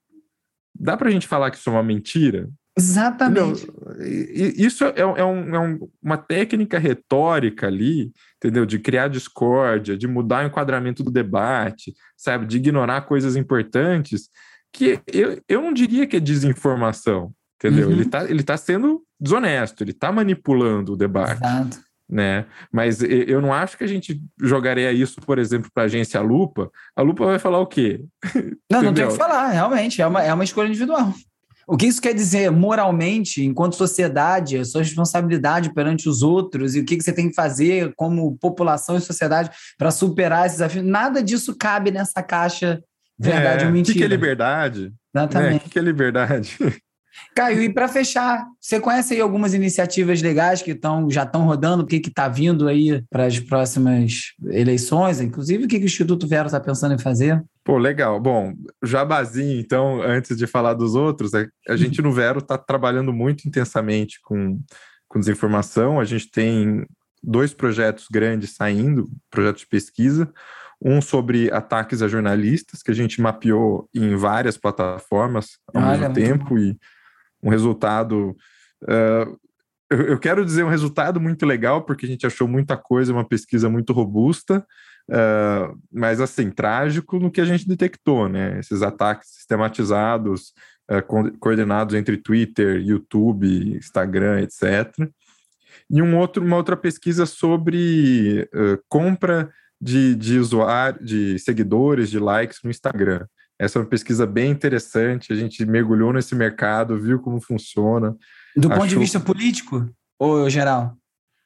Dá 0.74 0.96
para 0.96 1.08
a 1.08 1.10
gente 1.10 1.26
falar 1.26 1.50
que 1.50 1.58
isso 1.58 1.68
é 1.68 1.72
uma 1.72 1.82
mentira? 1.82 2.48
Exatamente. 2.78 3.66
Isso 3.98 4.84
é, 4.84 4.92
é, 4.96 5.06
um, 5.06 5.54
é 5.54 5.58
um, 5.58 5.88
uma 6.02 6.18
técnica 6.18 6.78
retórica 6.78 7.66
ali, 7.66 8.12
entendeu? 8.36 8.66
De 8.66 8.78
criar 8.78 9.08
discórdia, 9.08 9.96
de 9.96 10.06
mudar 10.06 10.44
o 10.44 10.48
enquadramento 10.48 11.02
do 11.02 11.10
debate, 11.10 11.94
sabe? 12.16 12.44
De 12.44 12.58
ignorar 12.58 13.00
coisas 13.02 13.34
importantes, 13.34 14.28
que 14.70 15.00
eu, 15.06 15.40
eu 15.48 15.62
não 15.62 15.72
diria 15.72 16.06
que 16.06 16.16
é 16.16 16.20
desinformação, 16.20 17.32
entendeu? 17.56 17.88
Uhum. 17.88 17.94
Ele, 17.94 18.04
tá, 18.04 18.24
ele 18.24 18.42
tá 18.42 18.58
sendo 18.58 19.02
desonesto, 19.18 19.82
ele 19.82 19.94
tá 19.94 20.12
manipulando 20.12 20.92
o 20.92 20.96
debate. 20.96 21.42
Exato. 21.42 21.86
Né? 22.08 22.44
Mas 22.70 23.02
eu 23.02 23.40
não 23.40 23.52
acho 23.52 23.76
que 23.76 23.82
a 23.82 23.88
gente 23.88 24.22
jogaria 24.40 24.92
isso, 24.92 25.20
por 25.22 25.38
exemplo, 25.38 25.70
para 25.74 25.84
a 25.84 25.86
agência 25.86 26.20
Lupa. 26.20 26.70
A 26.94 27.02
Lupa 27.02 27.24
vai 27.24 27.38
falar 27.38 27.58
o 27.58 27.66
quê? 27.66 28.04
Não, 28.70 28.82
não 28.82 28.94
tem 28.94 29.04
o 29.04 29.08
que 29.08 29.16
falar, 29.16 29.48
realmente, 29.48 30.00
é 30.00 30.06
uma, 30.06 30.22
é 30.22 30.32
uma 30.32 30.44
escolha 30.44 30.68
individual. 30.68 31.12
O 31.66 31.76
que 31.76 31.87
isso 31.87 32.00
quer 32.00 32.14
dizer 32.14 32.50
moralmente, 32.52 33.44
enquanto 33.44 33.74
sociedade, 33.74 34.57
a 34.57 34.64
sua 34.64 34.83
responsabilidade 34.83 35.74
perante 35.74 36.09
os 36.09 36.22
outros 36.22 36.76
e 36.76 36.81
o 36.81 36.85
que, 36.85 37.00
você 37.00 37.12
tem 37.12 37.29
que 37.29 37.35
fazer 37.35 37.92
como 37.96 38.38
população 38.38 38.96
e 38.96 39.00
sociedade 39.00 39.50
para 39.76 39.90
superar 39.90 40.46
esses 40.46 40.59
desafios? 40.59 40.85
Nada 40.85 41.22
disso 41.22 41.57
cabe 41.59 41.90
nessa 41.90 42.22
caixa 42.22 42.81
verdade 43.18 43.64
é, 43.64 43.66
ou 43.66 43.72
mentira. 43.72 43.90
O 43.90 43.94
que, 43.94 43.98
que 43.98 44.05
é 44.05 44.09
liberdade? 44.09 44.92
Exatamente. 45.12 45.50
Né? 45.50 45.57
O 45.57 45.61
que, 45.61 45.70
que 45.70 45.79
é 45.79 45.83
liberdade? 45.83 46.59
Caio, 47.35 47.62
e 47.62 47.72
para 47.72 47.88
fechar, 47.88 48.46
você 48.61 48.81
conhece 48.81 49.14
aí 49.14 49.20
algumas 49.20 49.52
iniciativas 49.52 50.22
legais 50.22 50.62
que 50.62 50.74
tão, 50.74 51.11
já 51.11 51.22
estão 51.22 51.44
rodando, 51.44 51.83
o 51.83 51.87
que 51.87 51.96
está 51.96 52.29
vindo 52.29 52.66
aí 52.66 53.02
para 53.11 53.26
as 53.26 53.38
próximas 53.38 54.33
eleições? 54.50 55.20
Inclusive, 55.20 55.64
o 55.64 55.68
que, 55.68 55.79
que 55.79 55.85
o 55.85 55.87
Instituto 55.87 56.26
Vero 56.26 56.46
está 56.46 56.59
pensando 56.59 56.94
em 56.94 56.98
fazer? 56.98 57.44
Pô, 57.62 57.79
legal. 57.79 58.20
Bom, 58.20 58.55
jabazinho, 58.83 59.61
então, 59.61 60.00
antes 60.00 60.37
de 60.37 60.46
falar 60.46 60.74
dos 60.74 60.94
outros, 60.94 61.35
é, 61.35 61.46
a 61.68 61.76
gente 61.76 62.00
no 62.00 62.12
Vero 62.12 62.38
está 62.38 62.57
trabalhando 62.57 63.12
muito 63.12 63.46
intensamente 63.46 64.18
com, 64.22 64.59
com 65.09 65.20
desinformação. 65.20 66.00
A 66.00 66.05
gente 66.05 66.31
tem 66.31 66.87
dois 67.22 67.52
projetos 67.52 68.07
grandes 68.11 68.55
saindo, 68.55 69.11
projetos 69.30 69.62
de 69.62 69.68
pesquisa. 69.68 70.32
Um 70.80 71.01
sobre 71.01 71.51
ataques 71.51 72.03
a 72.03 72.09
jornalistas, 72.09 72.82
que 72.82 72.90
a 72.90 72.95
gente 72.95 73.20
mapeou 73.20 73.88
em 73.95 74.14
várias 74.14 74.57
plataformas 74.57 75.59
ao 75.74 75.82
Olha, 75.82 76.09
mesmo 76.09 76.14
tempo 76.14 76.59
e 76.59 76.78
um 77.43 77.51
resultado. 77.51 78.37
Uh, 78.82 79.39
eu, 79.91 80.03
eu, 80.09 80.18
quero 80.18 80.45
dizer 80.45 80.64
um 80.64 80.68
resultado 80.68 81.20
muito 81.20 81.47
legal, 81.47 81.82
porque 81.84 82.07
a 82.07 82.09
gente 82.09 82.26
achou 82.26 82.49
muita 82.49 82.76
coisa, 82.76 83.12
uma 83.12 83.26
pesquisa 83.26 83.68
muito 83.68 83.93
robusta, 83.93 84.66
uh, 85.11 85.78
mas 85.93 86.20
assim, 86.20 86.51
trágico 86.51 87.18
no 87.18 87.30
que 87.30 87.41
a 87.41 87.45
gente 87.45 87.68
detectou, 87.68 88.28
né? 88.28 88.59
Esses 88.59 88.82
ataques 88.82 89.30
sistematizados, 89.30 90.53
uh, 90.91 91.03
co 91.07 91.30
coordenados 91.39 91.95
entre 91.95 92.16
Twitter, 92.16 92.80
YouTube, 92.80 93.76
Instagram, 93.76 94.43
etc. 94.43 94.93
E 95.89 96.03
um 96.03 96.16
outro, 96.18 96.45
uma 96.45 96.57
outra 96.57 96.76
pesquisa 96.76 97.26
sobre 97.26 98.49
compra 98.89 99.53
de, 99.80 100.16
de 100.16 100.39
usuário, 100.39 101.05
de 101.05 101.39
seguidores, 101.39 102.11
de 102.11 102.18
likes 102.18 102.59
no 102.64 102.70
Instagram. 102.70 103.24
Essa 103.59 103.78
é 103.78 103.82
uma 103.82 103.88
pesquisa 103.88 104.26
bem 104.26 104.50
interessante. 104.50 105.32
A 105.32 105.36
gente 105.36 105.64
mergulhou 105.64 106.12
nesse 106.12 106.34
mercado, 106.34 107.00
viu 107.00 107.18
como 107.20 107.40
funciona. 107.40 108.16
Do 108.57 108.68
achou... 108.68 108.80
ponto 108.80 108.88
de 108.88 108.98
vista 108.98 109.18
político 109.18 109.88
ou 110.18 110.48
geral? 110.48 110.96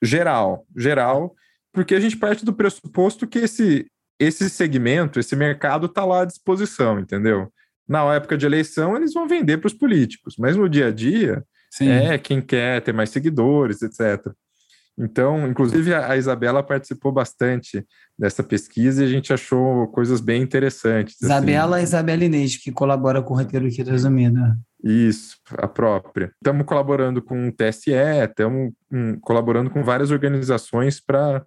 Geral, 0.03 0.67
geral. 0.77 1.35
porque 1.73 1.95
a 1.95 2.01
gente 2.01 2.17
parte 2.17 2.45
do 2.45 2.55
pressuposto 2.55 3.27
que 3.27 3.39
esse, 3.39 3.87
esse 4.19 4.49
segmento, 4.49 5.21
esse 5.21 5.37
mercado 5.37 5.87
está 5.87 6.05
lá 6.05 6.23
à 6.23 6.25
disposição, 6.25 6.99
entendeu? 6.99 7.53
Na 7.87 8.15
época 8.15 8.37
de 8.39 8.47
eleição, 8.47 8.97
eles 8.97 9.13
vão 9.13 9.29
vender 9.29 9.59
para 9.59 9.67
os 9.67 9.75
políticos, 9.75 10.37
mas 10.39 10.57
no 10.57 10.69
dia 10.69 10.89
a 10.89 10.91
dia, 10.91 11.45
Sim. 11.71 11.89
é 11.89 12.19
quem 12.19 12.41
quer 12.41 12.81
ter 12.81 12.93
mais 12.93 13.11
seguidores, 13.11 13.83
etc. 13.83 14.33
Então, 15.03 15.49
inclusive, 15.49 15.95
a 15.95 16.15
Isabela 16.15 16.63
participou 16.63 17.11
bastante 17.11 17.87
dessa 18.19 18.43
pesquisa 18.43 19.03
e 19.03 19.07
a 19.07 19.09
gente 19.09 19.33
achou 19.33 19.89
coisas 19.89 20.21
bem 20.21 20.43
interessantes. 20.43 21.17
Assim. 21.17 21.25
Isabela 21.25 21.77
assim. 21.77 21.85
Isabela 21.85 22.25
Inês, 22.25 22.57
que 22.59 22.71
colabora 22.71 23.23
com 23.23 23.33
o 23.33 23.37
roteiro 23.39 23.67
aqui 23.67 23.83
resumido. 23.83 24.39
Isso, 24.85 25.39
a 25.57 25.67
própria. 25.67 26.31
Estamos 26.37 26.67
colaborando 26.67 27.23
com 27.23 27.49
o 27.49 27.53
TSE, 27.53 27.93
estamos 27.93 28.73
um, 28.93 29.19
colaborando 29.21 29.71
com 29.71 29.83
várias 29.83 30.11
organizações 30.11 31.01
para 31.01 31.45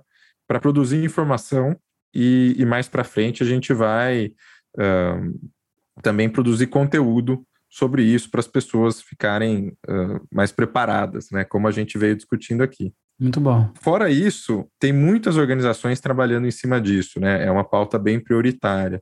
produzir 0.59 1.03
informação 1.03 1.77
e, 2.13 2.55
e 2.57 2.65
mais 2.65 2.87
para 2.87 3.03
frente 3.03 3.43
a 3.43 3.45
gente 3.45 3.71
vai 3.71 4.31
uh, 4.77 5.51
também 6.01 6.27
produzir 6.27 6.67
conteúdo 6.67 7.45
sobre 7.69 8.03
isso 8.03 8.29
para 8.29 8.39
as 8.39 8.47
pessoas 8.47 9.01
ficarem 9.01 9.69
uh, 9.87 10.27
mais 10.31 10.51
preparadas, 10.51 11.29
né? 11.31 11.43
Como 11.43 11.67
a 11.67 11.71
gente 11.71 11.97
veio 11.97 12.15
discutindo 12.15 12.61
aqui. 12.63 12.93
Muito 13.19 13.39
bom. 13.39 13.71
Fora 13.81 14.09
isso, 14.09 14.67
tem 14.79 14.91
muitas 14.91 15.37
organizações 15.37 15.99
trabalhando 15.99 16.47
em 16.47 16.51
cima 16.51 16.81
disso, 16.81 17.19
né? 17.19 17.45
É 17.45 17.51
uma 17.51 17.63
pauta 17.63 17.97
bem 17.99 18.19
prioritária. 18.19 19.01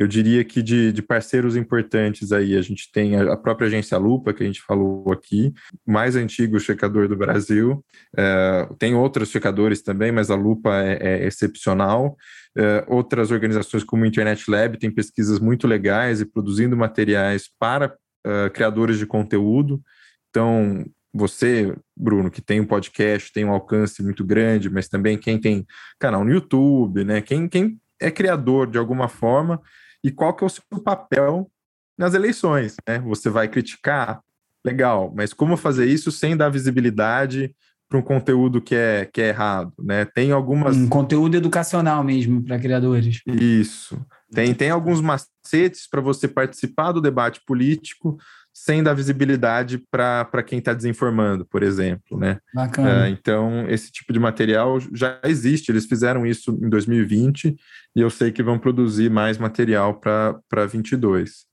Eu 0.00 0.06
diria 0.06 0.42
que 0.42 0.62
de, 0.62 0.92
de 0.92 1.02
parceiros 1.02 1.56
importantes 1.56 2.32
aí, 2.32 2.56
a 2.56 2.62
gente 2.62 2.90
tem 2.90 3.16
a, 3.16 3.36
própria 3.36 3.66
agência 3.66 3.98
Lupa, 3.98 4.32
que 4.32 4.42
a 4.42 4.46
gente 4.46 4.62
falou 4.62 5.12
aqui, 5.12 5.52
mais 5.86 6.16
antigo 6.16 6.58
checador 6.58 7.06
do 7.06 7.16
Brasil. 7.16 7.84
É, 8.16 8.66
tem 8.78 8.94
outros 8.94 9.28
checadores 9.28 9.82
também, 9.82 10.10
mas 10.10 10.30
a 10.30 10.34
Lupa 10.34 10.74
é, 10.74 10.98
é 11.02 11.26
excepcional. 11.26 12.16
É, 12.56 12.82
outras 12.88 13.30
organizações 13.30 13.84
como 13.84 14.02
o 14.02 14.06
Internet 14.06 14.50
Lab 14.50 14.78
têm 14.78 14.90
pesquisas 14.90 15.38
muito 15.38 15.66
legais 15.66 16.22
e 16.22 16.24
produzindo 16.24 16.76
materiais 16.76 17.50
para 17.58 17.94
uh, 18.26 18.50
criadores 18.54 18.98
de 18.98 19.04
conteúdo. 19.04 19.82
Então, 20.30 20.84
você, 21.12 21.74
Bruno, 21.96 22.30
que 22.30 22.40
tem 22.40 22.60
um 22.60 22.66
podcast, 22.66 23.32
tem 23.32 23.44
um 23.44 23.50
alcance 23.50 24.02
muito 24.02 24.24
grande, 24.24 24.70
mas 24.70 24.88
também 24.88 25.18
quem 25.18 25.38
tem 25.38 25.66
canal 25.98 26.24
no 26.24 26.32
YouTube, 26.32 27.04
né? 27.04 27.20
Quem, 27.20 27.48
quem 27.48 27.78
é 28.00 28.10
criador 28.10 28.70
de 28.70 28.78
alguma 28.78 29.08
forma 29.08 29.60
e 30.02 30.10
qual 30.10 30.34
que 30.34 30.44
é 30.44 30.46
o 30.46 30.50
seu 30.50 30.62
papel 30.82 31.50
nas 31.98 32.14
eleições, 32.14 32.76
né? 32.88 32.98
Você 33.00 33.28
vai 33.28 33.48
criticar, 33.48 34.20
legal, 34.64 35.12
mas 35.14 35.32
como 35.32 35.56
fazer 35.56 35.86
isso 35.86 36.12
sem 36.12 36.36
dar 36.36 36.48
visibilidade 36.48 37.54
para 37.88 37.98
um 37.98 38.02
conteúdo 38.02 38.62
que 38.62 38.74
é, 38.74 39.04
que 39.04 39.20
é 39.20 39.28
errado, 39.28 39.72
né? 39.78 40.04
Tem 40.04 40.30
algumas... 40.30 40.76
Um 40.76 40.88
conteúdo 40.88 41.36
educacional 41.36 42.04
mesmo 42.04 42.42
para 42.42 42.58
criadores. 42.58 43.20
Isso. 43.26 44.00
Tem, 44.32 44.54
tem 44.54 44.70
alguns 44.70 45.00
macetes 45.00 45.88
para 45.90 46.00
você 46.00 46.28
participar 46.28 46.92
do 46.92 47.00
debate 47.00 47.40
político 47.44 48.16
sem 48.62 48.82
dar 48.82 48.92
visibilidade 48.92 49.78
para 49.90 50.42
quem 50.46 50.58
está 50.58 50.74
desinformando, 50.74 51.46
por 51.46 51.62
exemplo, 51.62 52.18
né? 52.18 52.38
Bacana. 52.52 53.04
Uh, 53.04 53.08
então, 53.08 53.66
esse 53.70 53.90
tipo 53.90 54.12
de 54.12 54.18
material 54.18 54.78
já 54.92 55.18
existe, 55.24 55.72
eles 55.72 55.86
fizeram 55.86 56.26
isso 56.26 56.58
em 56.62 56.68
2020 56.68 57.56
e 57.96 58.00
eu 58.00 58.10
sei 58.10 58.30
que 58.30 58.42
vão 58.42 58.58
produzir 58.58 59.10
mais 59.10 59.38
material 59.38 59.98
para 59.98 60.66
22. 60.66 61.46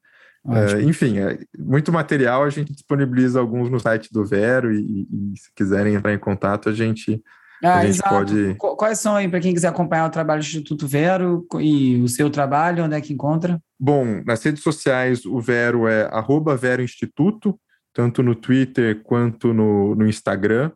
Uh, 0.43 0.81
enfim, 0.81 1.19
é, 1.19 1.39
muito 1.57 1.93
material, 1.93 2.43
a 2.43 2.49
gente 2.49 2.73
disponibiliza 2.73 3.39
alguns 3.39 3.69
no 3.69 3.79
site 3.79 4.11
do 4.11 4.25
Vero 4.25 4.73
e, 4.73 4.81
e, 4.81 5.33
e 5.33 5.37
se 5.37 5.49
quiserem 5.55 5.95
entrar 5.95 6.13
em 6.13 6.19
contato, 6.19 6.67
a 6.67 6.73
gente 6.73 7.23
ah, 7.63 7.79
a 7.79 7.85
gente 7.85 7.95
exato. 7.95 8.09
pode. 8.09 8.55
Quais 8.55 8.99
são 8.99 9.15
aí, 9.15 9.27
para 9.27 9.39
quem 9.39 9.53
quiser 9.53 9.69
acompanhar 9.69 10.07
o 10.07 10.11
trabalho 10.11 10.41
do 10.41 10.45
Instituto 10.45 10.87
Vero 10.87 11.45
e 11.59 12.01
o 12.01 12.07
seu 12.07 12.29
trabalho, 12.29 12.83
onde 12.83 12.95
é 12.95 13.01
que 13.01 13.13
encontra? 13.13 13.61
Bom, 13.79 14.21
nas 14.25 14.43
redes 14.43 14.63
sociais, 14.63 15.25
o 15.25 15.39
Vero 15.39 15.87
é 15.87 16.09
arroba 16.11 16.55
Vero 16.55 16.81
Instituto, 16.81 17.59
tanto 17.93 18.21
no 18.21 18.35
Twitter 18.35 19.01
quanto 19.03 19.53
no, 19.53 19.95
no 19.95 20.07
Instagram. 20.07 20.71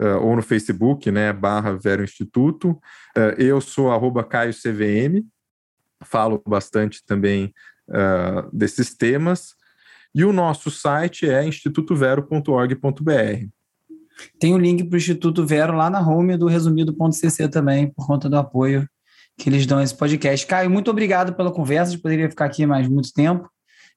Uh, 0.00 0.18
ou 0.20 0.34
no 0.34 0.42
Facebook, 0.42 1.12
né, 1.12 1.32
barra 1.32 1.76
Vero 1.76 2.02
Instituto. 2.02 2.70
Uh, 3.16 3.38
eu 3.38 3.60
sou 3.60 3.92
arroba 3.92 4.24
Caio 4.24 4.52
CVM, 4.52 5.24
falo 6.02 6.42
bastante 6.44 7.04
também 7.06 7.52
uh, 7.88 8.50
desses 8.52 8.96
temas. 8.96 9.54
E 10.14 10.24
o 10.24 10.32
nosso 10.32 10.70
site 10.70 11.28
é 11.28 11.46
institutovero.org.br. 11.46 13.61
Tem 14.38 14.52
o 14.52 14.56
um 14.56 14.60
link 14.60 14.84
para 14.84 14.94
o 14.94 14.98
Instituto 14.98 15.46
Vero 15.46 15.76
lá 15.76 15.88
na 15.90 16.00
home 16.00 16.36
do 16.36 16.46
resumido.cc 16.46 17.48
também, 17.48 17.88
por 17.88 18.06
conta 18.06 18.28
do 18.28 18.36
apoio 18.36 18.86
que 19.38 19.48
eles 19.48 19.66
dão 19.66 19.78
a 19.78 19.82
esse 19.82 19.96
podcast. 19.96 20.46
Caio, 20.46 20.70
muito 20.70 20.90
obrigado 20.90 21.32
pela 21.34 21.50
conversa, 21.50 21.90
a 21.90 21.92
gente 21.92 22.02
poderia 22.02 22.28
ficar 22.28 22.44
aqui 22.44 22.66
mais 22.66 22.86
muito 22.88 23.12
tempo. 23.12 23.48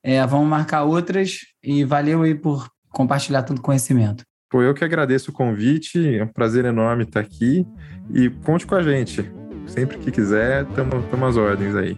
É, 0.04 0.26
vamos 0.26 0.48
marcar 0.48 0.84
outras 0.84 1.40
e 1.64 1.84
valeu 1.84 2.22
aí 2.24 2.36
por 2.36 2.70
compartilhar 2.90 3.44
tanto 3.44 3.62
conhecimento. 3.62 4.24
Pô, 4.50 4.62
eu 4.62 4.74
que 4.74 4.84
agradeço 4.84 5.32
o 5.32 5.34
convite, 5.34 6.18
é 6.18 6.24
um 6.24 6.28
prazer 6.28 6.66
enorme 6.66 7.04
estar 7.04 7.20
aqui 7.20 7.66
e 8.14 8.30
conte 8.30 8.66
com 8.66 8.76
a 8.76 8.84
gente. 8.84 9.30
Sempre 9.68 9.98
que 9.98 10.12
quiser, 10.12 10.66
estamos 10.70 11.30
às 11.30 11.38
ordens 11.38 11.76
aí. 11.76 11.98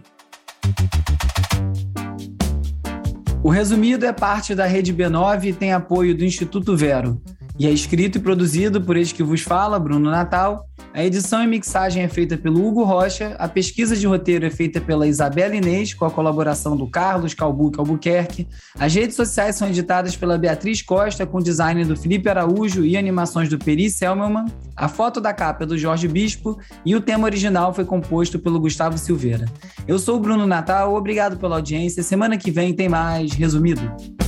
O 3.42 3.50
Resumido 3.50 4.04
é 4.04 4.12
parte 4.12 4.54
da 4.54 4.66
Rede 4.66 4.92
B9 4.92 5.44
e 5.44 5.52
tem 5.52 5.72
apoio 5.72 6.14
do 6.14 6.24
Instituto 6.24 6.76
Vero 6.76 7.22
e 7.58 7.66
é 7.66 7.70
escrito 7.70 8.18
e 8.18 8.20
produzido 8.20 8.80
por 8.80 8.96
este 8.96 9.14
que 9.14 9.22
vos 9.22 9.42
fala, 9.42 9.78
Bruno 9.78 10.10
Natal. 10.10 10.64
A 10.94 11.04
edição 11.04 11.42
e 11.42 11.46
mixagem 11.46 12.02
é 12.02 12.08
feita 12.08 12.36
pelo 12.36 12.66
Hugo 12.66 12.82
Rocha, 12.82 13.36
a 13.38 13.46
pesquisa 13.46 13.96
de 13.96 14.06
roteiro 14.06 14.46
é 14.46 14.50
feita 14.50 14.80
pela 14.80 15.06
Isabela 15.06 15.54
Inês, 15.54 15.92
com 15.92 16.04
a 16.04 16.10
colaboração 16.10 16.76
do 16.76 16.88
Carlos 16.88 17.34
Calbuque 17.34 17.78
Albuquerque. 17.78 18.48
As 18.78 18.94
redes 18.94 19.14
sociais 19.14 19.56
são 19.56 19.68
editadas 19.68 20.16
pela 20.16 20.38
Beatriz 20.38 20.80
Costa, 20.80 21.26
com 21.26 21.40
design 21.40 21.84
do 21.84 21.96
Felipe 21.96 22.28
Araújo 22.28 22.84
e 22.84 22.96
animações 22.96 23.48
do 23.48 23.58
Peri 23.58 23.90
Selmelman. 23.90 24.46
A 24.76 24.88
foto 24.88 25.20
da 25.20 25.34
capa 25.34 25.64
é 25.64 25.66
do 25.66 25.76
Jorge 25.76 26.08
Bispo 26.08 26.58
e 26.86 26.96
o 26.96 27.00
tema 27.00 27.24
original 27.26 27.74
foi 27.74 27.84
composto 27.84 28.38
pelo 28.38 28.58
Gustavo 28.58 28.96
Silveira. 28.96 29.46
Eu 29.86 29.98
sou 29.98 30.16
o 30.16 30.20
Bruno 30.20 30.46
Natal, 30.46 30.94
obrigado 30.94 31.36
pela 31.36 31.56
audiência. 31.56 32.02
Semana 32.02 32.38
que 32.38 32.50
vem 32.50 32.72
tem 32.72 32.88
mais 32.88 33.32
Resumido. 33.32 34.27